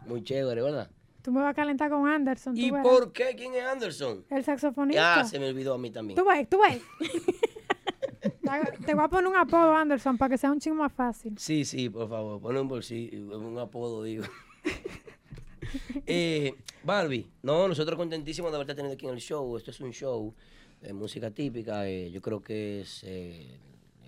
[0.06, 0.90] Muy chévere, ¿verdad?
[1.20, 2.54] Tú me vas a calentar con Anderson.
[2.54, 2.86] tú ¿Y verás.
[2.86, 3.34] por qué?
[3.36, 4.24] ¿Quién es Anderson?
[4.30, 5.20] El saxofonista.
[5.20, 6.18] Ah, se me olvidó a mí también.
[6.18, 6.80] Tú ves, tú ves.
[8.86, 11.38] Te voy a poner un apodo, Anderson, para que sea un chingo más fácil.
[11.38, 14.24] Sí, sí, por favor, pon un bolsillo, un apodo, digo.
[16.06, 16.54] eh,
[16.92, 19.58] Barbie, no, nosotros contentísimos de haberte tenido aquí en el show.
[19.58, 20.32] Esto es un show
[20.80, 21.86] de música típica.
[21.86, 23.58] eh, yo creo que es eh,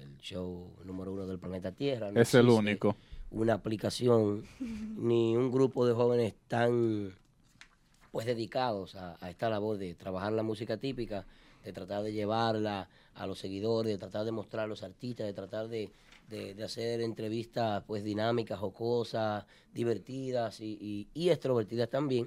[0.01, 2.11] el show número uno del planeta Tierra.
[2.11, 2.97] No es el único.
[3.32, 4.47] Una aplicación
[4.97, 7.15] ni un grupo de jóvenes tan
[8.12, 11.27] pues dedicados a, a esta labor de trabajar la música típica,
[11.62, 15.35] de tratar de llevarla a los seguidores, de tratar de mostrar a los artistas, de
[15.35, 15.90] tratar de,
[16.31, 19.44] de- de hacer entrevistas pues dinámicas, jocosas,
[19.74, 22.27] divertidas y, y- y extrovertidas también.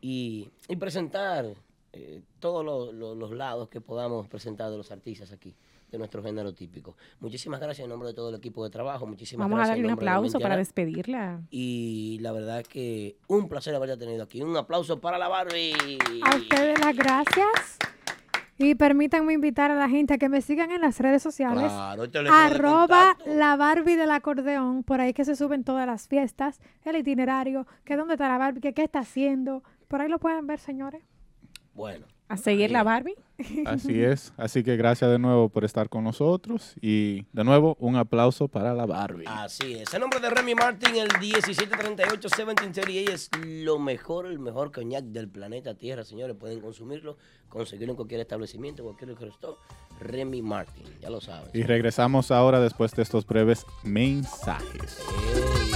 [0.00, 1.54] Y, y presentar
[1.92, 5.54] eh, todos los, lados que podamos presentar de los artistas aquí,
[5.90, 6.96] de nuestro género típico.
[7.18, 9.76] Muchísimas gracias en nombre de todo el equipo de trabajo, muchísimas Vamos a gracias.
[9.76, 11.40] darle un de aplauso para despedirla.
[11.50, 14.40] Y la verdad es que un placer haberte tenido aquí.
[14.40, 15.98] Un aplauso para la Barbie.
[16.22, 17.78] A ustedes las gracias.
[18.56, 21.72] Y permítanme invitar a la gente a que me sigan en las redes sociales.
[21.72, 24.82] Claro, de Arroba la Barbie del acordeón.
[24.84, 26.60] Por ahí que se suben todas las fiestas.
[26.84, 27.66] El itinerario.
[27.84, 28.60] Que dónde está la Barbie.
[28.60, 29.64] Que qué está haciendo.
[29.90, 31.02] Por ahí lo pueden ver, señores.
[31.74, 32.06] Bueno.
[32.28, 33.16] A seguir la Barbie.
[33.66, 34.32] Así es.
[34.36, 36.76] Así que gracias de nuevo por estar con nosotros.
[36.80, 39.24] Y de nuevo, un aplauso para la Barbie.
[39.26, 39.92] Así es.
[39.92, 43.30] El nombre de Remy Martin, el 1738 1738 es
[43.64, 46.36] lo mejor, el mejor coñac del planeta Tierra, señores.
[46.36, 47.16] Pueden consumirlo,
[47.48, 49.60] conseguirlo en cualquier establecimiento, cualquier restaurante.
[49.98, 51.50] Remy Martin, ya lo saben.
[51.52, 55.04] Y regresamos ahora después de estos breves mensajes.
[55.34, 55.69] ¿De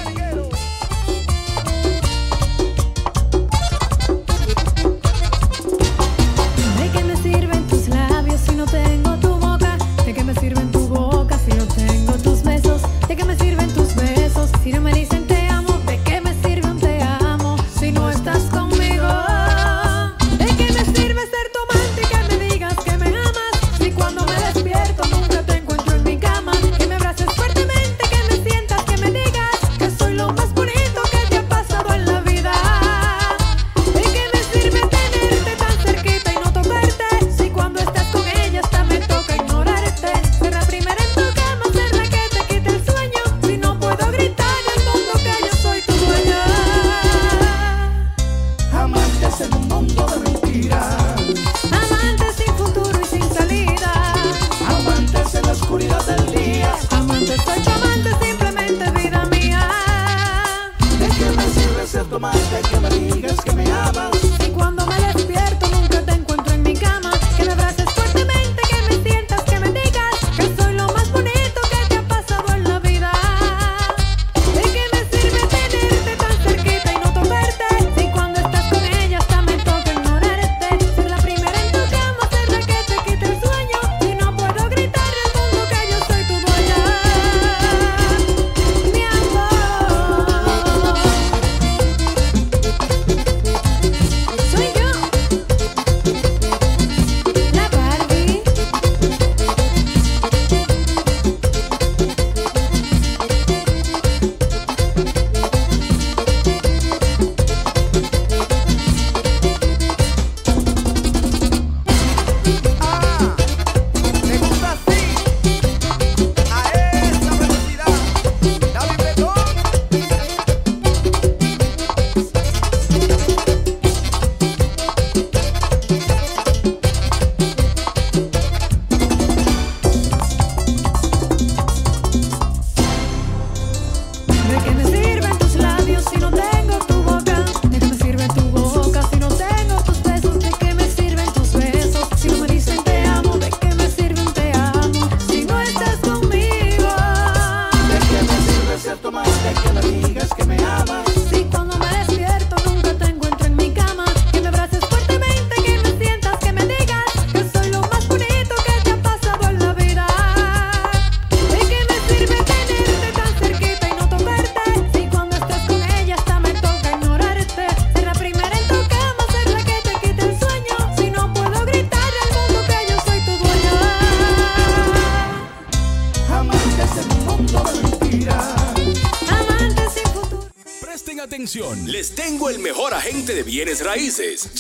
[13.15, 14.51] ¿De qué me sirven tus besos.
[14.65, 14.73] Si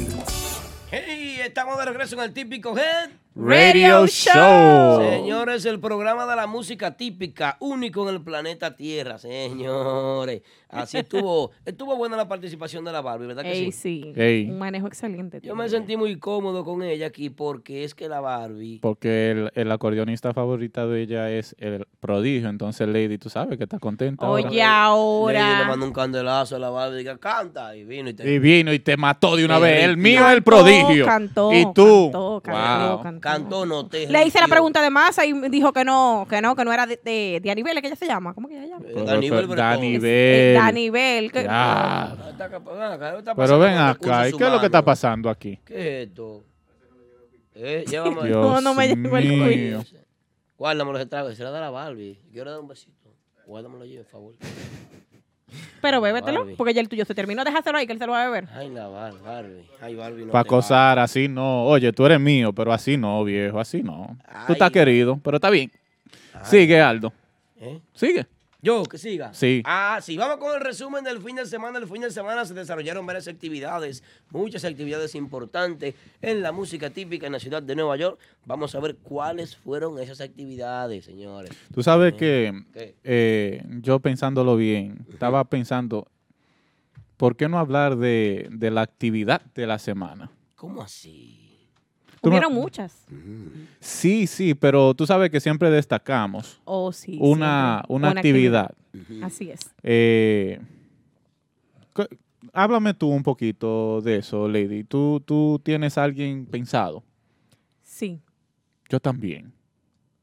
[0.89, 3.11] Hey, estamos de regreso en el típico Head
[3.41, 5.01] Radio Show.
[5.01, 10.41] Señores, el programa de la música típica, único en el planeta Tierra, señores.
[10.67, 14.11] Así estuvo, estuvo buena la participación de la Barbie, ¿verdad que Ey, sí?
[14.11, 14.13] sí.
[14.15, 14.49] Ey.
[14.49, 15.39] Un manejo excelente.
[15.41, 19.51] Yo me sentí muy cómodo con ella aquí porque es que la Barbie Porque el,
[19.55, 22.49] el acordeonista favorita de ella es el prodigio.
[22.49, 24.25] Entonces, Lady, tú sabes que está contenta.
[24.25, 24.49] ahora.
[24.49, 25.65] Oye, Lady le ahora.
[25.65, 28.29] mandó un candelazo a la Barbie y diga, canta, y vino y te...
[28.29, 29.85] Y vino y te mató de una vez.
[29.85, 31.05] El mío es el prodigio.
[31.05, 32.11] cantó, y tú.
[32.11, 33.03] cantó, cantó, wow.
[33.03, 33.28] cantó.
[33.31, 36.41] Cantó, no te Le hice la pregunta de masa y me dijo que no, que
[36.41, 38.33] no, que no era de, de, de Anibel, que ella se llama.
[38.33, 38.85] ¿Cómo que ella se llama?
[38.87, 39.05] Eh, Pero
[39.55, 40.03] Danibel.
[40.03, 41.31] Eh, Danibel.
[41.31, 42.15] que- Ya.
[42.31, 44.65] Está acá, ven acá, ¿qué está Pero ven acá, recursos ¿y qué es lo que
[44.65, 45.59] está pasando aquí?
[45.65, 46.43] ¿Qué es esto?
[47.55, 48.27] Eh, llévame.
[48.27, 49.83] Dios No, no me llegó el mío.
[50.57, 52.19] Guárdame los estragos, será de la Barbie.
[52.31, 53.09] Quiero dar un besito.
[53.45, 54.33] Guárdamelo allí, por favor.
[55.81, 56.55] Pero bébetelo, Barbie.
[56.55, 57.43] porque ya el tuyo se terminó.
[57.43, 58.49] Déjaselo ahí, que él se lo va a beber.
[58.53, 59.63] Ay, la Bar- Barbie.
[59.81, 60.25] Ay, Barbie.
[60.25, 61.65] No Para te acosar, así no.
[61.65, 64.17] Oye, tú eres mío, pero así no, viejo, así no.
[64.47, 65.71] Tú estás querido, pero está bien.
[66.33, 66.41] Ay.
[66.43, 67.11] Sigue, Aldo.
[67.61, 67.79] ¿Eh?
[67.93, 68.25] Sigue.
[68.61, 69.33] Yo, que siga.
[69.33, 69.61] Sí.
[69.65, 71.79] Ah, sí, vamos con el resumen del fin de semana.
[71.79, 77.25] El fin de semana se desarrollaron varias actividades, muchas actividades importantes en la música típica
[77.25, 78.19] en la ciudad de Nueva York.
[78.45, 81.51] Vamos a ver cuáles fueron esas actividades, señores.
[81.73, 82.95] Tú sabes que ¿Qué?
[83.05, 86.07] eh, yo pensándolo bien, estaba pensando,
[87.15, 90.31] ¿por qué no hablar de, de la actividad de la semana?
[90.55, 91.48] ¿Cómo así?
[92.21, 93.05] Tú no- Hubieron muchas.
[93.79, 97.17] Sí, sí, pero tú sabes que siempre destacamos Oh, sí.
[97.21, 98.71] una, una actividad.
[99.23, 99.59] Así es.
[99.83, 100.59] Eh,
[102.53, 104.83] háblame tú un poquito de eso, Lady.
[104.83, 107.03] ¿Tú, tú tienes a alguien pensado?
[107.81, 108.21] Sí.
[108.89, 109.51] Yo también.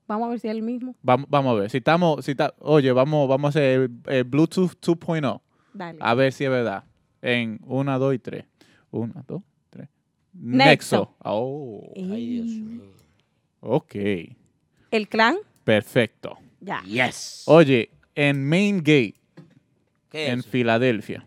[0.08, 0.94] Vamos a ver si es el mismo.
[1.02, 1.70] Vamos, vamos a ver.
[1.70, 5.40] Si estamos, si está, oye, vamos, vamos a hacer el, el Bluetooth 2.0.
[5.74, 5.98] Dale.
[6.00, 6.84] A ver si es verdad.
[7.22, 8.44] En una, dos y tres.
[8.90, 9.55] Una, dos, tres.
[10.40, 10.64] Nexo.
[10.98, 11.16] Nexo.
[11.24, 12.82] Oh, Ay, Dios mío.
[13.60, 13.94] ok.
[14.90, 16.38] El clan, Perfecto.
[16.60, 16.82] ya.
[16.84, 17.42] Yes.
[17.46, 19.14] Oye, en Main Gate,
[20.10, 20.48] ¿Qué es en eso?
[20.48, 21.26] Filadelfia.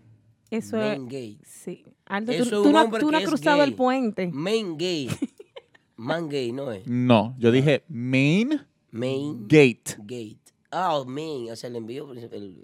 [0.50, 1.14] Eso Main es.
[1.14, 1.38] Gate.
[1.46, 1.84] Sí.
[2.06, 3.70] Aldo, Eso tú, es tú un no, hombre tú no que has es cruzado el
[3.72, 3.78] gay.
[3.78, 4.28] puente.
[4.34, 5.10] Main Gate.
[5.98, 6.88] Man Gate, ¿no es?
[6.88, 8.62] No, yo dije Main
[8.92, 9.96] Main Gate.
[10.00, 10.40] Gate.
[10.72, 12.64] Ah, oh, Main, o sea, el envío, el, el,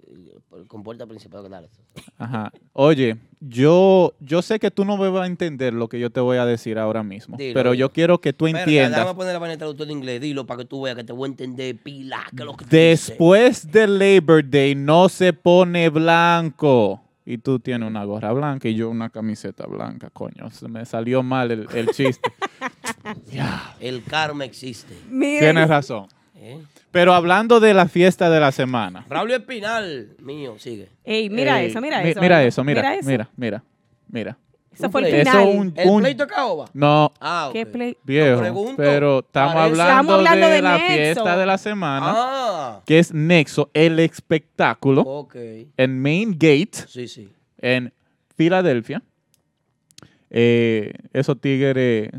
[0.52, 1.44] el compuerta principal.
[1.46, 1.68] Claro.
[2.18, 2.52] Ajá.
[2.72, 6.20] Oye, yo, yo sé que tú no me vas a entender lo que yo te
[6.20, 9.00] voy a decir ahora mismo, Dilo, pero yo quiero que tú entiendas.
[9.00, 11.12] Déjame poner la vaina de traductor de inglés, dilo para que tú veas que te
[11.12, 12.24] voy a entender pila.
[12.36, 12.64] Que lo que.
[12.66, 17.02] Después del Labor Day no se pone blanco.
[17.28, 20.48] Y tú tienes una gorra blanca y yo una camiseta blanca, coño.
[20.52, 22.30] Se me salió mal el, el chiste.
[23.80, 24.96] El karma existe.
[25.08, 26.06] Miren, Tienes razón.
[26.36, 26.58] ¿Eh?
[26.90, 29.04] Pero hablando de la fiesta de la semana.
[29.08, 30.88] Raúl Espinal, mío, sigue.
[31.04, 32.20] Ey, mira eso, mira mi- eso.
[32.20, 33.08] Mira eso, mira, eso.
[33.08, 33.62] mira, mira,
[34.08, 34.38] mira.
[34.72, 35.30] Eso fue el pleito.
[35.30, 35.48] final.
[35.48, 36.66] Eso un, ¿El un- pleito de caoba?
[36.74, 37.48] no Ah.
[37.52, 37.96] ¿Qué play?
[38.04, 40.94] viejo, pregunto, pero estamos hablando, Estamos hablando de, de la Nexo.
[40.94, 45.34] fiesta de la semana, Ah, que es Nexo, el espectáculo ok.
[45.78, 47.28] en Main Gate Sí, sí.
[47.58, 47.90] en
[48.36, 49.02] Filadelfia.
[50.30, 52.10] Eh, esos tigres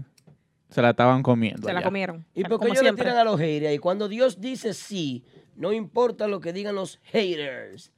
[0.69, 1.67] se la estaban comiendo.
[1.67, 2.25] Se la comieron.
[2.33, 3.05] ¿Y por qué ellos le siempre.
[3.05, 3.75] tiran a los haters?
[3.75, 5.23] Y cuando Dios dice sí,
[5.55, 7.91] no importa lo que digan los haters.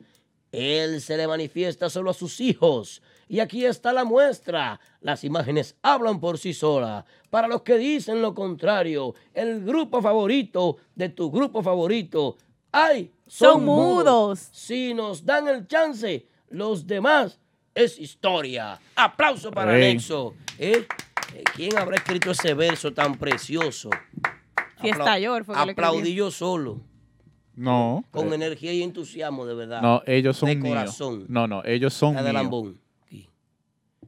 [0.52, 3.02] Él se le manifiesta solo a sus hijos.
[3.28, 4.80] Y aquí está la muestra.
[5.02, 7.06] Las imágenes hablan por sí solas.
[7.30, 12.38] Para los que dicen lo contrario, el grupo favorito de tu grupo favorito
[12.72, 13.12] ¡Ay!
[13.28, 14.50] Son mudos.
[14.52, 17.40] Si nos dan el chance, los demás
[17.74, 18.80] es historia.
[18.96, 19.74] Aplauso para.
[19.74, 20.34] Nexo.
[20.58, 20.86] ¿Eh?
[21.56, 23.90] ¿Quién habrá escrito ese verso tan precioso?
[24.82, 26.26] Fiesta Aplau- York fue que lo Aplaudí escribió.
[26.26, 26.82] yo solo,
[27.56, 28.06] No.
[28.12, 29.82] con eh, energía y entusiasmo, de verdad.
[29.82, 30.70] no, ellos son de míos.
[30.78, 31.26] corazón.
[31.28, 32.44] No, no, ellos son La de míos.
[32.44, 32.80] Lambón.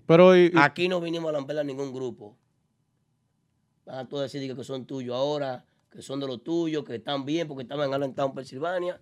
[0.06, 2.36] Pero y- y- Aquí no vinimos a lamberla a ningún grupo.
[3.86, 7.26] Van a todos decir que son tuyos ahora, que son de los tuyos, que están
[7.26, 9.00] bien porque estaban en Allentown, Pensilvania,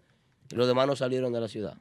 [0.51, 1.75] y los demás no salieron de la ciudad.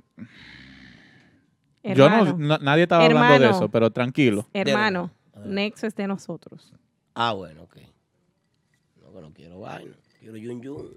[1.83, 3.57] yo no, na- nadie estaba hablando de Hermano.
[3.57, 4.47] eso, pero tranquilo.
[4.53, 5.11] hermano,
[5.45, 6.73] Nexo es de nosotros.
[7.15, 7.77] Ah, bueno, ok.
[9.03, 9.93] No, que no quiero vaina.
[10.21, 10.89] Quiero yun yun.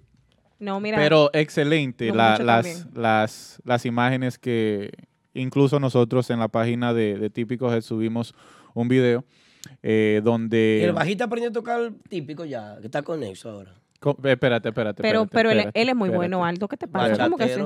[0.60, 0.98] No, mira.
[0.98, 4.92] Pero excelente la- las, las, las imágenes que
[5.34, 8.36] incluso nosotros en la página de, de Típico Head subimos
[8.74, 9.24] un video
[9.82, 10.84] eh, donde...
[10.84, 13.74] el bajista aprendió a tocar el típico ya, que está con Nexo ahora.
[14.00, 15.02] Co- eh, espérate, espérate.
[15.02, 16.18] pero espérate, pero él, espérate, él es muy espérate.
[16.18, 16.68] bueno, Aldo.
[16.68, 17.24] ¿Qué te pasa?
[17.24, 17.60] ¿Cómo que sí?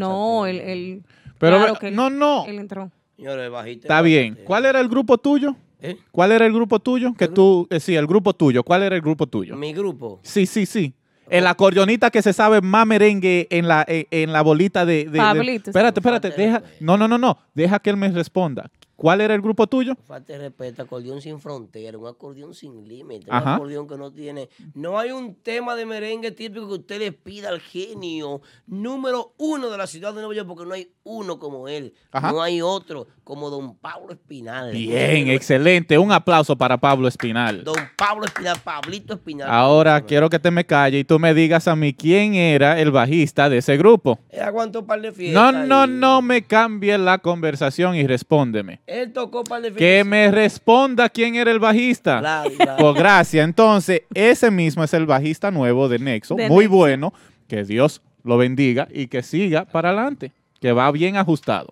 [0.00, 1.02] No, él, él-
[1.38, 2.44] Pero claro que no, no.
[2.46, 2.90] Él entró.
[3.16, 3.86] Señores, el bajista.
[3.88, 4.38] Está bien.
[4.44, 5.56] ¿Cuál era el grupo tuyo?
[5.86, 5.96] ¿Eh?
[6.10, 7.12] ¿Cuál era el grupo tuyo?
[7.14, 8.62] Que tú, eh, sí, el grupo tuyo.
[8.62, 9.54] ¿Cuál era el grupo tuyo?
[9.56, 10.18] Mi grupo.
[10.22, 10.94] Sí, sí, sí.
[11.28, 15.04] El acordeonista que se sabe más merengue en la, en, en la bolita de...
[15.04, 16.30] de- de- Pablito, espérate, espérate.
[16.30, 17.38] Deja, no, no, no, no.
[17.54, 18.70] Deja que él me responda.
[18.96, 19.94] ¿Cuál era el grupo tuyo?
[20.06, 24.48] Falta de respeto, acordeón sin frontera, un acordeón sin límite, un acordeón que no tiene.
[24.74, 29.68] No hay un tema de merengue típico que usted le pida al genio número uno
[29.70, 31.92] de la ciudad de Nueva York, porque no hay uno como él.
[32.12, 32.30] Ajá.
[32.32, 34.72] No hay otro como Don Pablo Espinal.
[34.72, 35.98] Bien, excelente.
[35.98, 37.64] Un aplauso para Pablo Espinal.
[37.64, 39.50] Don Pablo Espinal, Pablito Espinal.
[39.50, 42.90] Ahora quiero que te me calle y tú me digas a mí quién era el
[42.90, 44.18] bajista de ese grupo.
[44.30, 45.66] Él aguantó un par de No, fiestas.
[45.68, 48.80] no, y- no me cambies la conversación y respóndeme.
[48.86, 52.18] Él tocó un par de Que me responda quién era el bajista.
[52.20, 52.76] Claro, claro.
[52.78, 53.44] Pues gracias.
[53.44, 56.34] Entonces, ese mismo es el bajista nuevo de Nexo.
[56.34, 56.76] De Muy Nexo.
[56.76, 57.14] bueno.
[57.48, 60.32] Que Dios lo bendiga y que siga para adelante.
[60.60, 61.68] Que va bien ajustado.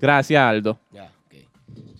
[0.00, 0.78] Gracias, Aldo.
[0.92, 1.34] Ya, ok.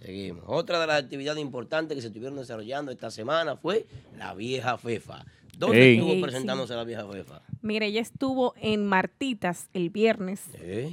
[0.01, 0.45] Seguimos.
[0.47, 3.87] Otra de las actividades importantes que se estuvieron desarrollando esta semana fue
[4.19, 5.25] la vieja FEFA.
[5.57, 5.95] ¿Dónde Ey.
[5.95, 6.23] estuvo Ey, sí.
[6.23, 7.41] presentándose la vieja FEFA?
[7.63, 10.43] Mire, ella estuvo en Martitas el viernes.
[10.55, 10.93] ¿Eh?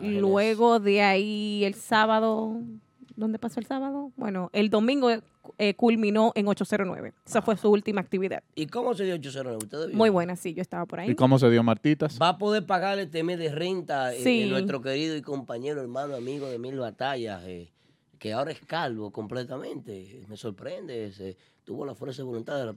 [0.00, 2.56] Luego de ahí el sábado.
[3.16, 4.12] ¿Dónde pasó el sábado?
[4.16, 5.10] Bueno, el domingo
[5.58, 7.12] eh, culminó en 809.
[7.26, 8.42] Esa fue su última actividad.
[8.54, 9.58] ¿Y cómo se dio 809?
[9.58, 9.98] ¿Ustedes vieron?
[9.98, 11.10] Muy buena, sí, yo estaba por ahí.
[11.10, 12.18] ¿Y cómo se dio Martitas?
[12.22, 14.42] Va a poder pagar este mes de renta eh, Sí.
[14.44, 17.70] eh, nuestro querido y compañero, hermano, amigo de Mil Batallas, eh,
[18.18, 20.22] que ahora es calvo completamente.
[20.28, 21.12] Me sorprende.
[21.12, 21.36] se-
[21.70, 22.74] tuvo la fuerza de voluntad de la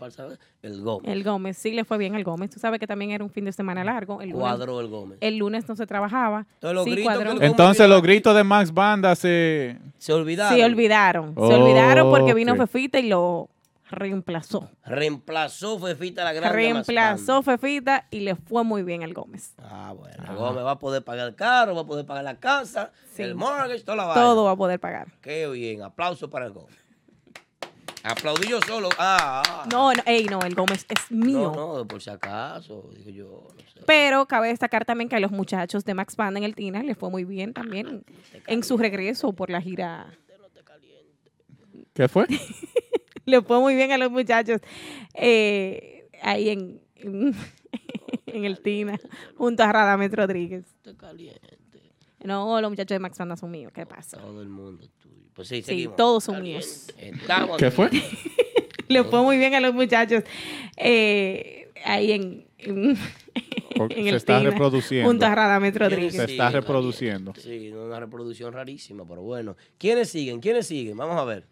[0.61, 1.11] el Gómez.
[1.11, 2.51] El Gómez, sí le fue bien al Gómez.
[2.51, 4.21] Tú sabes que también era un fin de semana largo.
[4.21, 5.17] El lunes, Cuadró el Gómez.
[5.19, 6.45] el lunes no se trabajaba.
[6.53, 7.31] Entonces, los sí, gritos que cuadró.
[7.31, 9.79] el Entonces, los gritos de Max Banda se.
[9.97, 10.55] Se olvidaron.
[10.55, 11.33] Sí, olvidaron.
[11.33, 12.59] Se olvidaron porque vino ok.
[12.59, 13.49] Fefita y lo
[13.89, 14.69] reemplazó.
[14.85, 16.55] Reemplazó Fefita la grande.
[16.55, 19.55] Reemplazó Fefita y le fue muy bien al Gómez.
[19.57, 20.23] Ah, bueno.
[20.29, 23.33] el Gómez va a poder pagar el carro, va a poder pagar la casa, el
[23.33, 24.21] mortgage, toda la vaina.
[24.21, 25.07] Todo va a poder pagar.
[25.21, 25.81] Qué bien.
[25.81, 26.82] Aplauso para el Gómez.
[28.03, 28.89] Aplaudí yo solo.
[28.97, 29.67] Ah, ah.
[29.71, 31.53] No, no, ey, no, el Gómez es mío.
[31.55, 32.89] No, no, por si acaso.
[32.97, 33.81] Digo yo, no sé.
[33.87, 36.97] Pero cabe destacar también que a los muchachos de Max Band en el Tina les
[36.97, 38.03] fue muy bien también
[38.47, 40.13] en su regreso por la gira.
[41.93, 42.27] ¿Qué fue?
[43.25, 44.59] Le fue muy bien a los muchachos
[45.13, 47.33] eh, ahí en, en,
[48.25, 48.99] en el Tina,
[49.37, 50.65] junto a Radamés Rodríguez.
[52.23, 53.71] No, los muchachos de Max Banda son míos.
[53.73, 54.17] ¿Qué pasa?
[54.17, 55.22] Todo el mundo es tuyo.
[55.33, 55.95] Pues sí, Sí, seguimos.
[55.95, 56.87] todos son míos.
[56.97, 57.89] Estamos ¿Qué fue?
[58.87, 60.23] Le fue muy bien a los muchachos
[60.77, 62.89] eh, ahí en, en,
[63.75, 65.09] en se el está Tina, reproduciendo.
[65.09, 66.15] junto a Radamés Se Rodríguez.
[66.19, 67.33] está reproduciendo.
[67.35, 69.55] Sí, una reproducción rarísima, pero bueno.
[69.79, 70.39] ¿Quiénes siguen?
[70.39, 70.95] ¿Quiénes siguen?
[70.97, 71.47] Vamos a ver.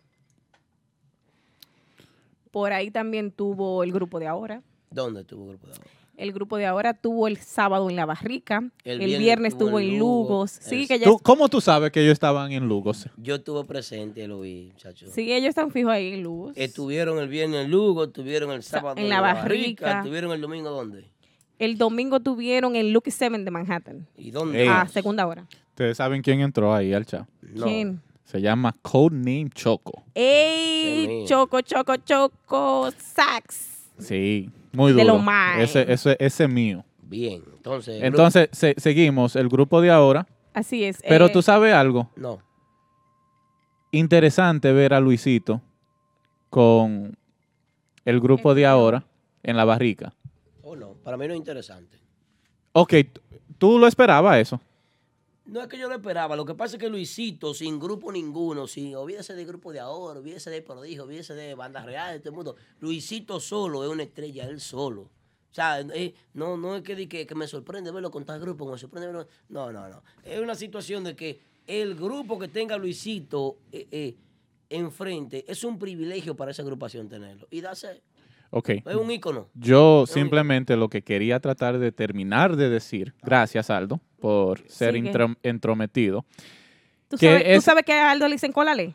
[2.52, 4.62] Por ahí también tuvo el grupo de ahora.
[4.90, 5.90] ¿Dónde estuvo el grupo de ahora?
[6.18, 8.64] El grupo de ahora tuvo el sábado en La Barrica.
[8.84, 10.30] El El, viernes tuvo tuvo en en Lugo.
[10.30, 10.52] Lugos.
[10.52, 13.10] Sí, Es- que ya ¿Tú- ¿Cómo tú sabes que ellos estaban en Lugos?
[13.18, 15.10] Yo estuve presente, lo vi, muchachos.
[15.14, 16.54] Sí, ellos están fijos ahí en Lugos.
[16.58, 20.00] Estuvieron el viernes en Lugo, estuvieron el sábado en La Barrica.
[20.00, 21.10] estuvieron el domingo ¿dónde?
[21.58, 24.08] El domingo tuvieron en Lucky Seven de Manhattan.
[24.18, 24.68] ¿Y dónde?
[24.68, 25.48] A segunda hora.
[25.70, 27.28] Ustedes saben quién entró ahí al chat.
[27.64, 28.02] ¿Quién?
[28.24, 30.04] Se llama Codename Choco.
[30.16, 31.26] ¡Ey!
[31.28, 33.90] Choco, choco, choco, sax.
[34.00, 35.16] Sí, muy De duro.
[35.16, 35.60] lo más.
[35.62, 36.84] Ese, ese, ese es mío.
[37.02, 37.98] Bien, entonces.
[37.98, 40.28] el Entonces, se- seguimos el grupo de ahora.
[40.54, 41.02] Así es.
[41.08, 42.10] Pero eh, tú sabes algo.
[42.16, 42.40] No.
[43.92, 45.62] Interesante ver a Luisito
[46.50, 47.18] con
[48.06, 49.04] el grupo de ahora
[49.44, 50.14] en la barrica.
[50.64, 50.94] Oh, no.
[51.04, 51.98] Para mí no es interesante.
[52.72, 53.12] Ok, t-
[53.58, 54.62] ¿tú lo esperabas eso?
[55.52, 56.38] No es que yo lo esperaba.
[56.38, 60.22] Lo que pasa es que Luisito, sin grupo ninguno, sin olvídese del grupo de ahora,
[60.22, 62.56] olvídese de prodigio, olvídese de bandas reales, todo el mundo.
[62.80, 65.02] Luisito solo es una estrella, él solo.
[65.02, 68.66] O sea, eh, no, no es que, que, que me sorprende verlo con tal grupo,
[68.66, 69.28] me sorprende verlo.
[69.50, 70.02] No, no, no.
[70.24, 74.16] Es una situación de que el grupo que tenga Luisito eh, eh,
[74.70, 77.50] enfrente es un privilegio para esa agrupación tenerlo.
[77.52, 78.02] Y darse,
[78.52, 78.70] Ok.
[78.70, 79.48] es un ícono.
[79.56, 84.96] Yo simplemente lo que quería tratar de terminar de decir, gracias Aldo, por ser
[85.44, 86.26] entrometido.
[87.08, 88.94] ¿Tú que sabes, tú es- sabes que a Aldo le dicen cólale?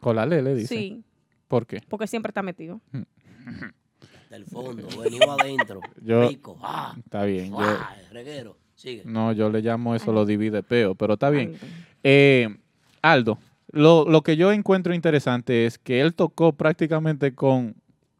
[0.00, 0.68] Colale le dice.
[0.74, 1.04] Sí,
[1.48, 1.80] ¿Por qué?
[1.88, 2.80] porque siempre está metido.
[4.30, 5.80] Del fondo, venimos adentro.
[6.02, 6.58] Yo- rico.
[6.62, 7.50] Ah, Está bien.
[7.50, 8.56] yo- ah, reguero.
[8.74, 9.02] Sigue.
[9.06, 11.56] no, yo le llamo eso lo divide peo, pero está bien.
[12.04, 12.54] Eh,
[13.00, 13.38] Aldo,
[13.72, 17.74] lo, lo que yo encuentro interesante es que él tocó prácticamente con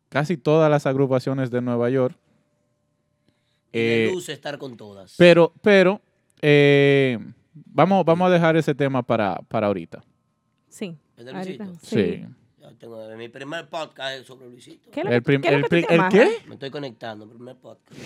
[0.08, 2.16] casi todas las agrupaciones de Nueva York.
[3.72, 5.14] Eh, luce estar con todas.
[5.18, 6.00] pero, pero,
[6.40, 7.18] eh,
[7.54, 10.02] vamos, vamos a dejar ese tema para, para ahorita.
[10.68, 10.96] Sí.
[11.16, 11.66] ¿Es de ahorita?
[11.82, 12.24] Sí.
[12.60, 14.90] Ya tengo mi primer podcast es sobre Luisito.
[14.90, 16.28] ¿Qué es lo El que- prim- qué el que tú pri- te ¿el amarras?
[16.42, 16.48] qué?
[16.48, 18.00] Me estoy conectando, primer podcast.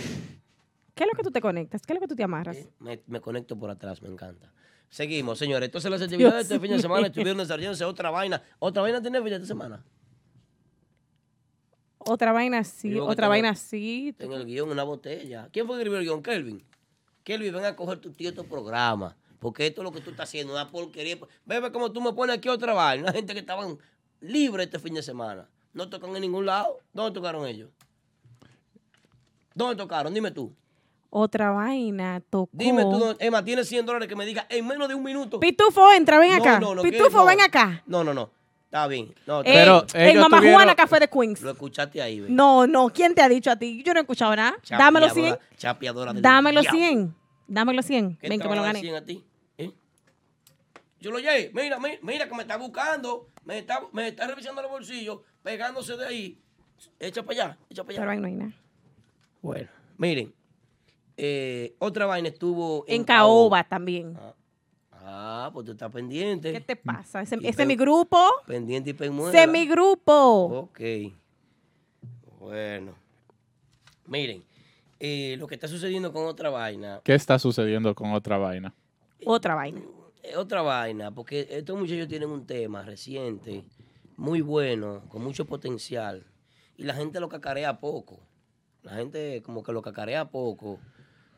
[0.94, 1.82] ¿Qué es lo que tú te conectas?
[1.86, 2.56] ¿Qué es lo que tú te amarras?
[2.78, 4.52] Me, me conecto por atrás, me encanta.
[4.88, 5.68] Seguimos, señores.
[5.68, 8.42] Entonces las actividades de este fin de semana estuvieron desarrollándose otra vaina.
[8.58, 9.82] ¿Otra vaina tiene fin de semana?
[12.00, 14.14] Otra vaina sí, otra vaina sí.
[14.16, 15.48] Tengo el guion, una botella.
[15.52, 16.22] ¿Quién fue que escribió el guion?
[16.22, 16.64] Kelvin.
[17.24, 19.14] Kelvin, ven a coger tu tío estos programas.
[19.38, 21.18] Porque esto es lo que tú estás haciendo, una porquería.
[21.44, 23.04] Bebe, como tú me pones aquí otra vaina.
[23.04, 23.78] Una gente que estaban
[24.20, 25.46] libres este fin de semana.
[25.72, 26.78] No tocan en ningún lado.
[26.92, 27.70] ¿Dónde tocaron ellos?
[29.54, 30.12] ¿Dónde tocaron?
[30.14, 30.52] Dime tú.
[31.10, 32.50] Otra vaina tocó.
[32.52, 35.40] Dime tú, dónde- Emma, tienes 100 dólares que me diga en menos de un minuto.
[35.40, 36.60] Pitufo, entra, ven No, acá.
[36.60, 37.26] no, no, que- Pitufo, no.
[37.26, 37.82] ven acá.
[37.86, 38.30] No, no, no.
[38.70, 39.12] Está bien.
[39.26, 41.42] No, Pero ellos mamá tuvieron- Juana, café de Queens.
[41.42, 42.30] Lo escuchaste ahí, ¿ves?
[42.30, 43.82] No, no, ¿quién te ha dicho a ti?
[43.84, 44.56] Yo no he escuchado nada.
[44.70, 45.36] Dame los 100.
[45.56, 46.70] Chapeadora- del diablo.
[46.70, 47.14] 100.
[47.48, 48.16] Dame los 100.
[48.16, 48.78] ¿Qué Ven que me lo gané.
[48.78, 49.24] 100 a ti?
[49.58, 49.72] ¿Eh?
[51.00, 51.50] Yo lo llegué.
[51.52, 53.26] Mira, mira, mira que me está buscando.
[53.44, 56.38] Me está, me está revisando los bolsillos, pegándose de ahí.
[57.00, 58.00] Echa para allá, echa para allá.
[58.02, 58.52] Pero ahí no hay nada.
[59.42, 59.68] Bueno,
[59.98, 60.32] miren.
[61.16, 64.16] eh, otra vaina estuvo En Caoba también.
[64.16, 64.32] Ah,
[65.52, 66.52] pues tú estás pendiente.
[66.52, 67.22] ¿Qué te pasa?
[67.22, 68.18] Ese, ese es mi grupo.
[68.46, 69.42] Pendiente y Ese pemuela.
[69.42, 70.68] es mi grupo.
[70.70, 70.80] Ok.
[72.38, 72.94] Bueno.
[74.06, 74.42] Miren,
[74.98, 78.74] eh, lo que está sucediendo con otra vaina ¿Qué está sucediendo con otra vaina?
[79.24, 79.80] Otra vaina.
[80.22, 83.64] Es otra vaina, porque estos muchachos tienen un tema reciente,
[84.16, 86.26] muy bueno, con mucho potencial,
[86.76, 88.20] y la gente lo cacarea poco.
[88.82, 90.78] La gente como que lo cacarea poco.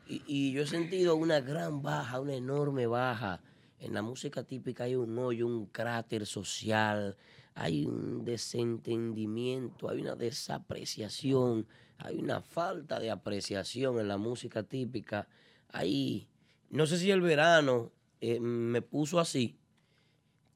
[0.07, 3.41] Y, y yo he sentido una gran baja, una enorme baja.
[3.83, 7.17] En la música típica hay un hoyo, un cráter social,
[7.53, 15.27] hay un desentendimiento, hay una desapreciación, hay una falta de apreciación en la música típica.
[15.67, 16.29] Hay,
[16.69, 17.91] no sé si el verano
[18.21, 19.57] eh, me puso así,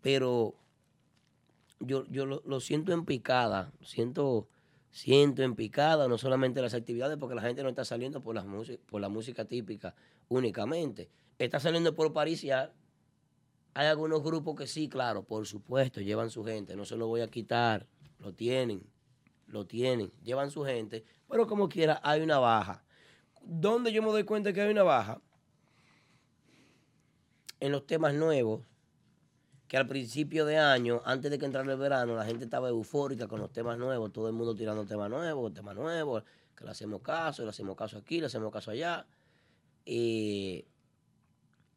[0.01, 0.55] pero
[1.81, 4.47] yo, yo lo, lo siento en picada, siento,
[4.89, 8.45] siento en picada, no solamente las actividades, porque la gente no está saliendo por, las
[8.85, 9.95] por la música típica
[10.29, 12.73] únicamente, está saliendo por pariciar.
[13.77, 17.21] Hay algunos grupos que sí, claro, por supuesto, llevan su gente, no se lo voy
[17.21, 17.85] a quitar,
[18.17, 18.81] lo tienen,
[19.45, 22.83] lo tienen, llevan su gente, pero como quiera hay una baja.
[23.43, 25.21] ¿Dónde yo me doy cuenta que hay una baja?
[27.59, 28.65] En los temas nuevos,
[29.67, 33.27] que al principio de año, antes de que entrara el verano, la gente estaba eufórica
[33.27, 36.23] con los temas nuevos, todo el mundo tirando temas nuevos, temas nuevos,
[36.55, 39.05] que le hacemos caso, le hacemos caso aquí, le hacemos caso allá.
[39.85, 40.65] Eh,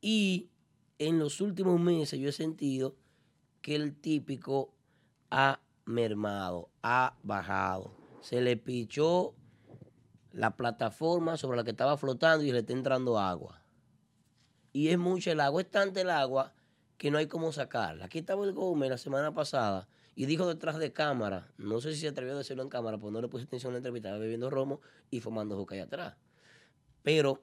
[0.00, 0.48] y
[1.00, 2.94] en los últimos meses yo he sentido
[3.62, 4.74] que el típico
[5.30, 7.96] ha mermado, ha bajado.
[8.20, 9.34] Se le pichó
[10.32, 13.62] la plataforma sobre la que estaba flotando y le está entrando agua.
[14.74, 16.52] Y es mucho el agua, es tanta el agua
[16.98, 18.04] que no hay cómo sacarla.
[18.04, 22.00] Aquí estaba el Gómez la semana pasada y dijo detrás de cámara, no sé si
[22.00, 24.20] se atrevió a decirlo en cámara, pues no le puse atención a la entrevista, estaba
[24.20, 26.16] bebiendo romo y fumando juca allá atrás.
[27.02, 27.40] Pero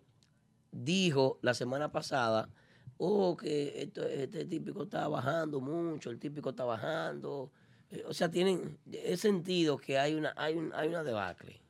[0.72, 2.50] dijo la semana pasada,
[2.98, 7.52] oh, que esto- este típico está bajando mucho, el típico está bajando.
[7.92, 11.62] Eh, O sea, tienen, he sentido que hay una, hay un- hay una debacle,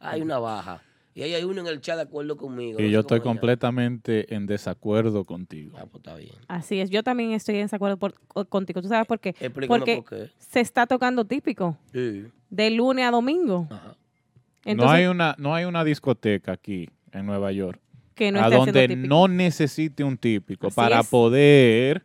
[0.00, 0.82] hay una baja.
[1.14, 2.78] Y ahí hay uno en el chat de acuerdo conmigo.
[2.80, 5.76] Y yo estoy completamente en desacuerdo contigo.
[5.76, 6.30] Ah, pues está bien.
[6.46, 8.80] Así es, yo también estoy en desacuerdo por- co- contigo.
[8.80, 9.30] ¿Tú sabes por qué?
[9.30, 10.30] Explícame Porque por qué.
[10.38, 12.26] se está tocando típico, Sí.
[12.50, 13.66] de lunes a domingo.
[13.70, 13.96] Ajá.
[14.76, 17.80] no, hay una, no hay una discoteca aquí en Nueva York
[18.18, 21.06] Que no a esté donde no necesite un típico Así para es.
[21.08, 22.04] poder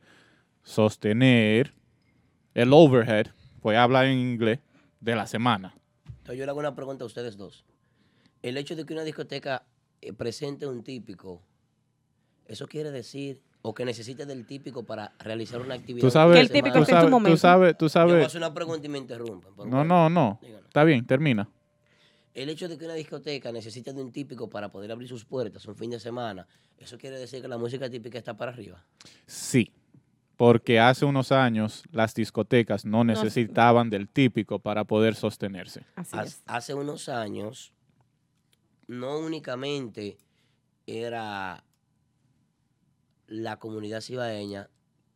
[0.61, 1.73] sostener
[2.53, 3.27] el overhead,
[3.61, 4.59] voy a hablar en inglés,
[4.99, 5.73] de la semana.
[6.07, 7.65] Entonces yo le hago una pregunta a ustedes dos.
[8.41, 9.63] El hecho de que una discoteca
[10.01, 11.41] eh, presente un típico,
[12.45, 16.05] ¿eso quiere decir o que necesite del típico para realizar una actividad?
[16.05, 17.37] Tú sabes, Que el típico tú en tú momento.
[17.37, 18.25] sabes, tú Yo voy a sabes.
[18.27, 19.53] hacer una pregunta y me interrumpen.
[19.55, 20.39] por No, no, no.
[20.41, 21.49] Está bien, termina.
[22.33, 25.65] El hecho de que una discoteca necesite de un típico para poder abrir sus puertas
[25.67, 26.47] un fin de semana,
[26.77, 28.83] ¿eso quiere decir que la música típica está para arriba?
[29.27, 29.71] Sí,
[30.35, 35.85] porque hace unos años las discotecas no necesitaban del típico para poder sostenerse.
[35.95, 37.71] Haz- Hace unos años,
[38.87, 40.17] no únicamente
[40.87, 41.63] era
[43.27, 44.69] la comunidad cibaeña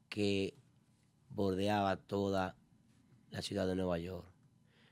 [0.09, 0.53] que
[1.29, 2.55] bordeaba toda
[3.31, 4.25] la ciudad de Nueva York.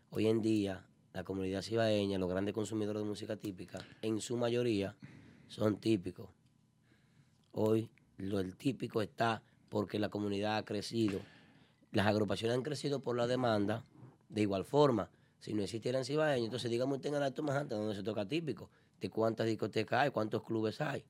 [0.10, 0.85] Hoy en día,
[1.15, 4.97] la comunidad cibaeña, los grandes consumidores de música típica, en su mayoría
[5.47, 6.27] son típicos.
[7.53, 11.21] Hoy lo el típico está porque la comunidad ha crecido.
[11.93, 13.85] Las agrupaciones han crecido por la demanda.
[14.27, 15.09] De igual forma,
[15.39, 18.69] si no existieran cibaeños, entonces dígame usted en el Alto Manhattan donde se toca típico,
[18.99, 21.05] de cuántas discotecas hay, cuántos clubes hay.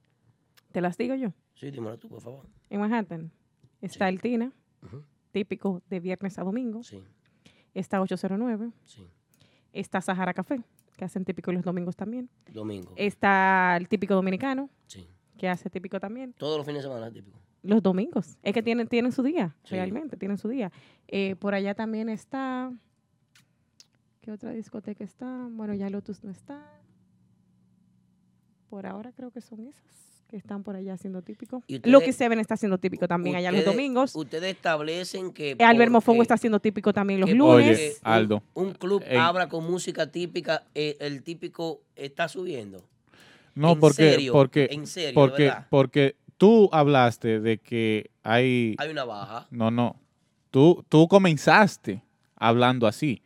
[0.71, 1.33] ¿Te las digo yo?
[1.55, 2.45] Sí, dímelo tú, por favor.
[2.69, 3.31] En Manhattan
[3.81, 4.53] está el Tina,
[5.31, 6.83] típico de viernes a domingo.
[6.83, 7.01] Sí.
[7.73, 8.71] Está 809.
[8.85, 9.07] Sí.
[9.75, 10.61] Está Sahara Café,
[10.97, 12.29] que hacen típico los domingos también.
[12.51, 12.93] Domingo.
[12.95, 15.07] Está el típico dominicano, Sí.
[15.37, 16.33] que hace típico también.
[16.33, 17.39] Todos los fines de semana típico.
[17.61, 18.37] Los domingos.
[18.41, 19.75] Es que tienen, tienen su día, Sí.
[19.75, 20.71] realmente, tienen su día.
[21.07, 22.71] Eh, por allá también está.
[24.21, 25.47] ¿Qué otra discoteca está?
[25.51, 26.63] Bueno, ya Lotus no está.
[28.69, 31.61] Por ahora creo que son esas que están por allá haciendo típico.
[31.67, 34.15] ¿Y Lo ustedes- que Seven está haciendo típico también allá los domingos.
[34.15, 35.55] Ustedes establecen que.
[35.59, 37.77] Albert Mofongo está haciendo típico también los lunes.
[37.77, 38.41] Oye, Aldo.
[38.53, 42.83] Un club abra con música típica, eh, el típico está subiendo.
[43.53, 44.33] No, ¿En porque, serio?
[44.33, 49.47] porque, ¿En serio, porque, porque tú hablaste de que hay, Hay una baja.
[49.49, 49.95] no, no,
[50.51, 52.01] tú, tú comenzaste
[52.35, 53.21] hablando así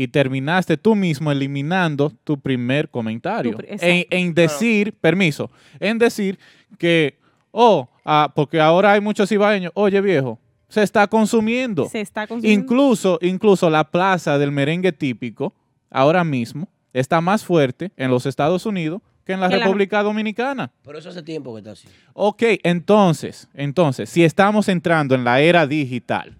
[0.00, 6.38] y terminaste tú mismo eliminando tu primer comentario Tu en, decir, permiso, en decir
[6.78, 7.18] que,
[7.50, 10.38] oh, ah, porque ahora hay muchos ibaeños, oye viejo,
[10.70, 11.86] se está consumiendo.
[11.86, 12.62] Se está consumiendo.
[12.62, 15.52] Incluso, incluso la plaza del merengue típico,
[15.90, 20.02] ahora mismo, está más fuerte en los Estados Unidos que en la Que la- República
[20.02, 20.72] Dominicana.
[20.82, 21.88] Pero eso hace tiempo que está así.
[22.14, 26.38] Ok, entonces, entonces, si estamos entrando en la era digital,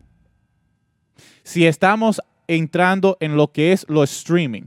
[1.42, 2.22] si estamos
[2.56, 4.62] entrando en lo que es lo streaming,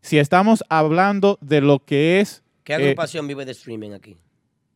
[0.00, 2.42] si estamos hablando de lo que es...
[2.64, 4.16] ¿Qué eh, agrupación vive de streaming aquí?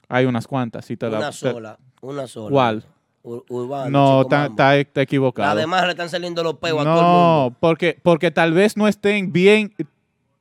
[0.08, 1.78] hay unas cuantas, si te la- Una te- sola.
[2.00, 2.50] Una sola.
[2.50, 2.84] ¿Cuál?
[3.24, 3.90] Ur- Urbano.
[3.90, 5.50] No, Chico está equivocado.
[5.50, 7.50] Además le están saliendo los peos a todo el mundo.
[7.50, 9.74] No, porque, porque tal vez no estén bien,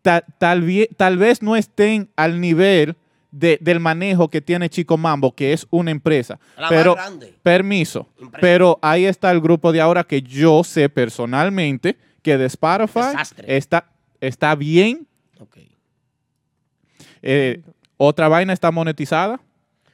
[0.04, 0.64] ta- tal,
[0.98, 2.96] tal vez no estén al nivel
[3.38, 6.40] de- del manejo que tiene Chico Mambo, que es una empresa.
[6.56, 7.36] La más pero, grande.
[7.44, 8.08] permiso,
[8.40, 13.58] pero ahí está el grupo de ahora que yo sé personalmente que de Spotify Desastre.
[13.58, 13.90] está,
[14.22, 15.06] está bien.
[15.40, 15.58] Ok.
[17.22, 17.62] Eh,
[17.98, 19.40] otra vaina está monetizada.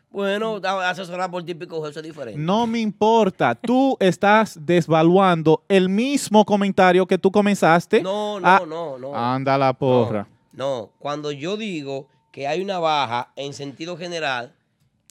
[0.10, 2.38] Bueno, asesorar por típico eso es diferente.
[2.40, 3.56] No me importa.
[3.56, 8.02] Tú estás desvaluando el mismo comentario que tú comenzaste.
[8.04, 9.16] No, no, a- no, no.
[9.16, 10.28] Anda la porra.
[10.52, 14.54] No, cuando yo digo que hay una baja en sentido general.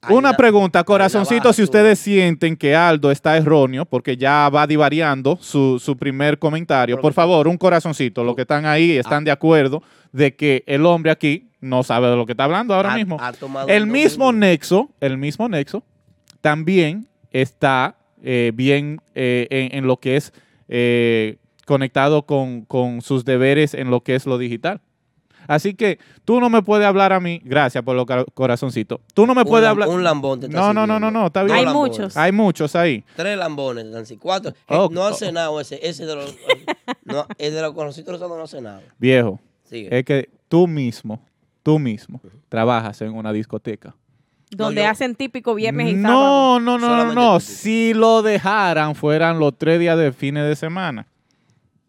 [0.08, 5.78] Una pregunta, corazoncito, si ustedes sienten que Aldo está erróneo, porque ya va divariando su,
[5.78, 9.00] su primer comentario, por favor, un corazoncito, los que están ahí Ah.
[9.00, 12.72] están de acuerdo de que el hombre aquí no sabe de lo que está hablando
[12.74, 13.18] ahora Ha- mismo.
[13.20, 13.32] ha
[13.68, 15.82] el mismo nexo, el mismo nexo,
[16.40, 20.32] también está eh, bien eh, en, en lo que es
[20.68, 21.36] eh,
[21.66, 24.80] conectado con, con sus deberes en lo que es lo digital.
[25.50, 29.00] Así que tú no me puedes hablar a mí, gracias por lo corazoncito.
[29.14, 29.88] Tú no me Un puedes hablar.
[29.88, 31.56] un lambón te está No, no, no, no, no, está bien.
[31.56, 32.16] Hay muchos.
[32.16, 33.02] Hay muchos ahí.
[33.16, 34.16] Tres lambones, Nancy.
[34.16, 34.52] Cuatro.
[34.52, 35.16] Eh, Oh, no han oh.
[35.16, 35.80] cenado ese.
[35.82, 36.36] Ese de los.
[37.04, 38.80] no, el de los conocidos rosados no ha cenado.
[38.98, 39.88] Viejo, Sigue.
[39.98, 41.20] es que tú mismo,
[41.64, 43.96] tú mismo, trabajas en una discoteca.
[44.52, 46.60] donde hacen típico viernes y sábado.
[46.60, 47.38] No, no, no, no, Solamente no.
[47.40, 47.40] típico.
[47.40, 51.08] Si lo dejaran, fueran los tres días de fines de semana.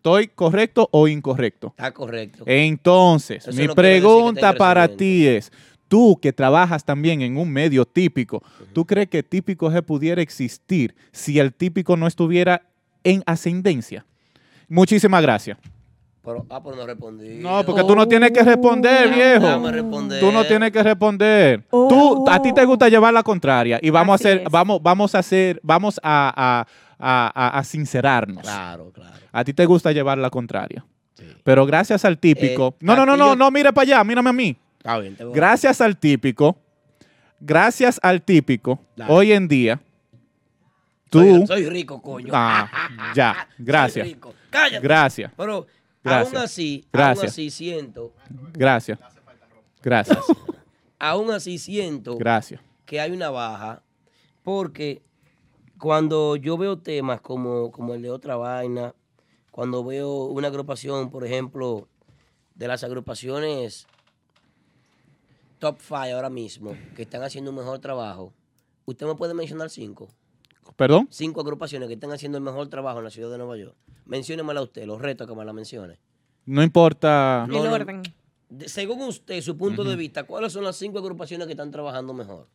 [0.02, 1.68] ¿Estoy correcto o incorrecto?
[1.78, 2.44] Está correcto.
[2.48, 5.52] Entonces, Eso mi no que pregunta para ti es,
[5.88, 8.42] tú que trabajas también en un medio típico,
[8.74, 12.64] ¿tú crees que típico se pudiera existir si el típico no estuviera
[13.04, 14.04] en ascendencia?
[14.68, 15.60] Muchísimas gracias.
[16.24, 17.36] Pero, ah, pero no respondí.
[17.36, 19.46] No, porque tú no tienes que responder, Ya- viejo.
[19.46, 20.20] déjame responder.
[20.20, 21.64] Tú no tienes que responder.
[21.70, 21.88] Oh.
[21.88, 24.52] Tú, a ti te gusta llevar la contraria y vamos Así a hacer, es.
[24.52, 26.68] vamos, vamos a hacer, vamos a, a-
[27.02, 28.44] a- a- a sincerarnos.
[28.44, 29.16] Claro, claro.
[29.32, 30.86] A ti te gusta llevar la contraria.
[31.16, 31.26] Sí.
[31.44, 32.76] Pero gracias al típico.
[32.80, 34.58] Eh, no, no, no, no, no, mire para allá, mírame a mí.
[34.78, 36.58] Está bien, te voy a- Gracias al típico,
[37.40, 39.14] gracias al típico, Dale.
[39.14, 39.80] hoy en día,
[41.10, 41.20] tú.
[41.20, 42.30] Soy, soy rico, coño.
[42.34, 42.70] Ah,
[43.16, 44.08] ya, Soy gracias.
[44.08, 44.34] rico.
[44.50, 44.84] Cállate.
[44.84, 45.68] Gracias, Pero
[46.04, 46.34] Gracias.
[46.34, 47.18] aún así, Gracias.
[47.20, 48.14] aún así siento,
[48.54, 49.00] gracias.
[49.84, 50.18] Gracias,
[51.00, 52.60] aún así siento gracias.
[52.86, 53.82] que hay una baja,
[54.44, 55.02] porque
[55.82, 58.94] cuando yo veo temas como, como el de otra vaina,
[59.50, 61.88] cuando veo una agrupación, por ejemplo,
[62.54, 63.88] de las agrupaciones
[65.58, 68.32] top 5 ahora mismo que están haciendo un mejor trabajo,
[68.86, 70.08] ¿usted me puede mencionar cinco?
[70.76, 71.08] ¿Perdón?
[71.10, 73.76] Cinco agrupaciones que están haciendo el mejor trabajo en la ciudad de Nueva York.
[74.06, 75.98] Menciónemela usted, los retos que me la mencione.
[76.46, 77.46] No importa.
[77.50, 77.78] No, no,
[78.50, 82.14] de- según usted, su punto de vista, ¿cuáles son las cinco agrupaciones que están trabajando
[82.14, 82.48] mejor?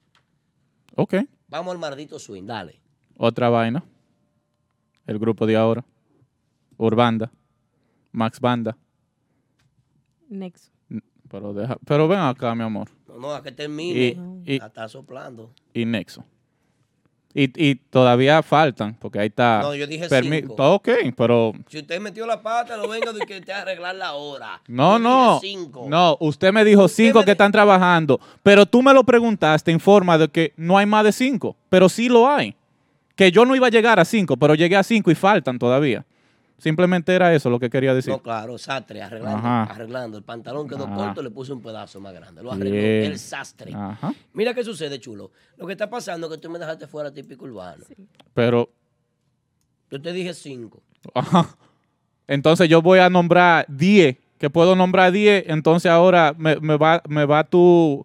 [0.95, 1.15] Ok.
[1.49, 2.81] Vamos al maldito swing, dale.
[3.17, 3.85] Otra vaina.
[5.07, 5.85] El grupo de ahora.
[6.77, 7.31] Urbanda.
[8.13, 8.77] Max Banda.
[10.29, 10.71] Nexo.
[11.29, 12.89] Pero, deja, pero ven acá, mi amor.
[13.09, 14.17] No, no, a que termine.
[14.45, 15.53] Y- está soplando.
[15.75, 16.25] Y Nexo.
[17.39, 19.61] Y, y todavía faltan, porque ahí está.
[19.61, 20.55] No, yo dije cinco.
[20.75, 21.53] Ok, pero.
[21.69, 24.63] Si usted metió la pata, no venga de que te arreglar la hora.
[24.69, 25.39] No, Yo no.
[25.43, 25.85] cinco.
[25.87, 30.17] No, usted me dijo cinco que están trabajando, pero tú me lo preguntaste en forma
[30.17, 32.57] de que no hay más de cinco, pero sí lo hay.
[33.17, 36.05] Que yo no iba a llegar a cinco, pero llegué a cinco y faltan todavía.
[36.59, 38.13] Simplemente era eso lo que quería decir.
[38.13, 39.65] No, claro, sastre, arreglando, Ajá.
[39.65, 40.17] arreglando.
[40.17, 40.95] El pantalón quedó Ajá.
[40.95, 42.43] corto, le puse un pedazo más grande.
[42.43, 42.71] Lo arregló.
[42.71, 43.05] Bien.
[43.13, 43.73] El sastre.
[43.75, 44.15] Ajá.
[44.33, 45.31] Mira qué sucede, chulo.
[45.59, 47.85] Lo que está pasando es que tú me dejaste fuera típico urbano.
[48.33, 48.71] Pero,
[49.91, 50.83] Yo te dije cinco.
[51.15, 51.57] ajá.
[52.27, 57.01] Entonces yo voy a nombrar 10, que puedo nombrar 10, entonces ahora me, me va,
[57.09, 58.05] me va tú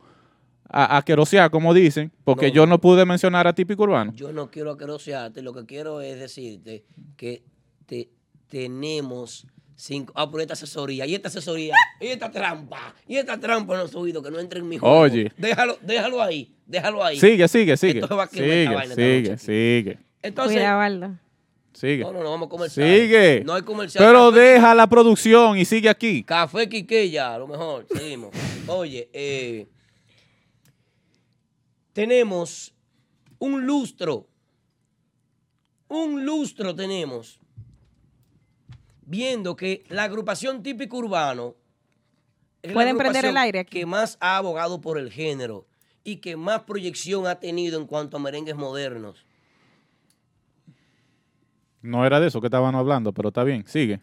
[0.72, 4.14] a, a querosear, como dicen, porque No, yo no pude mencionar a típico urbano.
[4.16, 6.84] Yo no quiero aquerosearte, lo que quiero es decirte
[7.18, 7.44] que
[7.86, 8.10] te,
[8.48, 9.46] tenemos
[9.76, 10.14] cinco.
[10.16, 13.96] Ah, por esta asesoría, y esta asesoría, y esta trampa, y esta trampa en los
[13.96, 14.96] oídos, que no entre en mi juego.
[15.00, 15.32] Oye.
[15.38, 17.20] Déjalo, déjalo ahí, déjalo ahí.
[17.20, 17.94] Sigue, sigue, sigue.
[18.00, 20.00] Entonces va a quemar esta Sigue, vaina sigue, sigue.
[20.22, 21.18] Entonces, Cuidado.
[21.74, 22.04] Sigue.
[22.04, 22.88] no, no, no vamos a comercial.
[22.88, 23.44] Sigue.
[23.46, 24.04] No hay comercial.
[24.06, 26.22] Pero Café- deja la producción y sigue aquí.
[26.24, 27.88] Café Quiqueya, a lo mejor.
[27.92, 28.30] Seguimos.
[28.68, 29.68] Oye, eh,
[31.94, 32.74] tenemos
[33.40, 34.28] un lustro.
[35.88, 37.40] Un lustro tenemos.
[39.02, 41.56] Viendo que la agrupación típico urbano
[42.62, 43.80] es la Pueden prender el aire aquí.
[43.80, 45.68] que más ha abogado por el género
[46.04, 49.26] y que más proyección ha tenido en cuanto a merengues modernos.
[51.82, 54.00] No era de eso que estaban hablando, pero está bien, sigue.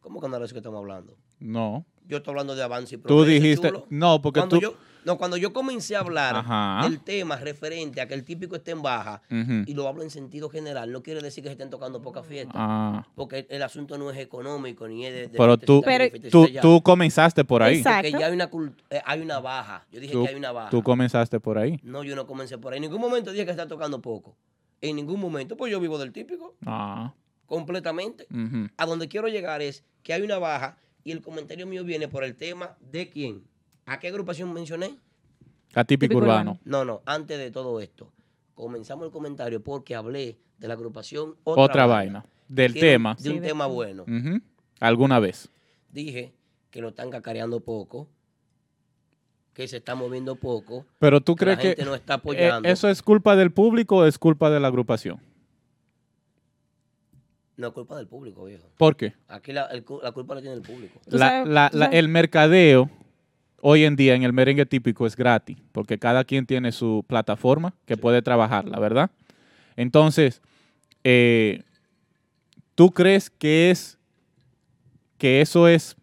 [0.00, 1.16] ¿Cómo que no es de eso que estamos hablando?
[1.38, 1.86] No.
[2.06, 3.86] Yo estoy hablando de avance y Tú progreso, dijiste, chulo.
[3.88, 4.62] no, porque cuando tú...
[4.62, 4.74] Yo,
[5.04, 6.80] no, cuando yo comencé a hablar Ajá.
[6.82, 10.48] del tema referente a que el típico esté en baja, y lo hablo en sentido
[10.50, 12.54] general, no quiere decir que se estén tocando pocas fiestas.
[12.56, 13.06] Ah.
[13.14, 15.28] Porque el, asunto no es económico, ni es de...
[15.28, 17.82] de Pero tú, fiestecita tú, tú comenzaste por ahí.
[17.82, 18.50] Porque ya hay una,
[18.90, 19.86] eh, hay una baja.
[19.90, 20.70] Yo dije Tú, que hay una baja.
[20.70, 21.78] tú comenzaste por ahí.
[21.82, 22.78] No, yo no comencé por ahí.
[22.78, 24.36] En ningún momento dije que está tocando poco.
[24.80, 27.12] En ningún momento, pues yo vivo del típico, Ah.
[27.46, 28.26] completamente.
[28.30, 28.68] ujú.
[28.76, 32.24] A donde quiero llegar es que hay una baja y el comentario mío viene por
[32.24, 33.42] el tema de quién.
[33.90, 34.96] ¿A qué agrupación mencioné?
[35.74, 36.60] A típico urbano.
[36.64, 38.12] No, no, antes de todo esto,
[38.54, 42.24] comenzamos el comentario porque hablé de la agrupación Otra, vaina.
[42.46, 43.16] Del Que- tema.
[43.18, 44.04] De un tema bueno.
[44.78, 45.48] Alguna vez.
[45.90, 46.32] Dije
[46.70, 48.08] que lo están cacareando poco,
[49.54, 50.86] que se está moviendo poco.
[51.00, 52.68] Pero tú que crees la que gente no está eh, apoyando.
[52.68, 55.20] eso es culpa del público o es culpa de la agrupación.
[57.56, 58.68] No es culpa del público, viejo.
[58.78, 59.14] ¿Por qué?
[59.26, 61.00] Aquí la, el cu- la culpa la tiene el público.
[61.06, 62.88] La- la- la- el mercadeo
[63.60, 67.74] hoy en día en el merengue típico es gratis, porque cada quien tiene su plataforma
[67.86, 69.10] que puede trabajarla, ¿verdad?
[69.76, 70.40] Entonces,
[71.04, 71.62] eh,
[72.74, 73.98] ¿tú crees que es
[75.18, 75.96] que eso es?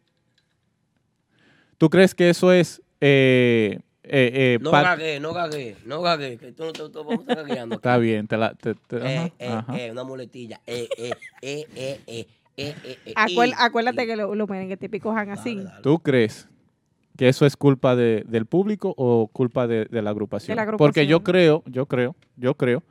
[1.78, 2.82] ¿Tú crees que eso es?
[3.02, 7.20] eh, eh, eh, No gagué, no gagué, no gagué, que tú no te, tú vamos
[7.20, 7.76] a estar gagueando.
[7.76, 7.80] aquí.
[7.80, 9.80] Está bien, te la, te- te- Eh, ajá, eh, ajá.
[9.80, 10.60] eh, una muletilla.
[10.66, 12.28] Eh, eh, eh, eh, eh,
[12.58, 15.64] eh, eh, eh, acuérdate que lo- los merengues típicos han así.
[15.84, 16.48] ¿Tú crees
[17.18, 20.56] que eso es culpa de- del público o culpa de, de la agrupación?
[20.58, 22.84] De la Porque yo creo, yo creo, yo creo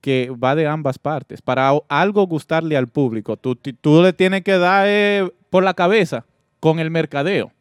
[0.00, 1.42] que va de ambas partes.
[1.42, 6.24] Para algo gustarle al público, tú, tú le tienes que dar eh, por la cabeza
[6.60, 7.52] con el mercadeo.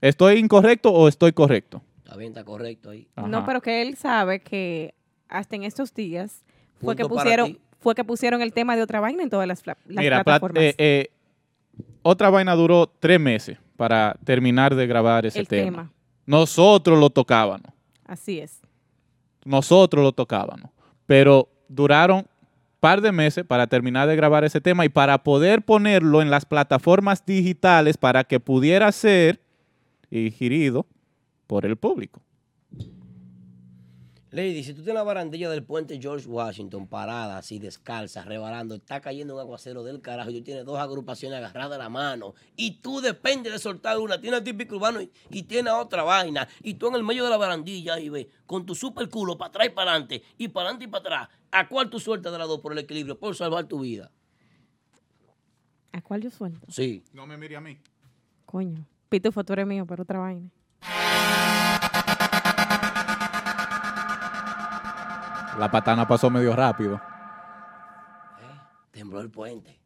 [0.00, 1.82] ¿Estoy incorrecto o estoy correcto?
[2.04, 3.08] Está bien, está correcto ahí.
[3.16, 4.94] No, pero que él sabe que
[5.28, 6.44] hasta en estos días
[6.80, 9.62] fue que Punto pusieron fue que pusieron el tema de otra vaina en todas las,
[9.62, 10.62] pla- las Mira, plat- plataformas.
[10.62, 11.08] eh, eh,
[12.02, 15.64] otra vaina duró tres meses para terminar de grabar ese El tema.
[15.64, 15.92] tema.
[16.26, 17.72] Nosotros lo tocábamos.
[18.04, 18.60] Así es.
[19.44, 20.70] nosotros lo tocábamos.
[21.06, 22.26] Pero duraron
[22.80, 26.44] par de meses para terminar de grabar ese tema y para poder ponerlo en las
[26.44, 29.40] plataformas digitales para que pudiera ser
[30.10, 30.86] ingerido
[31.46, 32.20] por el público.
[34.32, 39.00] Lady, si tú tienes la barandilla del puente George Washington parada así descalza, rebalando, está
[39.00, 42.72] cayendo un aguacero del carajo y tú tienes dos agrupaciones agarradas de la mano y
[42.80, 46.48] tú dependes de soltar una, tienes a típico urbano y, y tienes a otra vaina
[46.62, 49.48] y tú en el medio de la barandilla y ves con tu super culo para
[49.50, 52.38] atrás y para adelante y para adelante y para atrás, ¿a cuál tú sueltas de
[52.38, 54.10] las dos por el equilibrio, por salvar tu vida?
[55.92, 56.66] ¿A cuál yo suelto?
[56.68, 57.02] Sí.
[57.14, 57.78] No me mire a mí.
[58.44, 58.86] Coño.
[59.08, 60.50] Pitufo, tú eres mío, pero otra vaina.
[65.58, 67.00] La patana pasó medio rápido.
[68.90, 69.78] Tembló el puente.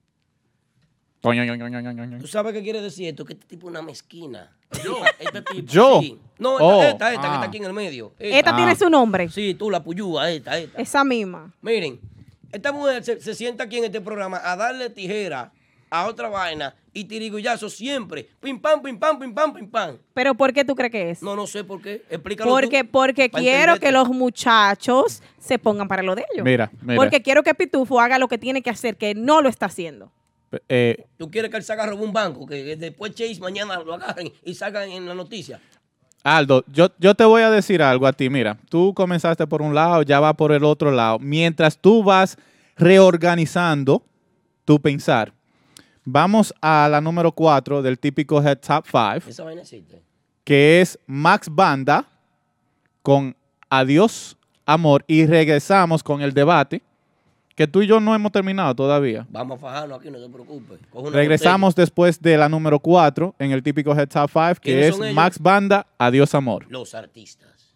[1.21, 3.25] ¿Tú sabes qué quiere decir esto?
[3.27, 4.57] Que este tipo es una mezquina.
[4.83, 4.97] Yo.
[5.19, 5.67] Este tipo.
[5.73, 6.01] ¿Yo?
[6.01, 6.19] sí.
[6.39, 6.83] No, Oh.
[6.83, 7.35] esta, esta, esta que Ah.
[7.35, 8.15] está aquí en el medio.
[8.19, 9.29] Esta tiene su nombre.
[9.29, 10.81] Sí, tú, la puyúa, esta, esta.
[10.81, 11.53] Esa misma.
[11.61, 12.01] Miren,
[12.53, 15.53] esta mujer se, se sienta aquí en este programa a darle tijera
[15.91, 18.29] a otra vaina y tirigullazo siempre.
[18.41, 19.97] Pim pam, pim pam, pim pam, pim pam.
[20.15, 21.23] ¿Pero por qué tú crees que es?
[21.23, 22.03] No, no sé por qué.
[22.09, 23.87] Explícalo Porque, tú, porque quiero entenderte.
[23.87, 26.45] que los muchachos se pongan para lo de ellos.
[26.45, 26.97] Mira, mira.
[26.97, 30.13] Porque quiero que Pitufo haga lo que tiene que hacer, que no lo está haciendo.
[30.69, 32.47] Eh, ¿Tú quieres que él se agarre un banco?
[32.47, 35.61] Que después Chase mañana lo agarren y salgan en la noticia.
[36.23, 38.29] Aldo, yo, yo te voy a decir algo a ti.
[38.29, 41.19] Mira, tú comenzaste por un lado, ya va por el otro lado.
[41.19, 42.37] Mientras tú vas
[42.77, 44.03] reorganizando
[44.65, 45.33] tu pensar,
[46.05, 50.03] vamos a la número 4 del típico Head Top 5, Esa vaina existe.
[50.45, 52.05] que es Max Banda
[53.03, 53.35] con
[53.69, 54.37] Adiós,
[54.67, 55.05] Amor.
[55.07, 56.83] Y regresamos con el debate,
[57.57, 59.27] que tú y yo no hemos terminado todavía.
[59.31, 60.79] Vamos a fajarnos aquí, no te preocupes.
[61.13, 65.15] Regresamos después de la número 4 en el típico Head Top 5, que ¿Quiénes es?
[65.15, 66.67] Max Banda, Adiós, Amor.
[66.69, 67.75] Los artistas.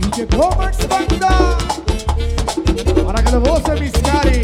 [0.00, 1.58] Y llegó Max Banda
[2.84, 4.42] para que lo goce mis cari.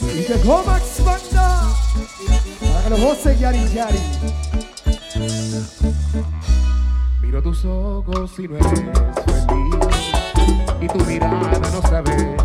[0.00, 1.62] Y llegó Max Banda
[2.60, 3.98] para que lo goce Yari Yari.
[7.20, 9.04] Miro tus ojos y no eres feliz.
[10.80, 12.36] Y tu mirada no sabe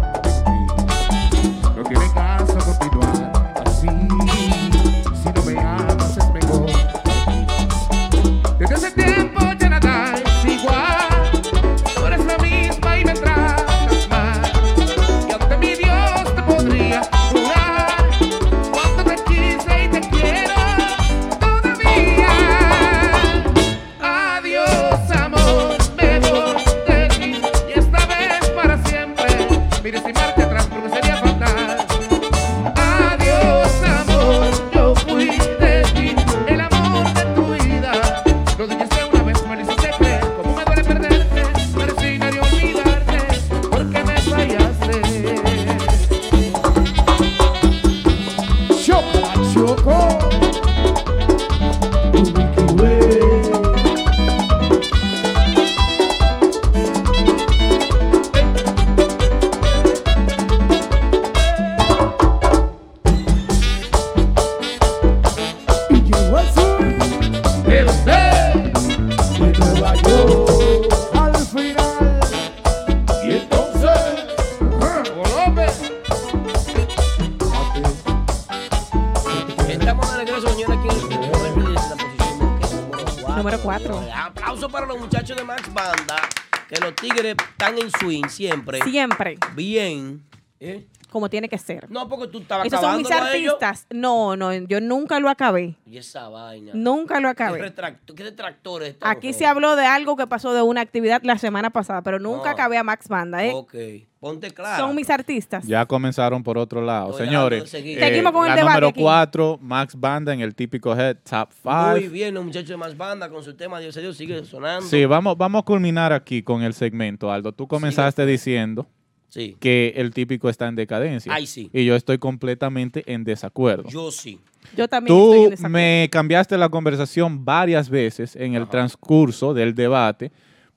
[87.91, 88.82] swing siempre.
[88.84, 89.38] Siempre.
[89.56, 90.24] Bien.
[90.60, 90.86] ¿Eh?
[91.10, 91.90] Como tiene que ser.
[91.90, 93.88] No, porque tú estabas Esos son mis artistas.
[93.90, 95.76] No, no, yo nunca lo acabé.
[95.86, 96.72] Y esa vaina.
[96.76, 97.60] Nunca lo ¿Qué, acabé.
[97.61, 101.72] retracto- qué detractores Aquí se habló de algo que pasó de una actividad la semana
[101.72, 102.49] pasada, pero nunca No.
[102.52, 103.52] acabé a Max Banda, ¿eh?
[103.53, 103.74] Ok,
[104.19, 104.85] ponte claro.
[104.85, 105.65] Son mis artistas.
[105.65, 107.11] Ya comenzaron por otro lado.
[107.11, 109.01] Estoy Señores, eh, Seguimos con el la debate número aquí.
[109.01, 111.89] 4, Max Banda en el típico Head Top 5.
[111.91, 114.85] Muy bien, los muchachos de Max Banda con su tema Dios a Dios sigue sonando.
[114.87, 117.51] Sí, vamos, vamos a culminar aquí con el segmento, Aldo.
[117.53, 118.87] Tú comenzaste diciendo
[119.29, 119.55] Sí.
[119.59, 121.31] que el típico está en decadencia.
[121.31, 121.69] Ay, sí.
[121.71, 123.87] Y yo estoy completamente en desacuerdo.
[123.87, 124.39] Yo sí.
[124.75, 125.69] Yo también estoy en Tú desacuerdo.
[125.73, 130.31] me cambiaste la conversación varias veces en el transcurso del debate,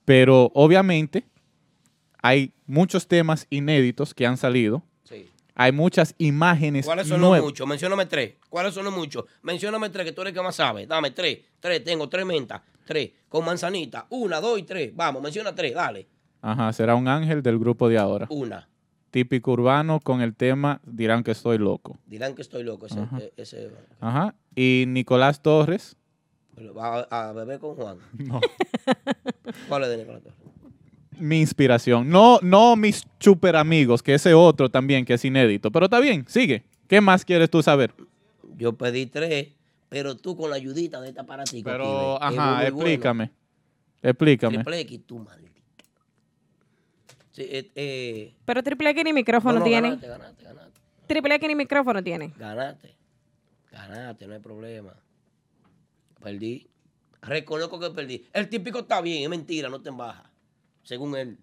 [0.05, 1.25] pero obviamente
[2.23, 4.81] hay muchos temas inéditos que han salido.
[5.03, 5.29] Sí.
[5.55, 7.67] Hay muchas imágenes ¿Cuáles son los muchos?
[7.67, 8.35] Mencióname tres.
[8.49, 9.25] ¿Cuáles son los muchos?
[9.43, 10.87] Mencióname tres, que tú eres el que más sabe.
[10.87, 11.39] Dame tres.
[11.59, 12.61] Tres, tengo tres mentas.
[12.87, 13.11] Tres.
[13.29, 14.07] Con manzanita.
[14.09, 14.95] Una, dos y tres.
[14.95, 16.07] Vamos, menciona tres, dale.
[16.41, 18.25] Ajá, será un ángel del grupo de ahora.
[18.29, 18.67] Una.
[19.11, 21.99] Típico urbano con el tema dirán que estoy loco.
[22.07, 22.87] Dirán que estoy loco.
[22.87, 23.17] Ese, Ajá.
[23.19, 23.69] eh, ese
[23.99, 24.33] Ajá.
[24.55, 25.95] Y Nicolás Torres.
[26.57, 27.97] va a, a beber con Juan.
[28.17, 28.41] No.
[29.69, 30.37] ¿Cuál es de Nicolás Torres?
[31.19, 32.09] Mi inspiración.
[32.09, 35.71] No, no mis super amigos, que ese otro también que es inédito.
[35.71, 36.63] Pero está bien, sigue.
[36.87, 37.93] ¿Qué más quieres tú saber?
[38.55, 39.49] Yo pedí tres,
[39.89, 41.69] pero tú con la ayudita de este aparatico.
[41.69, 42.67] Pero, aquí, ve, es ajá, bueno.
[42.67, 43.31] explícame.
[44.01, 44.55] Explícame.
[44.57, 45.61] Triple X, tú, maldita.
[47.31, 49.89] Sí, eh, eh, Pero Triple X ni micrófono no, no, tiene.
[49.89, 50.79] Ganaste, ganaste, ganaste.
[51.07, 52.33] Triple X ni micrófono tiene.
[52.37, 52.95] Ganaste.
[53.71, 54.93] Ganaste, no hay problema.
[56.21, 56.67] Perdí.
[57.21, 58.25] Reconozco que perdí.
[58.33, 60.29] El típico está bien, es mentira, no te embaja.
[60.83, 61.37] Según él.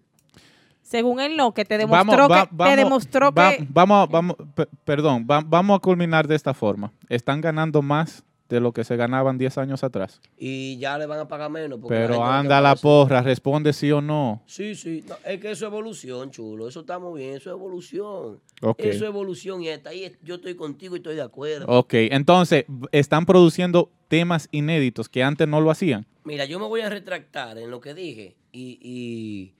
[0.81, 3.97] Según él no, que te Vamos, demostró va- que te vamos, demostró va- que vamos,
[4.03, 6.91] a- vamos, pe- perdón, va- vamos a culminar de esta forma.
[7.07, 10.19] Están ganando más de lo que se ganaban 10 años atrás.
[10.37, 11.79] Y ya le van a pagar menos.
[11.79, 14.41] porque Pero anda te la porra, responde sí o no.
[14.45, 15.05] Sí, sí.
[15.07, 16.67] no, es que eso es evolución, chulo.
[16.67, 17.35] Eso está muy bien.
[17.37, 18.41] Eso es evolución.
[18.77, 19.61] Eso es evolución.
[19.63, 21.65] Y hasta ahí yo estoy contigo y estoy de acuerdo.
[21.69, 26.05] Ok, entonces, están produciendo temas inéditos que antes no lo hacían.
[26.23, 28.35] Mira, yo me voy a retractar en lo que dije.
[28.51, 28.77] Y.
[28.81, 29.53] y,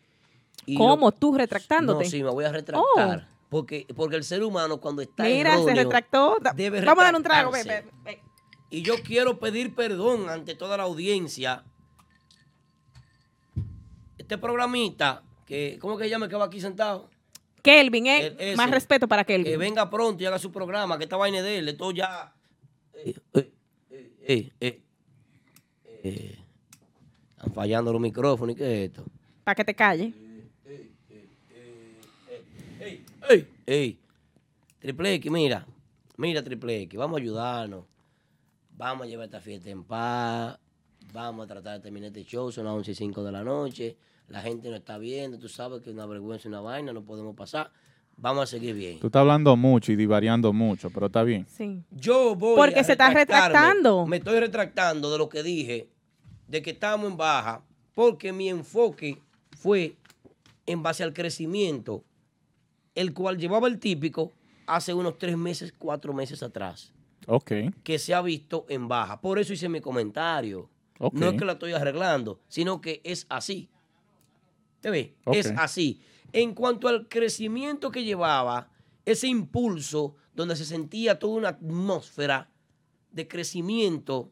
[0.66, 1.08] y ¿Cómo?
[1.08, 2.04] lo- ¿Tú retractándote?
[2.06, 3.28] No, sí, me voy a retractar.
[3.50, 6.38] Porque, porque el ser humano cuando está Mira, se retractó.
[6.56, 7.52] Debe Vamos a dar un trago.
[7.52, 7.86] Ven.
[8.70, 11.66] Y yo quiero pedir perdón ante toda la audiencia.
[14.18, 17.10] Este programita, que, ¿cómo que se llama que va aquí sentado?
[17.62, 19.52] Kelvin, eh, El- más respeto para Kelvin.
[19.52, 22.34] Que venga pronto y haga su programa, que esta vaina de él, esto ya.
[22.94, 23.52] Eh, eh,
[23.90, 24.82] eh, eh, eh,
[26.04, 26.38] eh.
[27.42, 29.04] Están fallando los micrófonos, ¿y qué es esto?
[29.44, 30.14] Para que te calle.
[32.80, 33.48] ¡Ey!
[33.66, 34.00] ¡Ey!
[34.78, 35.66] Triple X, mira.
[36.18, 37.86] Mira, Triple X, vamos a ayudarnos.
[38.78, 40.60] Vamos a llevar esta fiesta en paz.
[41.12, 42.52] Vamos a tratar de terminar este show.
[42.52, 43.98] Son las 11 y 5 de la noche.
[44.28, 45.40] La gente no está viendo.
[45.40, 46.94] Tú sabes que es una vergüenza, una vaina.
[46.94, 47.72] No podemos pasar.
[48.18, 49.00] Vamos a seguir bien.
[49.00, 51.48] Tú estás hablando mucho y divariando mucho, pero está bien.
[51.50, 51.82] Sí.
[51.90, 54.06] Yo voy Porque a se está retractando.
[54.06, 55.90] Me estoy retractando de lo que dije,
[56.52, 57.64] de que estamos en baja,
[57.96, 59.18] porque mi enfoque
[59.58, 59.96] fue
[60.66, 62.04] en base al crecimiento,
[62.94, 64.34] el cual llevaba el típico
[64.68, 66.92] hace unos tres meses, cuatro meses atrás,
[67.28, 67.52] Ok.
[67.84, 69.22] que se ha visto en baja.
[69.22, 70.70] Por eso hice mi comentario.
[71.14, 73.70] No es que la estoy arreglando, sino que es así.
[74.82, 75.12] ¿Te ves?
[75.24, 75.36] Ok.
[75.36, 76.02] Es así.
[76.34, 78.70] En cuanto al crecimiento que llevaba,
[79.06, 82.50] ese impulso donde se sentía toda una atmósfera
[83.12, 84.32] de crecimiento,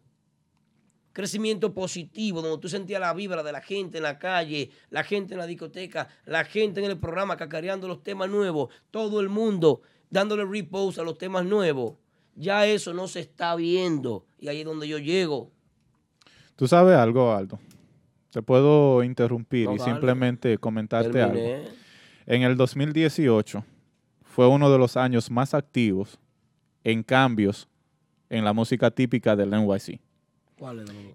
[1.19, 5.33] crecimiento positivo, donde tú sentías la vibra de la gente en la calle, la gente
[5.33, 9.81] en la discoteca, la gente en el programa cacareando los temas nuevos, todo el mundo
[10.09, 11.95] dándole repost a los temas nuevos.
[12.35, 14.27] Ya eso no se está viendo.
[14.39, 15.51] Y ahí es donde yo llego.
[16.55, 17.59] ¿Tú sabes algo, Aldo?
[18.31, 21.67] Te puedo interrumpir No, y simplemente comentarte algo.
[22.27, 23.65] En el 2018
[24.23, 26.17] fue uno de los años más activos
[26.85, 27.67] en cambios
[28.29, 29.99] en la música típica del NYC.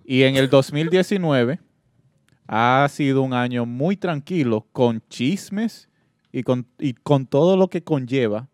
[0.04, 1.60] Y en el 2019
[2.46, 5.88] ha sido un año muy tranquilo con chismes
[6.32, 8.48] y con, y con todo lo que conlleva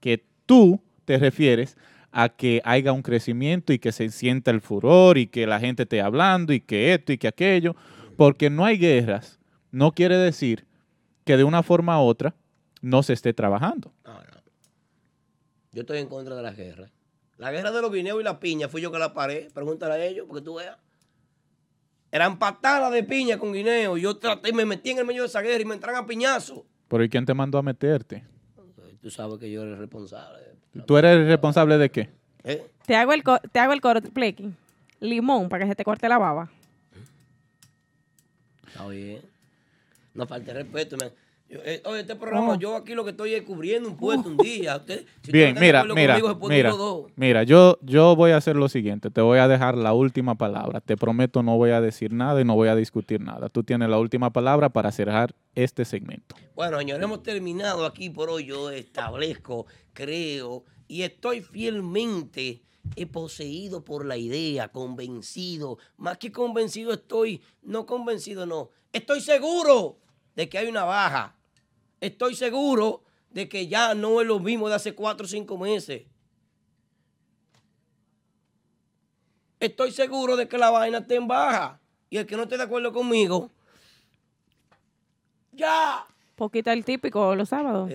[0.00, 1.76] que tú te refieres
[2.12, 5.82] a que haya un crecimiento y que se sienta el furor y que la gente
[5.82, 7.76] esté hablando y que esto y que aquello,
[8.16, 9.38] porque no hay guerras,
[9.70, 10.66] no quiere decir
[11.24, 12.34] que de una forma u otra
[12.80, 13.92] no se esté trabajando.
[15.72, 16.90] Yo estoy en contra de la guerra.
[17.38, 19.48] La guerra de los guineos y la piña fui yo que la paré.
[19.52, 20.76] Pregúntale a ellos, porque tú veas.
[22.10, 23.96] Eran patadas de piña con guineo.
[23.98, 26.64] Yo traté, me metí en el medio de esa guerra y me entraron a piñazo.
[26.88, 28.24] Pero ¿y quién te mandó a meterte?
[29.02, 30.38] Tú sabes que yo era el responsable.
[30.86, 32.10] ¿Tú eres el responsable de qué?
[32.44, 32.66] ¿Eh?
[32.86, 34.52] Te hago el, co- te hago el coro, Plequi.
[35.00, 36.50] Limón para que se te corte la baba.
[38.66, 39.20] Está bien.
[40.14, 40.96] No falte respeto.
[40.96, 41.10] man.
[41.48, 42.58] Eh, oye, este programa, Oh.
[42.58, 44.76] yo aquí lo que estoy es cubriendo un puesto un día.
[44.76, 46.74] Usted, si Bien, usted mira, mira, conmigo, mira,
[47.14, 50.80] mira, yo, yo voy a hacer lo siguiente, te voy a dejar la última palabra,
[50.80, 53.88] te prometo no voy a decir nada y no voy a discutir nada, tú tienes
[53.88, 56.34] la última palabra para cerrar este segmento.
[56.56, 58.46] Bueno, señores, hemos terminado aquí por hoy.
[58.46, 62.62] Yo establezco, creo y estoy fielmente
[62.96, 65.78] eh, poseído por la idea, convencido.
[65.96, 68.70] Más que convencido estoy, no convencido, no.
[68.92, 69.98] Estoy seguro
[70.34, 71.35] de que hay una baja.
[72.00, 76.02] Estoy seguro de que ya no es lo mismo de hace cuatro o cinco meses.
[79.60, 81.80] Estoy seguro de que la vaina está en baja.
[82.10, 83.50] Y el que no esté de acuerdo conmigo,
[85.52, 86.06] ya.
[86.36, 87.90] Poquita el típico los sábados.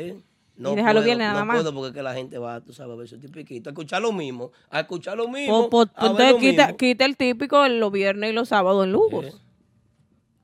[0.57, 1.57] No y déjalo bien nada no más.
[1.57, 4.01] puedo porque es que la gente va, tú sabes, a ver su tipiquito, a escuchar
[4.01, 5.69] lo mismo, a escuchar lo mismo.
[5.69, 6.77] Po- po- a ver entonces lo quita, mismo.
[6.77, 9.41] quita el típico los viernes y los sábados en Lugos.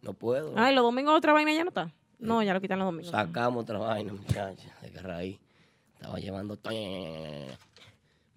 [0.01, 0.53] No puedo.
[0.55, 1.91] Ay, los domingos otra vaina ya no está.
[2.19, 3.11] No, ya lo quitan los domingos.
[3.11, 5.39] Sacamos otra vaina, muchachos, de que raíz.
[5.94, 6.57] Estaba llevando.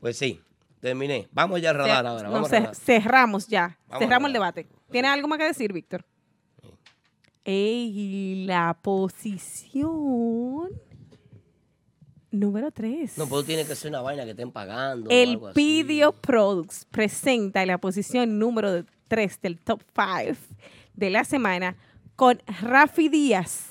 [0.01, 0.41] Pues sí,
[0.81, 1.29] terminé.
[1.33, 2.29] Vamos ya a rodar ahora.
[2.29, 2.75] no, Vamos ce- a rodar.
[2.75, 3.79] cerramos ya.
[3.89, 4.67] Vamos cerramos el debate.
[4.91, 6.05] ¿Tienes algo más que decir, Víctor?
[7.45, 10.71] Ey, la posición
[12.31, 13.17] número 3.
[13.19, 15.09] No, pero tiene que ser una vaina que estén pagando.
[15.09, 15.55] o El así.
[15.55, 20.39] Pidio Products presenta la posición número 3 del top 5
[20.95, 21.77] de la semana
[22.15, 23.70] con Rafi Díaz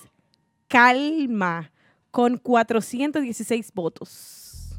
[0.70, 1.72] calma
[2.12, 4.70] con 416 votos.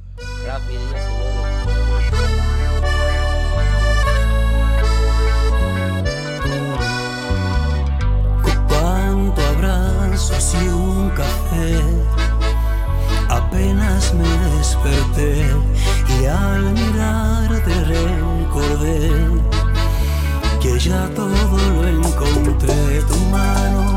[8.69, 11.81] Cuánto abrazos y un café.
[13.29, 15.47] Apenas me desperté
[16.21, 19.11] y al mirarte recordé
[20.63, 23.03] que ya todo lo encontré.
[23.09, 23.90] Tu mano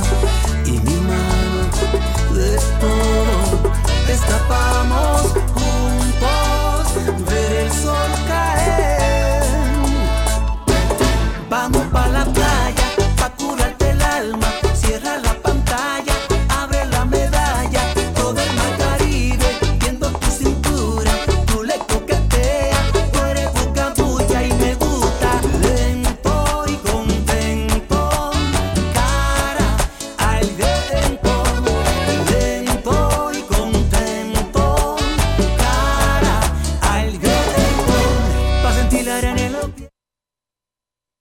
[2.79, 3.73] todo
[4.07, 5.21] destapamos
[5.53, 8.32] juntos, ver el sol caer.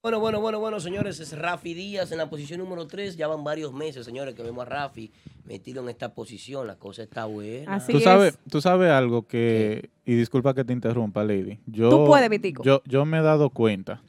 [0.03, 3.17] Bueno, bueno, bueno, bueno, señores, es Rafi Díaz en la posición número 3.
[3.17, 5.13] Ya van varios meses, señores, que vemos a Rafi
[5.45, 6.67] metido en esta posición.
[6.67, 7.79] La cosa está buena.
[7.87, 11.61] tú sabes, tú sabes algo que, y disculpa que te interrumpa, Lady.
[11.67, 12.65] Yo, Tú puedes, Vitico.
[12.65, 14.03] Yo, yo me he dado cuenta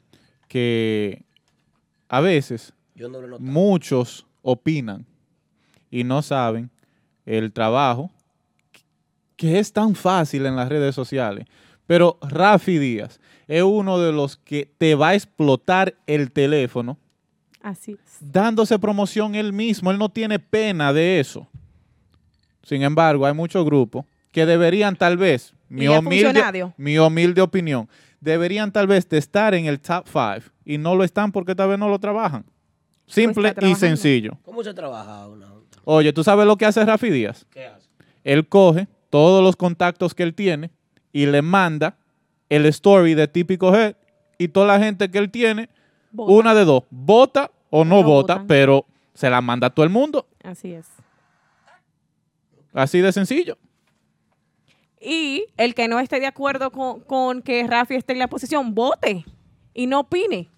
[0.48, 1.22] que
[2.08, 3.48] a veces Yo no lo he notado.
[3.48, 5.06] muchos opinan
[5.92, 6.70] y no saben
[7.24, 8.10] el trabajo
[9.36, 11.46] que es tan fácil en las redes sociales.
[11.86, 16.98] Pero Rafi Díaz es uno de los que te va a explotar el teléfono
[17.62, 18.18] Así es.
[18.20, 19.90] dándose promoción él mismo.
[19.90, 21.46] Él no tiene pena de eso.
[22.62, 26.74] Sin embargo, hay muchos grupos que deberían tal vez, mi humilde, funcionado.
[26.76, 27.88] mi humilde opinión,
[28.20, 31.68] deberían tal vez de estar en el top 5 y no lo están porque tal
[31.68, 32.44] vez no lo trabajan.
[33.06, 34.38] Simple y sencillo.
[34.42, 35.46] ¿Cómo se trabaja una?
[35.84, 37.46] Oye, ¿tú sabes lo que hace Rafi Díaz?
[37.50, 37.86] ¿Qué hace?
[38.24, 40.70] Él coge todos los contactos que él tiene
[41.12, 41.98] y le manda
[42.48, 43.96] el story de típico head
[44.38, 45.68] y toda la gente que él tiene,
[46.10, 46.32] Vota.
[46.32, 48.46] una de dos, vota o no, No vota, votan.
[48.46, 50.26] pero se la manda a todo el mundo.
[50.42, 50.86] Así es.
[52.72, 53.56] Así de sencillo.
[55.00, 58.74] Y el que no esté de acuerdo con, con que Rafi esté en la posición,
[58.74, 59.24] vote
[59.74, 60.48] y no opine.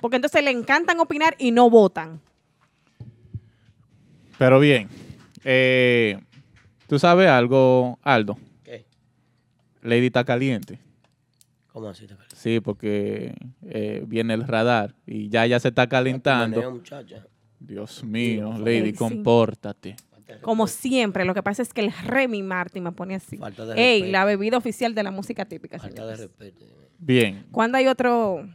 [0.00, 2.20] Porque entonces le encantan opinar y no votan.
[4.38, 4.88] Pero bien,
[5.44, 6.20] eh,
[6.86, 8.36] ¿tú sabes algo, Aldo?
[8.62, 8.84] ¿Qué?
[9.82, 10.78] Lady está caliente.
[11.76, 12.06] ¿Cómo así?
[12.06, 12.34] te parece?
[12.36, 16.80] Sí, porque eh, viene el radar y ya ya se está calentando.
[17.60, 18.96] Dios mío, Sí, Lady, sí.
[18.96, 19.94] compórtate.
[20.40, 23.36] Como siempre, lo que pasa es que el Remy Martin me pone así.
[23.36, 24.12] Falta de Ey, respeto.
[24.12, 25.78] la bebida oficial de la música típica.
[25.78, 26.64] Falta de respeto.
[26.98, 28.48] Bien, ¿Cuándo hay otro,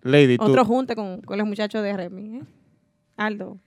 [0.00, 2.38] Lady, tú, otro junte con, con los muchachos de Remy?
[2.38, 2.42] eh?
[3.18, 3.58] Aldo.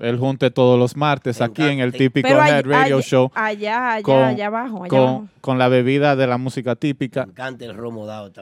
[0.00, 3.30] Él junte todos los martes aquí en el típico Pero Head allá, Radio allá- Show
[3.34, 5.28] allá, allá, con- allá abajo, allá con, abajo.
[5.40, 7.24] con la bebida de la música típica.
[7.26, 8.32] Me encanta el romo dado.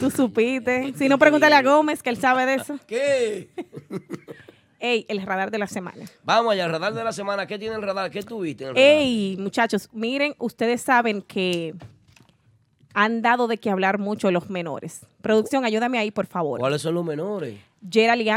[0.00, 0.92] Tú supiste.
[0.96, 2.78] Si no, pregúntale a Gómez, que él sabe de eso.
[2.86, 3.48] ¿Qué?
[4.80, 6.04] Ey, el radar de la semana.
[6.24, 7.46] Vamos allá, el radar de la semana.
[7.46, 8.10] ¿Qué tiene el radar?
[8.10, 8.88] ¿Qué tuviste en el radar?
[8.90, 11.72] Ey, muchachos, miren, ustedes saben que
[12.92, 15.06] han dado de qué hablar mucho los menores.
[15.22, 16.58] Producción, ayúdame ahí, por favor.
[16.58, 17.54] ¿Cuáles son los menores?
[17.88, 18.28] Gerald y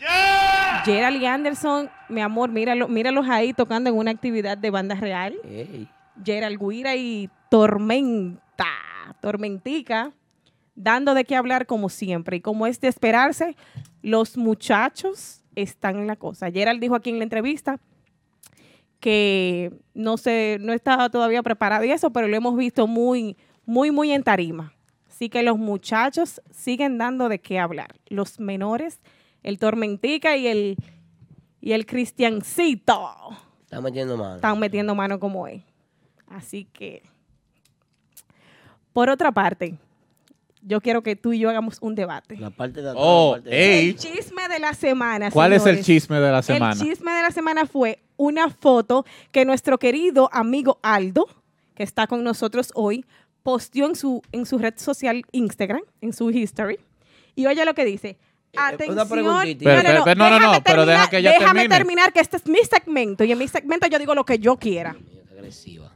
[0.00, 0.84] Anderson.
[0.84, 5.34] Gerald y Anderson, mi amor, míralo, míralos ahí tocando en una actividad de banda real.
[5.44, 5.88] Ey.
[6.22, 8.66] Gerald Guira y Tormenta,
[9.20, 10.12] Tormentica,
[10.74, 12.36] dando de qué hablar como siempre.
[12.36, 13.56] Y como es de esperarse,
[14.02, 16.50] los muchachos están en la cosa.
[16.50, 17.80] Gerald dijo aquí en la entrevista
[19.00, 23.90] que no se, no estaba todavía preparado y eso, pero lo hemos visto muy, muy,
[23.90, 24.72] muy en tarima.
[25.08, 27.94] Así que los muchachos siguen dando de qué hablar.
[28.08, 29.00] Los menores,
[29.44, 30.76] el Tormentica y el,
[31.60, 33.08] y el Cristiancito
[33.62, 34.34] Está metiendo mano.
[34.36, 35.62] están metiendo mano como es.
[36.26, 37.02] Así que,
[38.92, 39.78] por otra parte,
[40.62, 42.36] yo quiero que tú y yo hagamos un debate.
[42.38, 43.04] La parte de atrás.
[43.06, 43.88] Oh, la parte de ey.
[43.90, 45.30] El chisme de la semana.
[45.30, 45.86] ¿Cuál es el señores.
[45.86, 46.72] chisme de la semana?
[46.72, 51.26] El chisme de la semana fue una foto que nuestro querido amigo Aldo,
[51.74, 53.04] que está con nosotros hoy,
[53.42, 56.78] posteó en su, en su red social Instagram, en su history.
[57.34, 58.16] Y oye lo que dice.
[58.56, 58.92] Atención.
[58.98, 59.64] una preguntita.
[59.64, 61.76] Pero, pero, pero, no, no, no, déjame pero deja terminar- que ella Déjame termine.
[61.76, 63.24] terminar, que este es mi segmento.
[63.24, 64.96] Y en mi segmento yo digo lo que yo quiera.
[65.32, 65.90] Agresiva.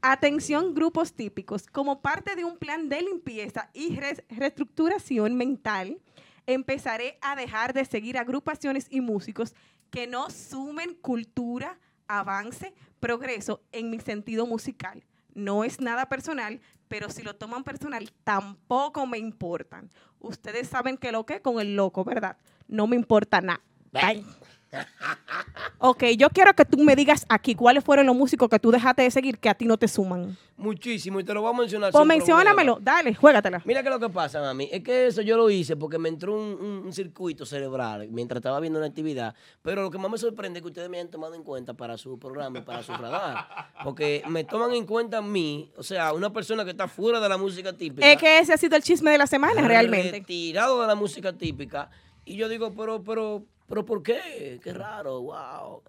[0.00, 1.66] Atención grupos típicos.
[1.66, 3.98] Como parte de un plan de limpieza y
[4.30, 5.98] reestructuración mental,
[6.46, 9.54] empezaré a dejar de seguir agrupaciones y músicos
[9.90, 15.02] que no sumen cultura, avance, progreso en mi sentido musical.
[15.34, 19.90] No es nada personal, pero si lo toman personal, tampoco me importan.
[20.20, 22.36] Ustedes saben que lo que con el loco, ¿verdad?
[22.66, 23.60] No me importa nada.
[25.78, 29.02] Ok, yo quiero que tú me digas aquí cuáles fueron los músicos que tú dejaste
[29.02, 30.36] de seguir que a ti no te suman.
[30.56, 31.92] Muchísimo, y te lo voy a mencionar.
[31.92, 33.62] Pues menciónamelo, dale, juégatela.
[33.64, 34.68] Mira qué es lo que pasa, mami.
[34.72, 38.38] Es que eso yo lo hice porque me entró un, un- un circuito cerebral mientras
[38.38, 39.34] estaba viendo una actividad.
[39.62, 41.96] Pero lo que más me sorprende es que ustedes me han tomado en cuenta para
[41.96, 43.46] su programa y para su radar.
[43.84, 47.28] Porque me toman en cuenta a mí, o sea, una persona que está fuera de
[47.28, 48.10] la música típica.
[48.10, 50.10] Es que ese ha sido el chisme de la semana, realmente.
[50.10, 51.88] Retirado de la música típica.
[52.24, 54.58] Y yo digo, pero, pero, pero, ¿por qué?
[54.62, 55.82] Qué raro, wow.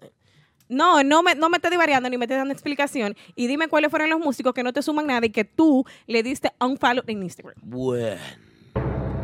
[0.68, 3.16] No, no me, no me estés divariando ni me estés dando explicación.
[3.34, 6.22] Y dime cuáles fueron los músicos que no te suman nada y que tú le
[6.22, 7.56] diste unfollow en Instagram.
[7.62, 8.20] Bueno.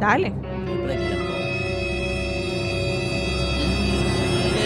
[0.01, 0.31] Dale.
[0.31, 0.97] Le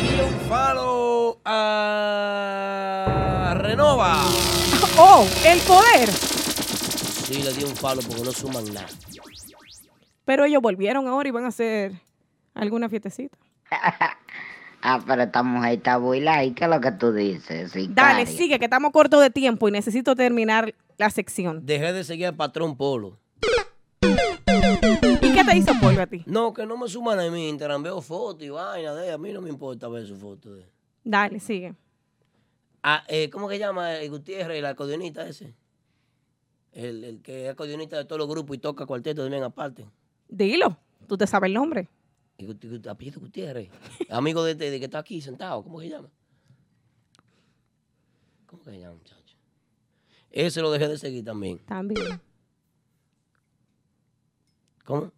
[0.02, 2.74] di un follow a
[3.58, 4.24] Renova.
[4.98, 5.26] ¡Oh!
[5.44, 6.10] ¡El poder!
[6.10, 8.88] Sí, le di un follow porque no suman nada.
[10.24, 11.92] Pero ellos volvieron ahora y van a hacer
[12.54, 13.36] alguna fiestecita.
[14.82, 17.72] Ah, pero esta mujer está buila y ¿qué es lo que tú dices?
[17.74, 18.26] Dale, sicaria?
[18.26, 21.66] sigue, que estamos cortos de tiempo y necesito terminar la sección.
[21.66, 23.18] Dejé de seguir al patrón Polo.
[24.00, 26.22] ¿Y qué te hizo Polvo a ti?
[26.24, 27.82] No, que no me suman en mi Instagram.
[27.82, 29.14] Veo fotos y vaina de ella.
[29.14, 30.54] A mí no me importa ver su foto.
[30.54, 30.64] De...
[31.04, 31.74] Dale, sigue.
[32.82, 35.54] Ah, eh, ¿Cómo que llama el Gutiérrez, el acordeonista ese?
[36.72, 39.84] El, el que es acordeonista de todos los grupos y toca cuarteto también aparte.
[40.28, 41.88] Dilo, tú te sabes el nombre.
[42.88, 43.68] Apellido Gutiérrez.
[44.10, 45.62] Amigo de, este- de que está aquí sentado.
[45.62, 46.08] ¿Cómo que se llama?
[48.46, 49.36] ¿Cómo que se llama, muchacho?
[50.30, 51.58] Ese lo dejé de seguir también.
[51.66, 52.20] También.
[54.84, 55.12] ¿Cómo?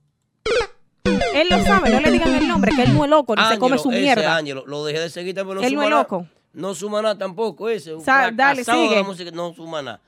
[1.04, 3.58] Él lo sabe, no le digan el nombre, que él no es loco, ni se
[3.58, 4.36] come su ese mierda.
[4.36, 5.58] Ángelo, lo dejé de seguir también.
[5.58, 6.26] No Él no es loco.
[6.52, 7.98] No suma nada tampoco ese.
[8.00, 9.02] Sa- dale, de la sigue.
[9.02, 10.00] música, no suma nada.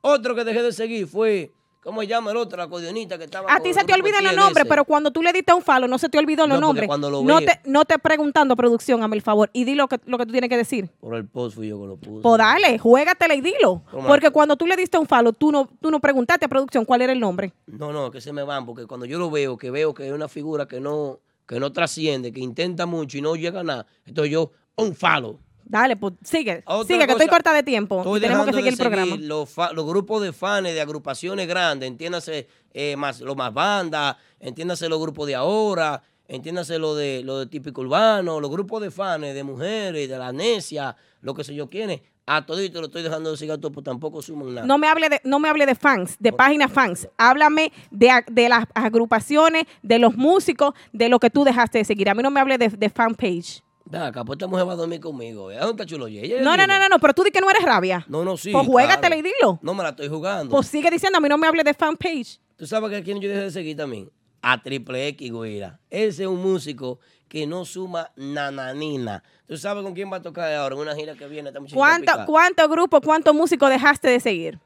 [0.00, 1.52] Otro que dejé de seguir fue,
[1.82, 2.56] ¿cómo se llama el otro?
[2.56, 5.32] El acordeonista que estaba A ti se te olvidan los nombres, pero cuando tú le
[5.32, 6.86] diste un falo, no se te olvidó los No, nombres.
[6.86, 9.88] cuando lo no, veo- te, no te preguntando, producción, hazme el favor, y di lo
[9.88, 10.88] que, lo que tú tienes que decir.
[11.00, 12.22] Por el post fui yo que lo puse.
[12.22, 13.82] Pues dale, juégatela y dilo.
[13.90, 14.06] ¿Cómo?
[14.08, 17.02] Porque cuando tú le diste un falo, tú no, tú no preguntaste a producción cuál
[17.02, 17.52] era el nombre.
[17.66, 20.12] No, no, que se me van, porque cuando yo lo veo, que veo que es
[20.12, 23.86] una figura que no, que no trasciende, que intenta mucho y no llega a nada,
[24.06, 25.38] entonces yo, un falo.
[25.72, 26.62] Dale, pues sigue.
[26.66, 28.00] Otra sigue, que estoy corta de tiempo.
[28.00, 29.16] Estoy y tenemos que seguir de el programa.
[29.16, 35.00] Los, grupos de fans de agrupaciones grandes, entiéndase eh, más, lo más bandas, entiéndase los
[35.00, 39.42] grupos de ahora, entiéndase lo de lo de típico urbano, los grupos de fans de
[39.42, 43.38] mujeres, de la necia, lo que sé yo quién A todito lo estoy dejando de
[43.38, 44.66] seguir a todos, pues tampoco suman nada.
[44.66, 47.08] No me hable de, no me hable de fans, de páginas fans.
[47.16, 52.10] Háblame de, las agrupaciones, de los músicos, de lo que tú dejaste de seguir.
[52.10, 53.62] A mí no me hable de, de fan page.
[53.84, 55.50] Ven acá, pues esta mujer va a dormir conmigo.
[55.50, 55.56] ¿eh?
[55.56, 56.24] ¿Dónde está Chulo Ye?
[56.24, 58.04] Ella No, no, no, no, no, pero tú di que no eres rabia.
[58.08, 58.52] No, no, sí.
[58.52, 59.58] Pues juégatela y dilo.
[59.62, 60.50] No me la estoy jugando.
[60.50, 62.38] Pues sigue diciendo, a mí no me hable de fan page.
[62.56, 64.10] ¿Tú sabes que a quién yo dejé de seguir también?
[64.40, 65.80] A Triple X, güeyra.
[65.90, 66.98] Ese es un músico
[67.28, 69.22] que no suma nananina.
[69.46, 71.50] ¿Tú sabes con quién va a tocar ahora en una gira que viene?
[71.50, 72.26] Muchachita ¿Cuánto, pica?
[72.26, 74.58] ¿Cuántos grupos, cuántos músicos dejaste de seguir?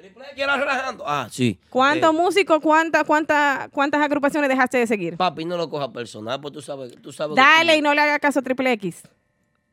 [0.00, 1.04] Triple X era relajando.
[1.06, 1.58] Ah, sí.
[1.68, 5.16] ¿Cuántos Eh, músicos, cuántas, cuántas, cuántas agrupaciones dejaste de seguir?
[5.16, 7.92] Papi, no lo coja personal, pues tú sabes, tú sabes que Dale tú- y no
[7.94, 9.02] le haga caso a Triple X.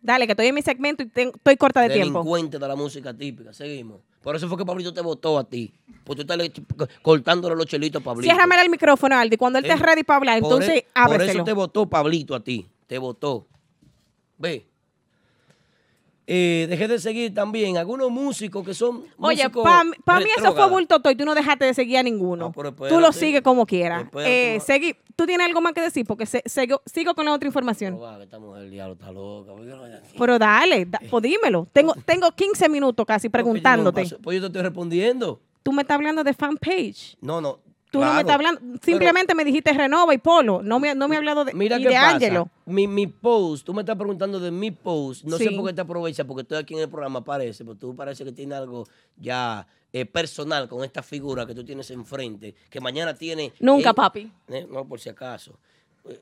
[0.02, 2.20] Dale, que estoy en mi segmento y estoy corta de tiempo.
[2.20, 3.52] delincuente de la música típica.
[3.54, 3.99] Seguimos.
[4.22, 5.74] Por eso fue que Pablito te votó a ti.
[6.04, 8.32] Porque tú estás le- cortándole los chelitos a Pablito.
[8.34, 9.38] Ciérrame el micrófono, Aldi.
[9.38, 12.68] Cuando él Eh, ready para hablar, entonces e- Por eso te votó Pablito a ti.
[12.86, 13.48] Te votó.
[14.38, 14.68] Ve.
[16.30, 19.06] Eh, dejé de seguir también algunos músicos que son.
[19.18, 19.44] Oye,
[20.04, 22.52] para mí eso fue bulto y tú no dejaste de seguir a ninguno.
[22.52, 24.04] pero tú lo sigues como quieras.
[24.30, 26.06] Eh, seguí- ¿Tú tienes algo más que decir?
[26.06, 27.98] Porque se- sigo, sigo con la otra información.
[27.99, 29.52] Va, que esta mujer, diablo, está loca.
[29.56, 29.84] No,
[30.20, 31.66] Pero dale, da- pues dímelo.
[31.72, 34.02] Tengo, tengo 15 minutos casi preguntándote.
[34.22, 35.40] Pues yo te estoy respondiendo.
[35.64, 37.16] Tú me estás hablando de fan page.
[37.22, 37.60] No, no.
[37.89, 38.61] Tú no me estás hablando.
[38.81, 40.61] Simplemente me dijiste Renova y Polo.
[40.61, 42.09] No me, no me has hablado de, Mira y qué de pasa.
[42.15, 42.49] Ángelo.
[42.65, 45.23] Mi, mi post, tú me estás preguntando de mi post.
[45.23, 47.95] No sé por qué te aprovechas, porque estoy aquí en el programa, parece, pero tú
[47.95, 48.85] parece que tienes algo
[49.15, 53.53] ya eh, personal con esta figura que tú tienes enfrente, que mañana tiene...
[53.61, 54.31] Nunca, eh, papi.
[54.49, 55.57] eh, no, por si acaso.
[56.09, 56.22] Eh.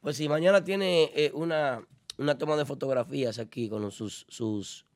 [0.00, 1.82] Pues si mañana tiene una,
[2.16, 4.86] una toma de fotografías aquí con sus, sus,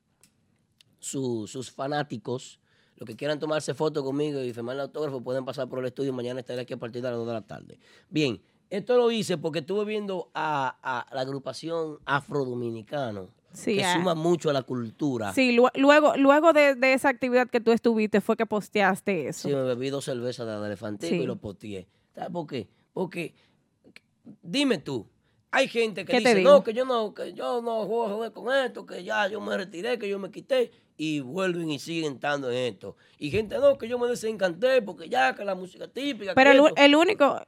[0.99, 2.59] sus, sus fanáticos,
[2.97, 6.13] los que quieran tomarse fotos conmigo y firmar el autógrafo pueden pasar por el estudio.
[6.13, 7.77] Mañana estaré aquí a partir de las 2 de la tarde.
[8.09, 14.15] Bien, esto lo hice porque estuve viendo a, a la agrupación Afrodominicano, Sí, que suma
[14.15, 15.33] mucho a la cultura.
[15.33, 19.47] Sí, lu- luego, luego de, de esa actividad que tú estuviste fue que posteaste eso.
[19.47, 21.21] Sí, me bebí dos cervezas de elefantico Sí.
[21.21, 21.87] y lo posteé.
[22.13, 22.67] ¿Sabes por qué?
[22.93, 23.33] Porque,
[24.41, 25.05] dime tú,
[25.55, 28.33] hay gente que ¿Qué te dice, no, que yo no, que yo no juego a
[28.33, 32.15] con esto, que ya yo me retiré, que yo me quité, y vuelven y siguen
[32.15, 32.97] estando en esto.
[33.17, 36.33] Y gente, no, que yo me desencanté porque ya, que la música típica.
[36.35, 36.81] Pero que el, u- esto".
[36.81, 37.41] el único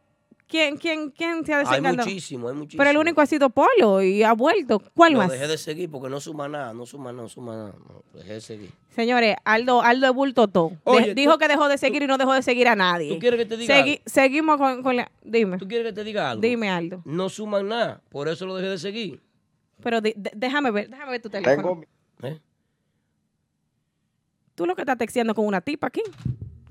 [0.48, 2.08] ¿Quién, quién, quién se ha Hay desencantado?
[2.08, 2.78] muchísimo, hay muchísimo.
[2.80, 4.82] Pero el único ha sido Polo y ha vuelto.
[4.96, 5.30] ¿Cuál Lo más?
[5.30, 7.76] dejé de seguir porque no suma nada, no suma nada, no suma nada.
[7.90, 8.72] No, dejé de seguir.
[8.96, 10.72] Señores, Aldo, Aldo de bulto todo.
[10.86, 13.10] Oye, dijo tú- que dejó de seguir y no dejó de seguir a nadie.
[13.14, 15.12] ¿Tú quieres que te diga Segui- seguimos con, con la...
[15.22, 15.58] Dime.
[15.58, 16.42] ¿Tú quieres que te diga algo?
[16.42, 17.02] Dime, Aldo.
[17.04, 19.22] No suman nada, por eso lo dejé de seguir.
[19.84, 21.82] Pero de- déjame ver, déjame ver tu teléfono.
[22.24, 22.40] ¿Eh?
[24.56, 26.02] Tú lo que estás texteando con una tipa aquí.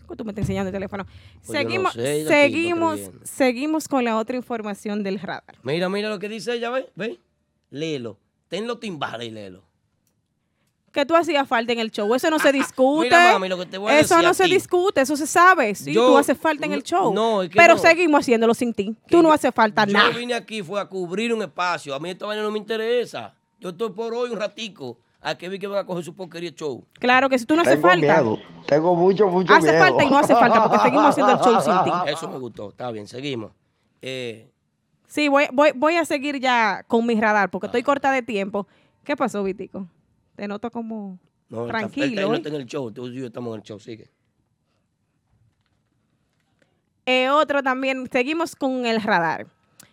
[0.07, 1.05] ¿Cómo tú me estás enseñando el teléfono?
[1.05, 5.43] Pues yo no seguimos, sé, seguimos, seguimos con la otra información del radar.
[5.63, 7.19] Mira, mira lo que dice ella, ve, ve.
[7.71, 8.19] Léelo.
[8.49, 9.65] Ten los timbales y léelo.
[10.93, 12.15] Que tú hacías falta en el show.
[12.15, 13.15] Eso no se discute.
[13.15, 15.27] Ah, mira, mami, lo que te voy a eso decir no se discute, eso se
[15.27, 15.75] sabe.
[15.75, 17.13] Sí, Yo- tú haces falta en el show.
[17.13, 17.81] no, es que Pero no.
[17.81, 18.97] seguimos haciéndolo sin ti.
[19.09, 20.09] Tú no haces falta Yo nada.
[20.17, 21.95] vine aquí fue a cubrir un espacio.
[21.95, 23.35] A mí esta vaina no me interesa.
[23.61, 26.53] Yo estoy por hoy un ratico a que vi que van a coger su porquería
[26.53, 26.87] show.
[26.95, 28.23] Claro que si tú no haces falta.
[28.67, 31.85] Tengo mucho, mucho Hace falta y no hace falta porque seguimos haciendo el show sin
[31.85, 31.91] ti.
[32.13, 32.71] Eso me gustó.
[32.71, 33.51] Está bien, seguimos.
[34.03, 34.51] Eh,
[35.09, 38.67] Sí, voy, voy, voy a seguir ya con mi radar porque estoy corta de tiempo.
[39.05, 39.87] ¿Qué pasó, Vitico?
[40.35, 42.29] Te noto como no, él está- él tranquilo.
[42.29, 42.91] no está en el show.
[42.93, 43.79] Tú y yo estamos en el show.
[43.81, 44.11] Sigue.
[47.07, 49.47] Eh, otro también, seguimos con el radar.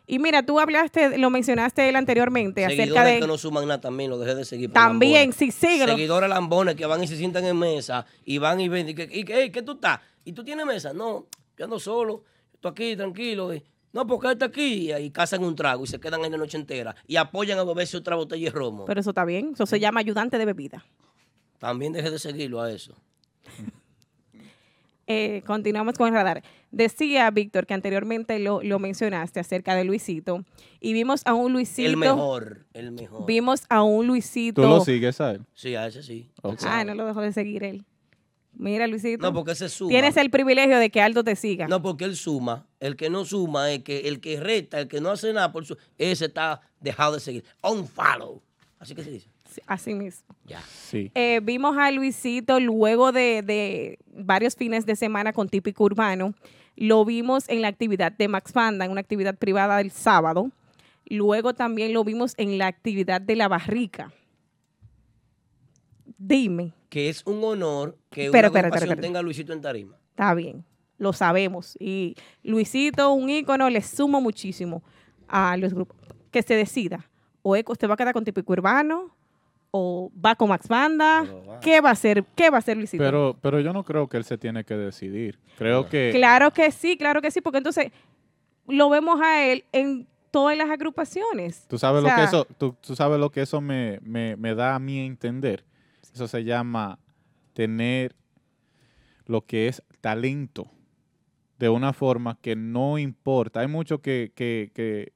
[0.05, 3.19] Y mira, tú hablaste, lo mencionaste él anteriormente acerca Seguidores de...
[3.21, 4.69] que no suman nada también, lo dejé de seguir.
[4.69, 5.35] por También, lambones.
[5.37, 5.93] sí, síguelo.
[5.93, 8.89] Seguidores lambones que van y se sientan en mesa y van y ven.
[8.89, 9.99] Y que, y que, "Ey, ¿qué tú estás?
[10.25, 10.91] ¿Y tú tienes mesa?
[10.93, 11.27] No,
[11.57, 12.23] yo ando solo.
[12.53, 13.53] Estoy aquí, tranquilo.
[13.53, 13.63] y,
[13.93, 14.91] no, porque él está aquí.
[14.93, 16.95] Y cazan un trago y se quedan ahí la noche entera.
[17.07, 18.83] Y apoyan a beberse otra botella de romo.
[18.85, 20.83] Pero eso está bien, eso se llama ayudante de bebida.
[21.59, 22.93] También dejé de seguirlo a eso.
[25.07, 26.43] Eh, continuamos con el radar.
[26.73, 30.43] Decía Víctor que anteriormente lo, lo mencionaste acerca de Luisito
[30.79, 31.87] y vimos a un Luisito.
[31.87, 33.27] El mejor, el mejor.
[33.27, 34.63] Vimos a un Luisito.
[34.63, 35.41] ¿Tú lo sigues a él?
[35.53, 36.31] Sí, a ese sí.
[36.65, 37.85] Ah, no lo dejó de seguir él.
[38.53, 39.21] Mira, Luisito.
[39.21, 39.89] No, porque ese suma.
[39.89, 41.67] Tienes el privilegio de que Aldo te siga.
[41.67, 42.65] No, porque él suma.
[42.79, 45.67] El que no suma es que el que resta, el que no hace nada por
[45.67, 45.77] su.
[45.99, 47.43] Ese está dejado de seguir.
[47.61, 48.41] On follow.
[48.79, 49.29] Así que se dice.
[49.67, 50.35] Así mismo.
[50.45, 50.61] Ya.
[50.61, 51.11] Sí.
[51.13, 56.33] Eh, vimos a Luisito luego de, de varios fines de semana con Típico Urbano.
[56.75, 60.49] Lo vimos en la actividad de Max Panda, en una actividad privada del sábado.
[61.05, 64.11] Luego también lo vimos en la actividad de La Barrica.
[66.17, 69.01] Dime, Que es un honor que Espera, una espera, espera.
[69.01, 69.97] tenga a Luisito en tarima.
[70.11, 70.63] está bien,
[70.97, 71.75] lo sabemos.
[71.79, 74.83] Y Luisito, un ícono, le sumo muchísimo
[75.27, 75.97] a los grupos.
[76.31, 77.09] Que se decida.
[77.41, 79.15] O que usted va a quedar con Típico Urbano,
[79.75, 81.25] o va con Max Banda.
[81.59, 82.23] ¿Qué va a hacer?
[82.35, 83.03] ¿Qué va a hacer Luisito?
[83.03, 85.39] Pero, pero yo no creo que él se tiene que decidir.
[85.57, 86.11] Creo que...
[86.13, 87.91] Claro que sí, claro que sí, porque entonces
[88.67, 91.65] lo vemos a él en todas las agrupaciones.
[91.67, 94.53] Tú sabes O lo que eso, tú, tú sabes lo que eso me, me- me
[94.53, 95.65] da a mí a entender.
[96.13, 96.99] Eso se llama
[97.53, 98.15] tener
[99.25, 100.69] lo que es talento
[101.57, 103.61] de una forma que no importa.
[103.61, 105.13] Hay mucho que, que- que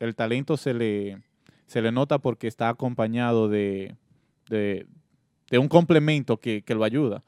[0.00, 1.22] el talento se le,
[1.66, 3.94] se le nota porque está acompañado de,
[4.48, 4.86] de-
[5.50, 7.22] de un complemento que, que lo ayuda.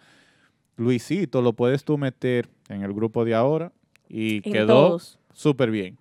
[0.77, 3.73] Luisito lo puedes tú meter en el grupo de ahora
[4.09, 4.99] y En quedó
[5.33, 5.99] súper bien.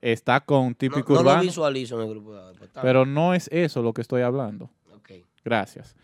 [0.00, 1.42] Está con típico No lo urbano.
[1.42, 4.70] visualizo en el grupo de ahora, pues, Pero no es eso lo que estoy hablando.
[5.44, 5.94] Gracias.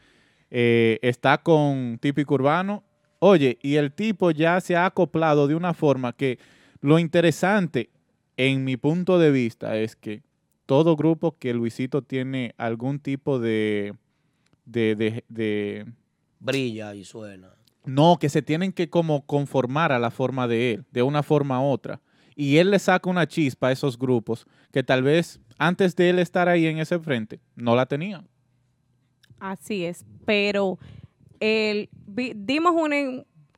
[0.53, 2.85] Eh, está con típico urbano.
[3.19, 6.39] Oye, y el tipo ya se ha acoplado de una forma que
[6.81, 7.91] lo interesante,
[8.37, 10.23] en mi punto de vista, es que
[10.67, 13.95] todo grupo que Luisito tiene algún tipo de,
[14.65, 15.87] de, de- de-
[16.41, 17.55] Brilla y suena.
[17.85, 21.61] no, que se tienen que como conformar a la forma de él, de una forma
[21.61, 22.01] u otra.
[22.35, 26.19] Y él le saca una chispa a esos grupos que tal vez antes de él
[26.19, 28.27] estar ahí en ese frente, no la tenían.
[29.39, 30.79] Así es, pero
[31.41, 32.97] el, vi- dimos una,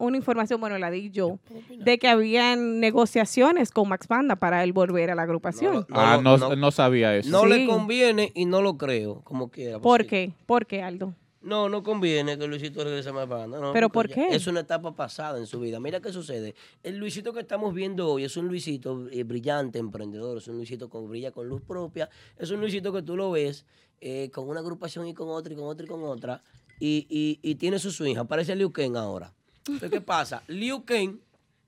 [0.05, 1.39] una información, bueno, la di yo,
[1.79, 5.87] de que habían negociaciones con Max Panda para él volver a la agrupación.
[5.91, 7.31] ah, no, no- no sabía eso.
[7.31, 9.79] No le conviene y no lo creo, como quiera.
[9.81, 10.33] ¿Por qué?
[10.47, 11.15] ¿Por qué, Aldo?
[11.43, 13.61] No, no conviene que Luisito regrese a más banda.
[13.61, 14.29] no, ¿Pero por qué?
[14.31, 15.79] Es una etapa pasada en su vida.
[15.79, 16.55] Mira qué sucede.
[16.83, 20.39] El Luisito que estamos viendo hoy es un Luisito eh, brillante, emprendedor.
[20.39, 22.09] Es un Luisito que brilla con luz propia.
[22.39, 23.67] Es un Luisito que tú lo ves
[24.01, 26.43] eh, con una agrupación y con otra y con otra y con otra.
[26.81, 28.17] Y, y- y tiene su swing.
[28.17, 29.35] Aparece Liu Ken ahora.
[29.67, 30.43] Entonces, ¿qué pasa?
[30.47, 31.21] Liu Ken,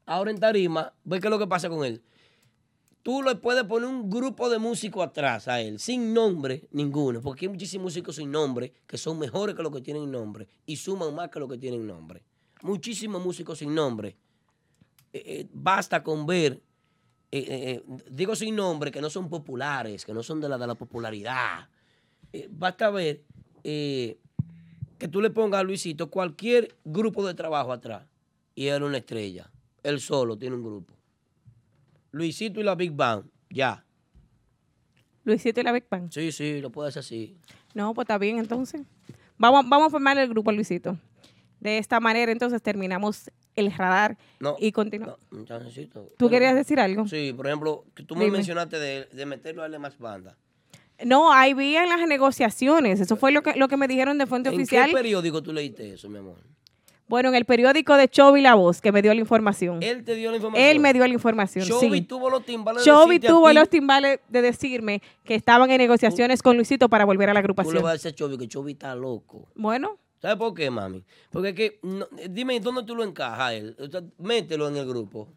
[0.04, 2.02] ahora en tarima, ve qué es lo que pasa con él.
[3.02, 7.46] Tú le puedes poner un grupo de músicos atrás a él, sin nombre ninguno, porque
[7.46, 11.14] hay muchísimos músicos sin nombre que son mejores que los que tienen nombre y suman
[11.14, 12.22] más que los que tienen nombre.
[12.62, 14.16] Muchísimos músicos sin nombre.
[15.12, 16.60] Eh, eh, basta con ver,
[17.32, 20.74] eh, digo sin nombre, que no son populares, que no son de la, de la
[20.74, 21.68] popularidad.
[22.50, 23.22] Basta ver
[24.98, 28.04] que tú le pongas a Luisito cualquier grupo de trabajo atrás
[28.54, 29.50] y él una estrella.
[29.82, 30.94] Él solo tiene un grupo.
[32.12, 33.24] Luisito y la Big Bang.
[33.50, 33.84] Ya.
[35.24, 36.10] Luisito y la Big Bang.
[36.10, 37.36] Sí, sí, lo puedes hacer así.
[37.74, 38.82] No, pues está bien entonces.
[39.38, 40.96] Vamos, vamos a formar el grupo, Luisito.
[41.60, 44.56] De esta manera, entonces terminamos el radar No.
[44.58, 45.18] y continuamos.
[45.44, 46.08] Chancecito.
[46.18, 47.06] ¿Tú querías decir algo?
[47.08, 50.36] Sí, por ejemplo, que tú me mencionaste de, de meterlo a darle más banda.
[51.04, 53.00] No, ahí vi en las negociaciones.
[53.00, 54.88] Eso fue lo que, lo que me dijeron de fuente ¿En oficial.
[54.88, 56.36] qué periódico tú leíste eso, mi amor?
[57.08, 59.80] Bueno, en el periódico de Chovy La Voz, que me dio la información.
[59.82, 60.68] Él te dio la información.
[60.68, 62.02] Él me dio la información, Chovy sí.
[62.02, 66.56] tuvo los timbales de Chovy tuvo los timbales de decirme que estaban en negociaciones con
[66.56, 67.82] Luisito para volver a la Tú le agrupación.
[67.82, 69.46] vas a decir a Chovy que Chovy está loco.
[69.54, 71.04] Bueno, ¿Sabes por qué, mami?
[71.30, 73.76] Porque es que, no- dime, ¿dónde tú lo encajas él?
[73.78, 75.28] O sea, mételo en el grupo.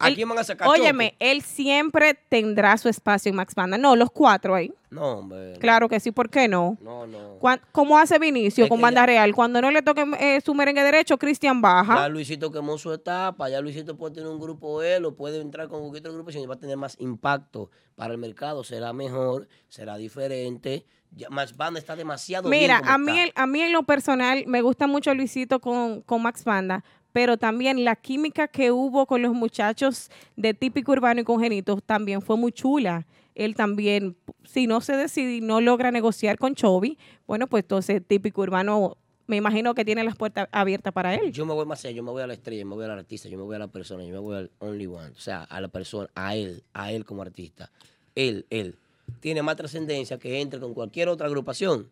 [0.00, 3.78] ¿A él- quién van a sacar óyeme, él siempre tendrá su espacio en Max Banda.
[3.78, 4.72] No, los cuatro ahí.
[4.90, 5.56] No, hombre.
[5.60, 6.76] Claro que sí, ¿por qué no?
[6.80, 7.38] No, no.
[7.70, 9.34] ¿Cómo hace Vinicio Es con Banda ya- Real?
[9.34, 12.08] Cuando no le toque eh, su merengue derecho, Cristian Ya baja.
[12.08, 15.80] Luisito quemó su etapa, ya Luisito puede tener un grupo él o puede entrar con
[15.80, 19.96] cualquier otro grupo y va a tener más impacto para el mercado, será mejor, será
[19.96, 20.86] diferente.
[21.12, 24.44] Ya, más banda está demasiado Mira, bien a mí, el- a mí en lo personal
[24.46, 29.22] me gusta mucho Luisito con, con Max Banda, pero también la química que hubo con
[29.22, 33.06] los muchachos de Típico Urbano y Congenitos también fue muy chula.
[33.34, 38.02] Él también, si no se decide y no logra negociar con Chovy, bueno, pues entonces
[38.06, 38.96] Típico Urbano
[39.30, 41.32] me imagino que tiene las puertas abiertas para él.
[41.32, 42.90] Yo me voy más allá, yo me voy a la estrella, yo me voy al
[42.90, 45.44] artista, yo me voy a la persona, yo me voy al only one, o sea,
[45.44, 47.70] a la persona, a él, a él como artista.
[48.16, 48.74] Él, él,
[49.20, 51.88] tiene más trascendencia que entre con cualquier otra agrupación,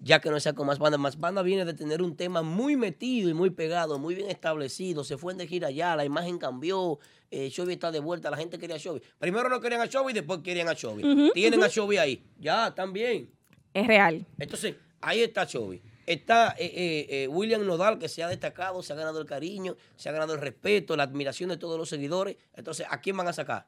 [0.00, 0.98] ya que no sea con más banda.
[0.98, 5.04] Más banda viene de tener un tema muy metido y muy pegado, muy bien establecido,
[5.04, 6.98] se fue de gira allá, la imagen cambió,
[7.30, 9.00] eh, Chovy está de vuelta, la gente quería a Chovy.
[9.18, 11.30] Primero no querían a Chovy, después querían a Chovy.
[11.32, 13.30] Tienen a Chovy ahí, ya, bien.
[13.72, 14.26] Es real.
[14.38, 15.80] Entonces, ahí está Chovy.
[16.06, 19.76] Está eh, eh, eh, William Nodal, que se ha destacado, se ha ganado el cariño,
[19.94, 22.36] se ha ganado el respeto, la admiración de todos los seguidores.
[22.54, 23.64] Entonces, ¿a quién van a sacar?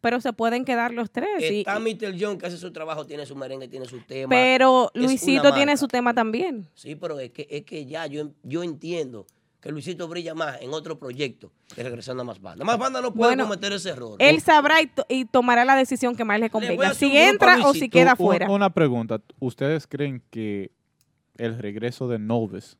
[0.00, 1.28] Pero se pueden quedar los tres.
[1.50, 2.14] y- Está Mr.
[2.18, 4.30] John, que hace su trabajo, tiene su merengue, tiene su tema.
[4.30, 6.66] pero Luisito tiene su tema también.
[6.74, 9.26] Sí, pero es que, es que ya yo, yo entiendo
[9.60, 12.64] que Luisito brilla más en otro proyecto que regresando a Más Banda.
[12.64, 14.16] Más Banda no puede Bueno, cometer ese error.
[14.18, 16.94] Él sabrá y, to- y tomará la decisión que más le convenga.
[16.94, 18.50] Si entra o si queda un- fuera.
[18.50, 19.20] Una pregunta.
[19.38, 20.70] ¿Ustedes creen que
[21.36, 22.78] el regreso de Noves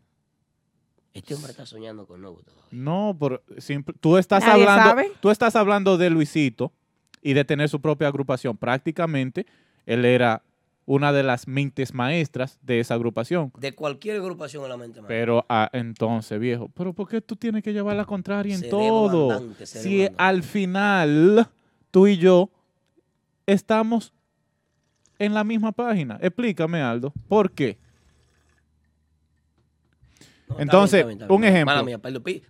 [1.13, 2.65] Este hombre está soñando con Novo todavía.
[2.71, 5.13] No, por simple- tú estás Nadie hablando, sabe.
[5.21, 6.73] tú estás hablando de Luisito
[7.23, 8.57] y de tener su propia agrupación.
[8.57, 9.47] Prácticamente
[9.87, 10.43] él era
[10.87, 13.53] una de las mentes maestras de esa agrupación.
[13.59, 15.01] De cualquier agrupación en la mente.
[15.01, 15.09] mano.
[15.09, 19.11] Pero ah, entonces, viejo, pero ¿por qué tú tienes que llevar la contraria en Cerebro
[19.11, 19.55] todo?
[19.65, 21.49] Si al final
[21.91, 22.51] tú y yo
[23.47, 24.13] estamos
[25.19, 26.19] en la misma página.
[26.21, 27.79] Explícame, Aldo, ¿por qué?
[30.59, 31.75] Entonces, bien, está bien, está un ejemplo.
[31.75, 31.99] Mala mía,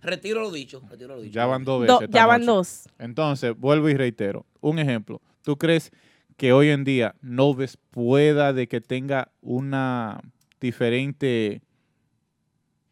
[0.01, 0.81] retiro lo dicho.
[0.89, 1.33] Retiro lo dicho.
[1.33, 2.13] Ya van dos Do- veces.
[2.13, 2.51] ya van noche.
[2.51, 2.89] dos.
[2.99, 4.45] Entonces, vuelvo y reitero.
[4.59, 5.21] Un ejemplo.
[5.43, 5.91] ¿Tú crees
[6.37, 10.19] que hoy en día Noves pueda de que tenga una
[10.59, 11.61] diferente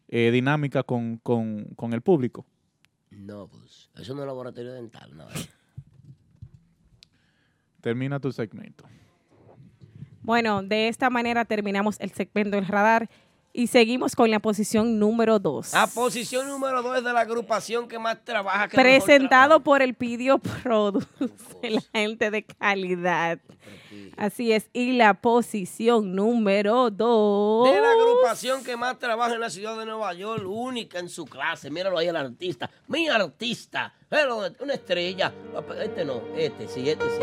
[0.08, 2.46] eh, dinámica con, con- con el público?
[3.10, 5.24] No, pues, eso no es laboratorio dental, no.
[5.30, 5.48] eh.
[7.80, 8.84] Termina tu segmento.
[10.22, 13.08] Bueno, de esta manera terminamos el segmento del radar
[13.60, 15.74] y seguimos con la posición número 2.
[15.74, 18.68] A posición número 2 de la agrupación que más trabaja.
[18.68, 21.06] Que Presentado por el Pidio Produce,
[21.62, 23.38] la gente de calidad.
[24.16, 24.70] Así es.
[24.72, 27.70] Y la posición número 2.
[27.70, 31.26] De la agrupación que más trabaja en la ciudad de Nueva York, única en su
[31.26, 31.70] clase.
[31.70, 32.70] Míralo ahí el artista.
[32.88, 33.92] Mi artista.
[34.60, 35.34] Una estrella.
[35.82, 37.22] Este no, este sí, este sí.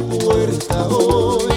[0.00, 1.48] Puerta hoy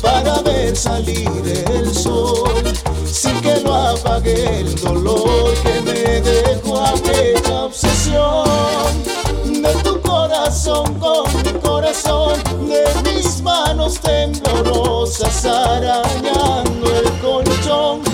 [0.00, 1.28] para ver salir
[1.70, 2.62] el sol
[3.06, 9.02] sin que lo apague el dolor que me dejó aquella obsesión
[9.44, 18.13] de tu corazón con mi corazón de mis manos temblorosas arañando el colchón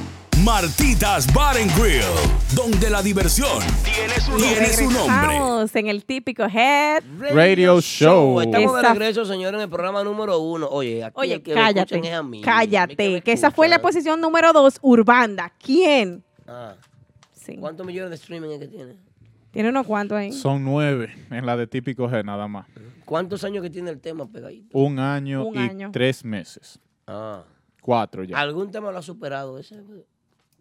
[0.39, 2.01] Martitas Bar and Grill,
[2.55, 4.47] donde la diversión tiene su nombre.
[4.49, 5.79] Tiene su nombre.
[5.79, 8.41] En el típico Head Radio Show.
[8.41, 10.67] Estamos de Esa- regreso, señores, en el programa número uno.
[10.67, 11.99] Oye, aquí Oye, el que cállate.
[11.99, 12.41] es a mí.
[12.41, 15.53] Cállate, que esa fue la posición número dos, Urbanda.
[15.63, 16.23] ¿Quién?
[16.47, 16.73] Ah.
[17.35, 17.57] Sí.
[17.57, 18.95] ¿Cuántos millones de streaming es que tiene?
[19.51, 20.31] Tiene unos cuantos ahí.
[20.31, 22.65] Son nueve en la de típico G nada más.
[23.05, 24.75] ¿Cuántos años que tiene el tema pegadito?
[24.75, 25.89] Un año Un y año.
[25.93, 26.79] tres meses.
[27.05, 27.43] Ah.
[27.81, 28.39] Cuatro ya.
[28.39, 29.75] ¿Algún tema lo ha superado ese?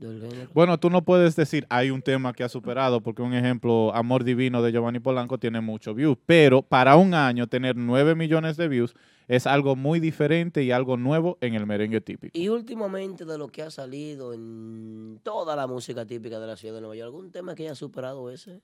[0.09, 0.51] Del género?
[0.55, 4.25] Bueno, tú no puedes decir hay un tema que ha superado, porque un ejemplo, Amor
[4.25, 8.69] Divino de Giovanni Polanco tiene muchos views, pero para un año tener 9 millones de
[8.69, 8.95] views
[9.29, 12.37] es algo muy diferente y algo nuevo en el merengue típico.
[12.37, 16.75] Y últimamente de lo que ha salido en toda la música típica de la ciudad
[16.75, 18.61] de Nueva York, ¿algún tema que haya superado ese?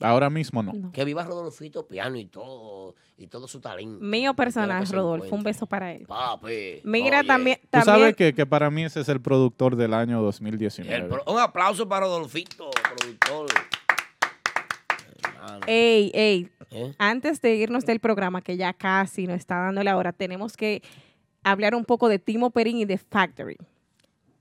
[0.00, 0.92] Ahora mismo no.
[0.92, 3.98] Que viva Rodolfito piano y todo, y todo su talento.
[4.04, 5.34] Mío personal, Rodolfo.
[5.34, 6.06] Un beso para él.
[6.06, 6.80] Papi.
[6.84, 7.26] Mira, oye.
[7.26, 11.08] también, Tú sabes que, que para mí ese es el productor del año El 2019.
[11.08, 13.48] pro- un aplauso para Rodolfito, productor.
[15.24, 15.60] Hermano.
[15.66, 16.94] Ey, ey, ¿Eh?
[16.98, 20.82] antes de irnos del programa, que ya casi nos está dando la hora, tenemos que
[21.42, 23.56] hablar un poco de Timo Perín y de Factory.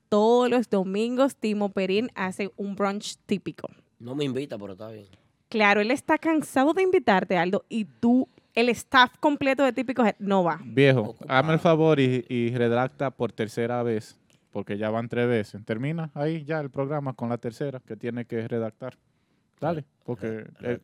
[0.10, 3.68] Todos los domingos Timo Perín hace un brunch típico.
[4.00, 5.08] No me invita, pero está bien.
[5.50, 10.16] Claro, él está cansado de invitarte, Aldo, y tú, el staff completo de Típico Head,
[10.19, 10.59] no va.
[10.64, 14.17] Viejo, hazme el favor y, y redacta por tercera vez,
[14.51, 15.64] porque ya van tres veces.
[15.64, 18.98] Termina ahí ya el programa con la tercera que tiene que redactar.
[19.61, 20.45] Dale, porque...
[20.61, 20.80] eh,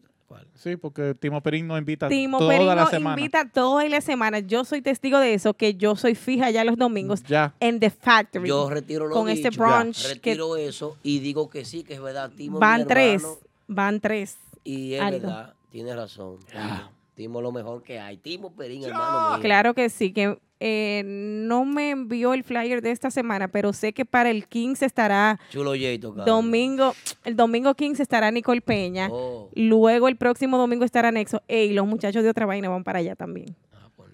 [0.56, 3.20] sí, porque Timo Perín no invita Timo toda Perín la nos semana.
[3.20, 4.40] invita toda la semana.
[4.40, 7.54] Yo soy testigo de eso, que yo soy fija ya los domingos Ya.
[7.60, 8.48] en The Factory.
[8.48, 11.96] Yo retiro lo Con dicho, este brunch que retiro eso y digo que sí, que
[11.96, 12.32] es verdad.
[12.36, 13.24] Timo van tres,
[13.68, 14.38] van tres.
[14.64, 16.38] Y es verdad, tiene razón.
[16.50, 16.92] Timo.
[17.16, 18.18] Timo es lo mejor que hay.
[18.18, 19.42] Timo Perín, hermano mío.
[19.42, 23.94] Claro que sí, que eh, no me envió el flyer de esta semana, pero sé
[23.94, 26.94] que para el 15 estará Chulo Yeito, domingo,
[27.26, 29.50] el domingo 15 estará Nicole Peña, Oh.
[29.54, 33.16] luego el próximo domingo estará Nexo, y los muchachos de otra vaina van para allá
[33.16, 33.56] también.
[33.74, 34.10] Ah, pues,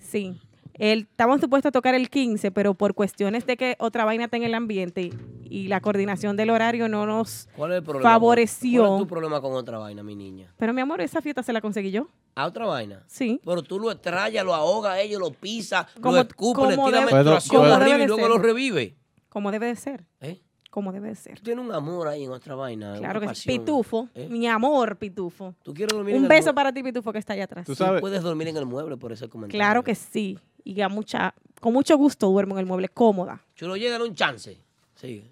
[0.00, 0.38] Sí.
[0.74, 4.36] El, estábamos supuestos a tocar el 15, pero por cuestiones de que otra vaina está
[4.36, 5.10] en el ambiente
[5.44, 8.10] y la coordinación del horario no nos ¿Cuál es el problema?
[8.10, 8.82] favoreció.
[8.82, 10.52] ¿Cuál es tu problema con otra vaina, mi niña?
[10.56, 12.08] Pero mi amor, esa fiesta se la conseguí yo.
[12.34, 13.04] ¿A otra vaina?
[13.06, 13.40] Sí.
[13.44, 17.66] Pero tú lo extrayas, lo ahogas a ellos, lo pisas, lo escupes, le tiras menstruación
[17.66, 18.96] arriba y luego lo revive.
[19.28, 20.04] Como debe de ser.
[20.20, 20.40] ¿Eh?
[20.70, 21.36] Como debe de ser.
[21.36, 22.96] Tú tienes un amor ahí en otra vaina.
[22.96, 23.46] Claro que sí.
[23.46, 24.26] Pitufo, ¿Eh?
[24.30, 25.54] mi amor, Pitufo.
[25.62, 27.66] ¿Tú quieres dormir en Un el beso para ti, Pitufo, que está allá atrás.
[27.66, 29.58] Tú puedes dormir en el mueble por ese comentario.
[29.58, 30.38] Claro que sí.
[30.64, 33.42] Y a mucha, con mucho gusto duermo en el mueble, cómoda.
[33.54, 34.58] Chulo, llega un chance.
[34.94, 35.30] Sigue.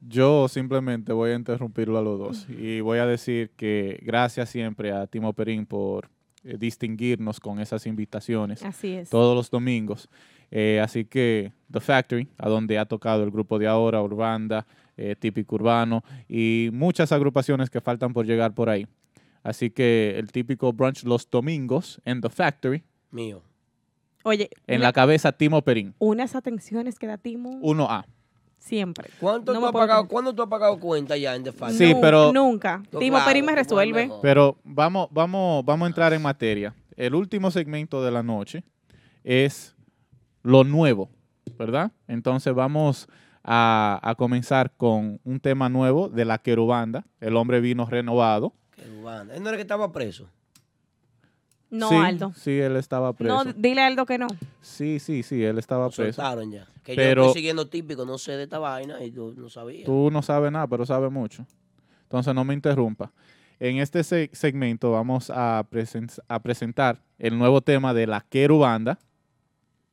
[0.00, 4.92] Yo simplemente voy a interrumpirlo a los dos y voy a decir que gracias siempre
[4.92, 6.08] a Timo Perín por
[6.44, 9.10] eh, distinguirnos con esas invitaciones Así es.
[9.10, 10.08] todos los domingos.
[10.52, 14.66] Eh, así que The Factory, a donde ha tocado el grupo de ahora, Urbanda,
[14.96, 18.86] eh, Típico Urbano y muchas agrupaciones que faltan por llegar por ahí.
[19.42, 23.42] Así que el típico brunch los domingos en The Factory, Mío.
[24.28, 28.04] Oye, en una- la cabeza Timo Perín, unas atenciones que da Timo 1A.
[28.58, 29.08] siempre.
[29.20, 30.12] ¿Cuánto No tú has pagado, creer.
[30.12, 31.52] ¿Cuándo tú has pagado cuenta ya en The?
[31.70, 32.82] Sí, pero- Nunca.
[32.90, 34.10] Timo claro, Perín me resuelve.
[34.20, 36.74] Pero vamos, vamos, vamos a entrar en materia.
[36.96, 38.64] El último segmento de la noche
[39.24, 39.74] es
[40.42, 41.08] lo nuevo,
[41.58, 41.92] ¿verdad?
[42.08, 43.08] Entonces vamos
[43.42, 47.06] a, a comenzar con un tema nuevo de la querubanda.
[47.20, 48.52] El hombre vino renovado.
[48.76, 49.34] Qué banda.
[49.36, 50.28] Él no era que estaba preso.
[51.70, 52.32] No, sí, Aldo.
[52.34, 53.44] Sí, él estaba preso.
[53.44, 54.26] No, dile a Aldo que no.
[54.62, 56.22] Sí, sí, sí, él estaba preso.
[56.22, 56.66] Soltaron ya.
[56.82, 59.84] Que yo estoy siguiendo típico, no sé de esta vaina y tú no sabías.
[59.84, 61.44] tú no sabes nada, pero sabes mucho.
[62.04, 63.12] Entonces no me interrumpa.
[63.60, 68.98] En este se- segmento vamos a, presen- a presentar el nuevo tema de la querubanda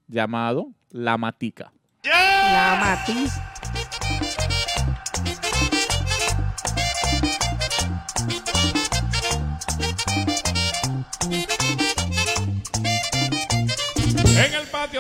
[0.08, 1.74] llamado La Matica.
[2.04, 3.34] La Matiz.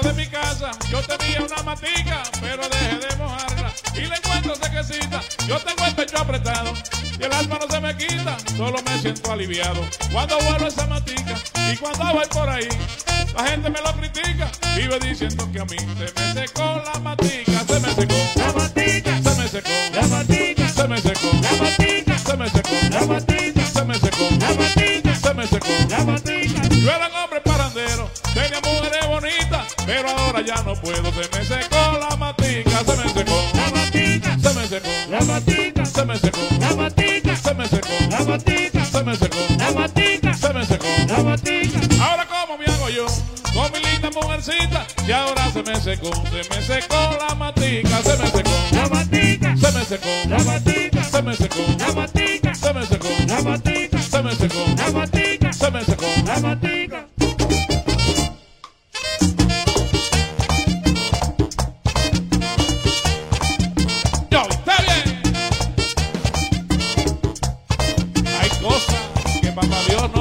[0.05, 5.21] De mi casa yo tenía una matica, pero dejé de mojarla y le encuentro sequecita.
[5.47, 6.73] Yo tengo el pecho apretado
[7.19, 9.81] y el alma no se me quita, solo me siento aliviado.
[10.11, 11.35] Cuando vuelo esa matica
[11.71, 12.67] y cuando voy por ahí,
[13.35, 17.59] la gente me lo critica, vive diciendo que a mí se me secó la matica,
[17.67, 22.19] se me secó la matica, se me secó la matica, se me secó la matica,
[22.19, 26.61] se me secó la matica, se me secó la matica, se me secó la matica.
[26.69, 29.44] Yo era un hombre parandero, tenía mujeres bonitas,
[29.85, 34.37] pero ahora ya no puedo, se me secó la matica, se me secó la matica,
[34.37, 38.85] se me secó la matica, se me secó la matica, se me secó la matica,
[38.85, 41.79] se me secó la matica, se me secó la matica.
[42.03, 43.05] Ahora cómo me hago yo
[43.53, 48.17] con mi linda mujercita y ahora se me secó, se me secó la matica, se
[48.17, 52.73] me secó la matica, se me secó la matica, se me secó la matica, se
[52.73, 56.74] me secó la matica, se me secó la matica, se me secó la matica.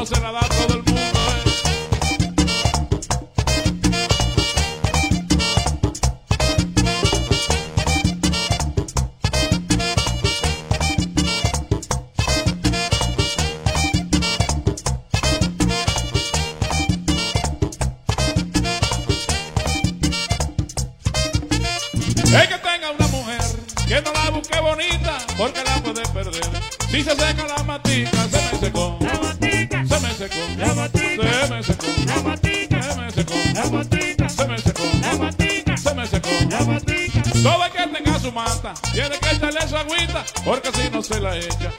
[0.07, 1.14] Se la da todo el mundo.
[40.45, 41.73] Porque si no se la echa,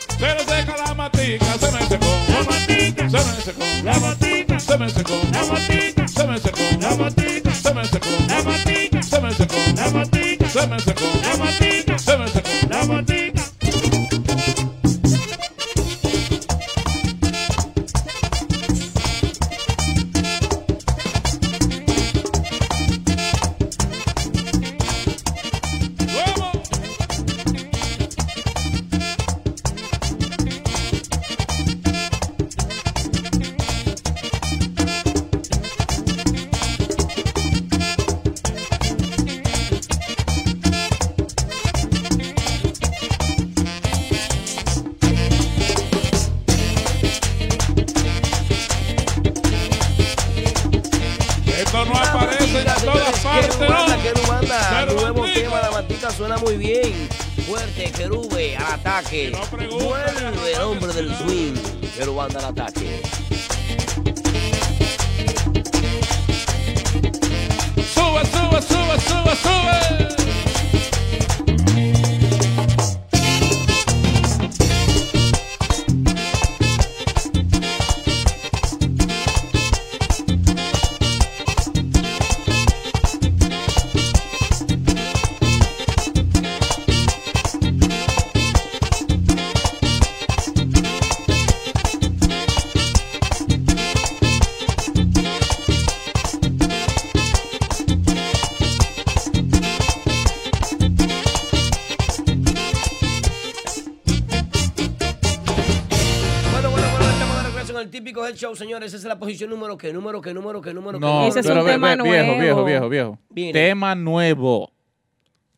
[108.35, 108.87] en el típico Head Show, señores.
[108.93, 111.05] Esa es la posición número que, número que, número que, número que.
[111.05, 113.19] No, pero ve- ve- viejo, viejo, viejo, viejo.
[113.29, 113.53] Viene.
[113.53, 114.71] Tema nuevo.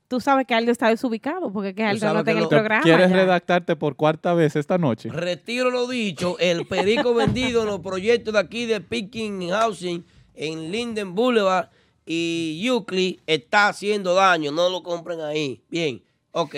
[0.08, 2.44] Tú sabes que Aldo está desubicado porque que Aldo sabes no está en que el
[2.46, 2.82] lo- programa.
[2.84, 3.16] ¿Quieres ya.
[3.16, 5.10] redactarte por cuarta vez esta noche?
[5.10, 10.72] Retiro lo dicho, el perico vendido en los proyectos de aquí de Picking Housing en
[10.72, 11.68] Linden Boulevard
[12.06, 15.62] y Euclid está haciendo daño, no lo compren ahí.
[15.70, 16.56] Bien, ok.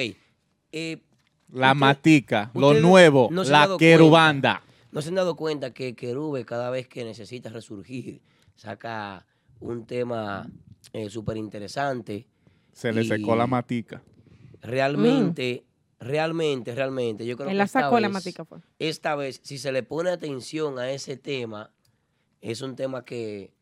[0.71, 0.97] Eh,
[1.51, 4.61] La matica, lo ustedes nuevo, no se han la dado querubanda.
[4.91, 8.21] ¿No se han dado cuenta que Querube cada vez que necesita resurgir
[8.55, 9.25] saca
[9.59, 10.49] un tema
[11.09, 12.27] súper interesante?
[12.73, 14.01] Se le secó la matica.
[14.61, 15.65] Realmente,
[15.99, 18.59] realmente, realmente, yo creo Él que la esta sacó la matica, fue.
[18.79, 21.71] Esta vez, si se le pone atención a ese tema,
[22.41, 23.53] es un tema que,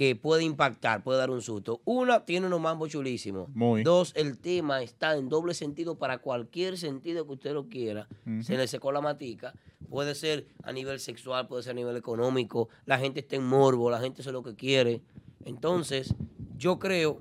[0.00, 1.82] que puede impactar, puede dar un susto.
[1.84, 3.50] Una, tiene unos mambos chulísimos.
[3.54, 3.82] Muy.
[3.82, 8.08] Dos, el tema está en doble sentido para cualquier sentido que usted lo quiera.
[8.40, 9.52] Se le secó la matica.
[9.90, 12.70] Puede ser a nivel sexual, puede ser a nivel económico.
[12.86, 15.02] La gente está en morbo, la gente hace lo que quiere.
[15.44, 16.14] Entonces,
[16.56, 17.20] yo creo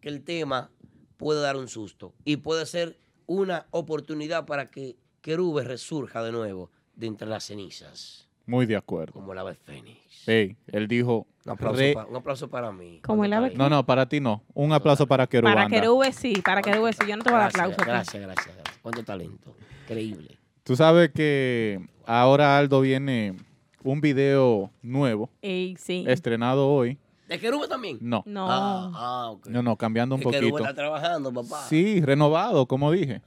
[0.00, 0.70] que el tema
[1.16, 6.70] puede dar un susto y puede ser una oportunidad para que Querube resurja de nuevo
[6.94, 9.14] de entre las cenizas, Muy de acuerdo.
[9.14, 10.28] como el ave fénix.
[10.28, 11.26] Él dijo.
[11.44, 13.00] Un aplauso, re- pa- un aplauso para mí.
[13.04, 14.42] Como el ave- No, no, para ti no.
[14.54, 15.64] Un aplauso para Querubanda.
[15.64, 17.02] Para Querube sí, para Querube sí.
[17.08, 17.76] Yo no te voy a dar aplauso.
[17.84, 18.78] gracias, gracias, gracias.
[18.82, 19.54] Cuánto talento.
[19.82, 20.38] Increíble.
[20.62, 23.36] Tú sabes que ahora Aldo viene
[23.82, 26.04] un video nuevo, Ey, sí.
[26.08, 26.98] estrenado hoy.
[27.28, 27.98] ¿De Querube también?
[28.00, 28.22] No.
[28.26, 28.46] No.
[28.50, 29.46] Ah, ah, ok.
[29.48, 30.58] No, no, cambiando un Querube poquito.
[30.58, 31.62] está trabajando, papá.
[31.68, 33.20] Sí, renovado, como dije.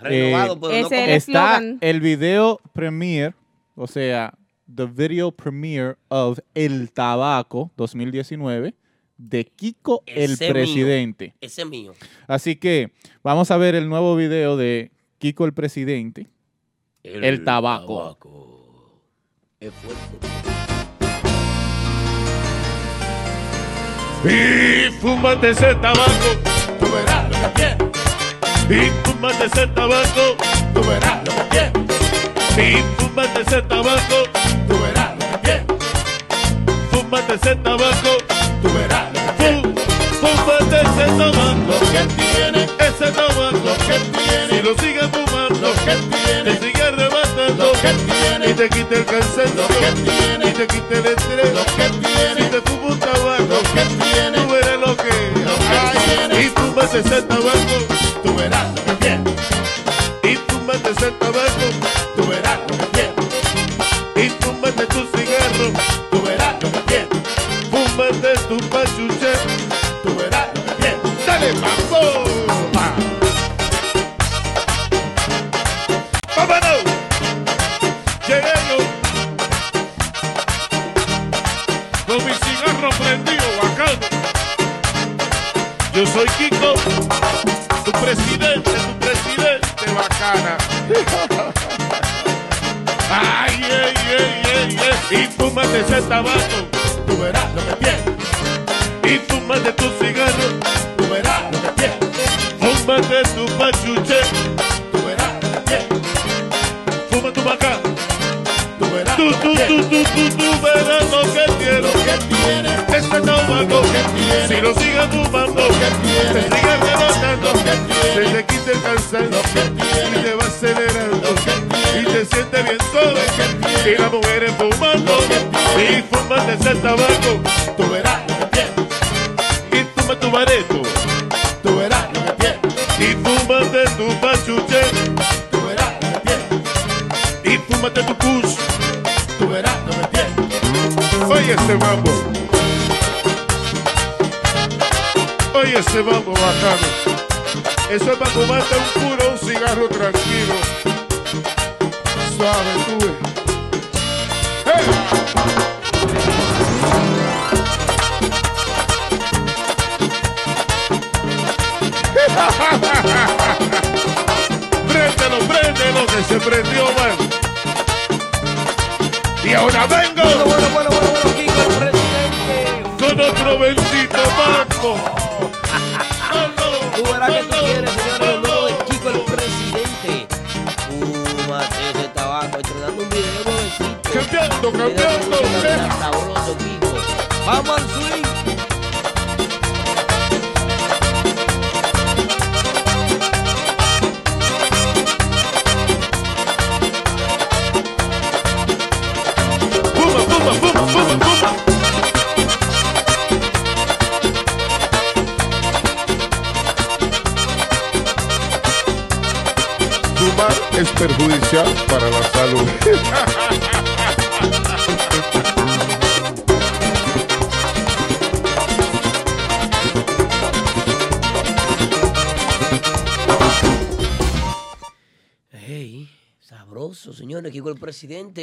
[0.00, 3.34] Renovado, pero no Ese como- es el está el video premiere,
[3.74, 4.32] o sea,
[4.74, 8.74] the video premiere of El Tabaco 2019
[9.16, 10.52] de Kiko el Ese mío.
[10.52, 11.34] Presidente.
[11.40, 11.94] Ese es mío.
[12.26, 16.28] Así que vamos a ver el nuevo video de Kiko el Presidente,
[17.02, 18.16] El, Tabaco.
[19.60, 20.28] Es fuerte.
[24.24, 26.10] Y fúmate ese tabaco,
[26.80, 27.88] tú verás lo que tienes.
[28.68, 30.36] Y fúmate ese tabaco,
[30.74, 31.88] tú verás lo que tienes.
[32.58, 34.37] Y fúmate ese tabaco,
[34.68, 35.84] tú verás lo que tienes.
[36.90, 38.12] Fúmate ese tabaco,
[38.62, 39.84] tú verás lo que tienes.
[40.20, 44.50] Fúmate ese tabaco, que tiene ese tabaco, que tiene.
[44.50, 46.50] Si lo sigues fumando, que tiene.
[46.54, 48.50] Te sigue arrebatando, que tiene.
[48.50, 50.50] Y te quita el cansancio, que tiene.
[50.50, 52.40] Y te quita el estrés, que tiene.
[52.42, 54.38] Si te fumas un tabaco, que tiene.
[54.38, 56.44] Tú verás lo que hay.
[56.44, 57.47] Y fúmate ese tabaco,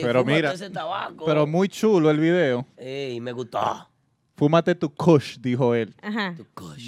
[0.01, 1.25] Pero Fúmate mira, ese tabaco.
[1.25, 2.65] pero muy chulo el video.
[2.77, 3.89] Ey, me gustó.
[4.37, 5.95] Fúmate tu kush, dijo él.
[6.01, 6.35] Ajá.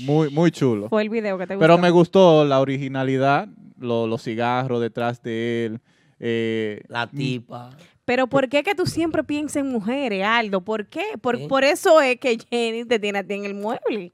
[0.02, 0.90] Muy, muy chulo.
[0.90, 1.64] Fue el video que te gustó.
[1.64, 3.48] Pero me gustó la originalidad,
[3.80, 5.82] lo- los cigarros detrás de él.
[6.20, 7.70] eh, La tipa.
[8.04, 10.62] Pero ¿por qué que tú siempre piensas en mujeres, Aldo?
[10.62, 11.04] ¿Por qué?
[11.22, 14.14] Por, por eso es que Jenny te tiene a ti en el mueble.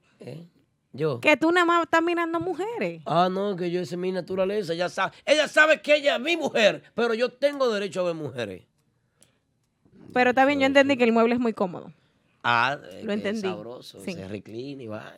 [0.92, 1.18] Yo.
[1.20, 3.02] Que tú nada más estás mirando mujeres.
[3.06, 4.74] Ah, no, que yo esa es mi naturaleza.
[4.74, 8.14] Ella sabe, ella sabe que ella es mi mujer, pero yo tengo derecho a ver
[8.14, 8.62] mujeres.
[10.14, 11.92] Pero está bien, yo entendí que el mueble es muy cómodo.
[12.42, 13.40] Ah, eh, Lo que entendí.
[13.42, 14.00] sabroso.
[14.00, 14.12] Sí.
[14.12, 15.12] Se reclina y va.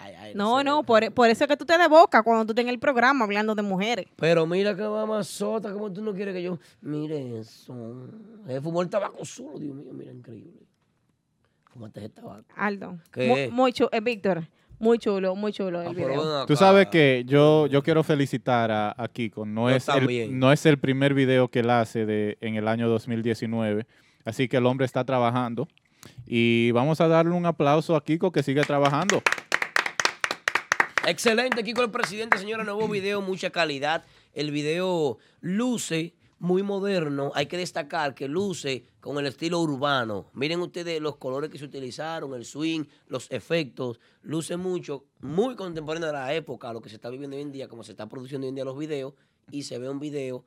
[0.00, 0.64] Ay, ay, No, sé.
[0.64, 2.78] no, por, por eso es que tú te de boca cuando tú estás en el
[2.78, 4.06] programa hablando de mujeres.
[4.16, 6.58] Pero mira que mamazota, como tú no quieres que yo.
[6.82, 7.74] Mire eso.
[8.48, 10.52] Eh, fumó el tabaco solo, Dios mío, mira, increíble.
[11.72, 12.44] Fumate ese tabaco.
[12.56, 12.98] Aldo.
[13.12, 13.48] ¿Qué?
[13.50, 14.44] Mu- Muy chu- eh, Víctor,
[14.78, 16.46] Muy chulo, muy chulo Ah, el video.
[16.46, 19.44] Tú sabes que yo, yo quiero felicitar a, a Kiko.
[19.44, 20.38] No Yo es, el, también.
[20.38, 23.84] no es el primer video que él hace de, en el año 2019.
[24.24, 25.68] Así que el hombre está trabajando.
[26.26, 29.22] Y vamos a darle un aplauso a Kiko que sigue trabajando.
[31.06, 34.04] Excelente, Kiko el presidente, señora, nuevo video, mucha calidad.
[34.34, 37.32] El video luce muy moderno.
[37.34, 40.26] Hay que destacar que luce con el estilo urbano.
[40.34, 44.00] Miren ustedes los colores que se utilizaron, el swing, los efectos.
[44.22, 47.52] Luce mucho, muy contemporáneo de la época, a lo que se está viviendo hoy en
[47.52, 49.14] día, como se está produciendo hoy en día los videos.
[49.50, 50.44] Y se ve un video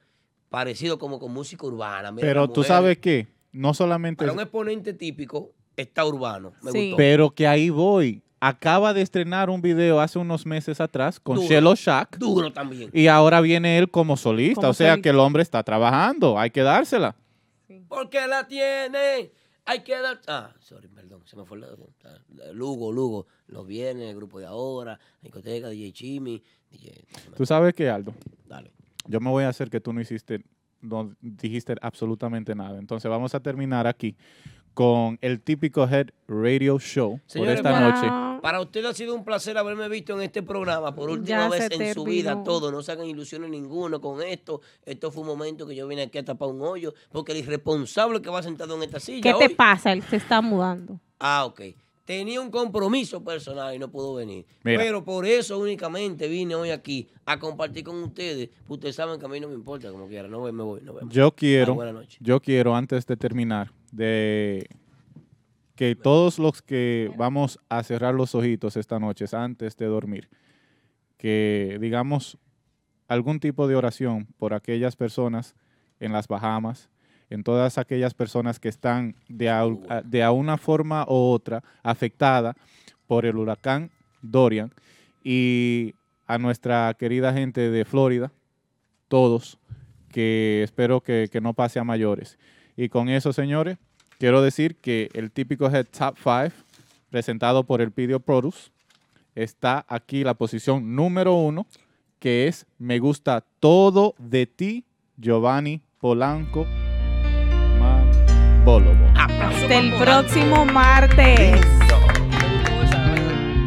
[0.49, 2.11] parecido como con música urbana.
[2.11, 4.23] Mira, Pero tú sabes que no solamente...
[4.23, 6.53] Para un exponente típico, está urbano.
[6.61, 6.97] Me gustó.
[6.97, 8.21] Pero que ahí voy.
[8.39, 11.47] Acaba de estrenar un video hace unos meses atrás con Duro.
[11.47, 12.17] Shelo Shack.
[12.17, 12.89] Duro también.
[12.91, 14.61] Y ahora viene él como solista.
[14.61, 15.03] Como o sea solista.
[15.03, 16.39] que el hombre está trabajando.
[16.39, 17.15] Hay que dársela.
[17.87, 19.31] Porque la tiene.
[19.65, 20.19] Hay que dar.
[20.27, 21.21] Ah, sorry, perdón.
[21.25, 21.67] Se me fue la.
[21.67, 23.27] la- Lugo, Lugo.
[23.45, 26.41] Los viernes, el grupo de ahora, la discoteca, DJ Chimi.
[26.71, 27.05] DJ.
[27.37, 28.13] Tú sabes que, Aldo.
[28.47, 28.71] Dale.
[29.05, 30.43] Yo me voy a hacer que tú no hiciste,
[30.81, 32.79] no dijiste absolutamente nada.
[32.79, 34.15] Entonces vamos a terminar aquí
[34.73, 38.41] con el típico Head Radio Show Señores, por esta para, noche.
[38.41, 41.69] para usted ha sido un placer haberme visto en este programa por última Ya vez
[41.71, 42.41] en su vida.
[42.43, 44.61] Todo, no se hagan ilusiones ninguno con esto.
[44.85, 48.21] Esto fue un momento que yo vine aquí a tapar un hoyo porque el irresponsable
[48.21, 49.21] que va sentado en esta silla.
[49.21, 49.91] ¿Qué te pasa?
[49.91, 50.99] Él se está mudando.
[51.19, 51.61] Ah, ok.
[52.05, 54.45] Tenía un compromiso personal y no pudo venir.
[54.63, 54.79] Mira.
[54.79, 58.49] Pero por eso únicamente vine hoy aquí a compartir con ustedes.
[58.67, 60.27] Ustedes saben que a mí no me importa como quiera.
[60.27, 61.13] No me voy, no vemos.
[61.13, 61.77] Yo quiero,
[62.19, 64.67] yo quiero antes de terminar de
[65.81, 70.29] que todos los que vamos a cerrar los ojitos esta noche antes de dormir,
[71.17, 72.37] que digamos
[73.07, 75.55] algún tipo de oración por aquellas personas
[75.99, 76.90] en las Bahamas,
[77.31, 82.55] en todas aquellas personas que están de, a- de a una forma u otra afectada
[83.07, 83.89] por el huracán
[84.21, 84.71] Dorian.
[85.23, 85.95] Y
[86.27, 88.31] a nuestra querida gente de Florida,
[89.07, 89.57] todos,
[90.09, 92.37] que espero que, que no pase a mayores.
[92.77, 93.77] Y con eso, señores,
[94.19, 96.55] quiero decir que el típico Head Top 5,
[97.09, 98.71] presentado por el Video Produce,
[99.35, 101.65] está aquí la posición número uno,
[102.19, 104.83] que es Me gusta todo de ti,
[105.17, 106.65] Giovanni Polanco
[108.63, 109.11] Bólogo.
[109.15, 111.59] Hasta el próximo martes.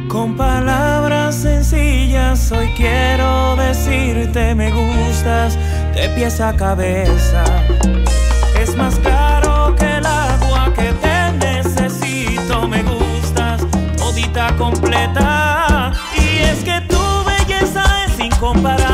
[0.08, 5.58] Con palabras sencillas hoy quiero decirte me gustas
[5.94, 7.44] de pies a cabeza.
[8.60, 13.62] Es más claro que el agua que te necesito me gustas
[13.96, 15.92] todita completa.
[16.16, 18.93] Y es que tu belleza es incomparable.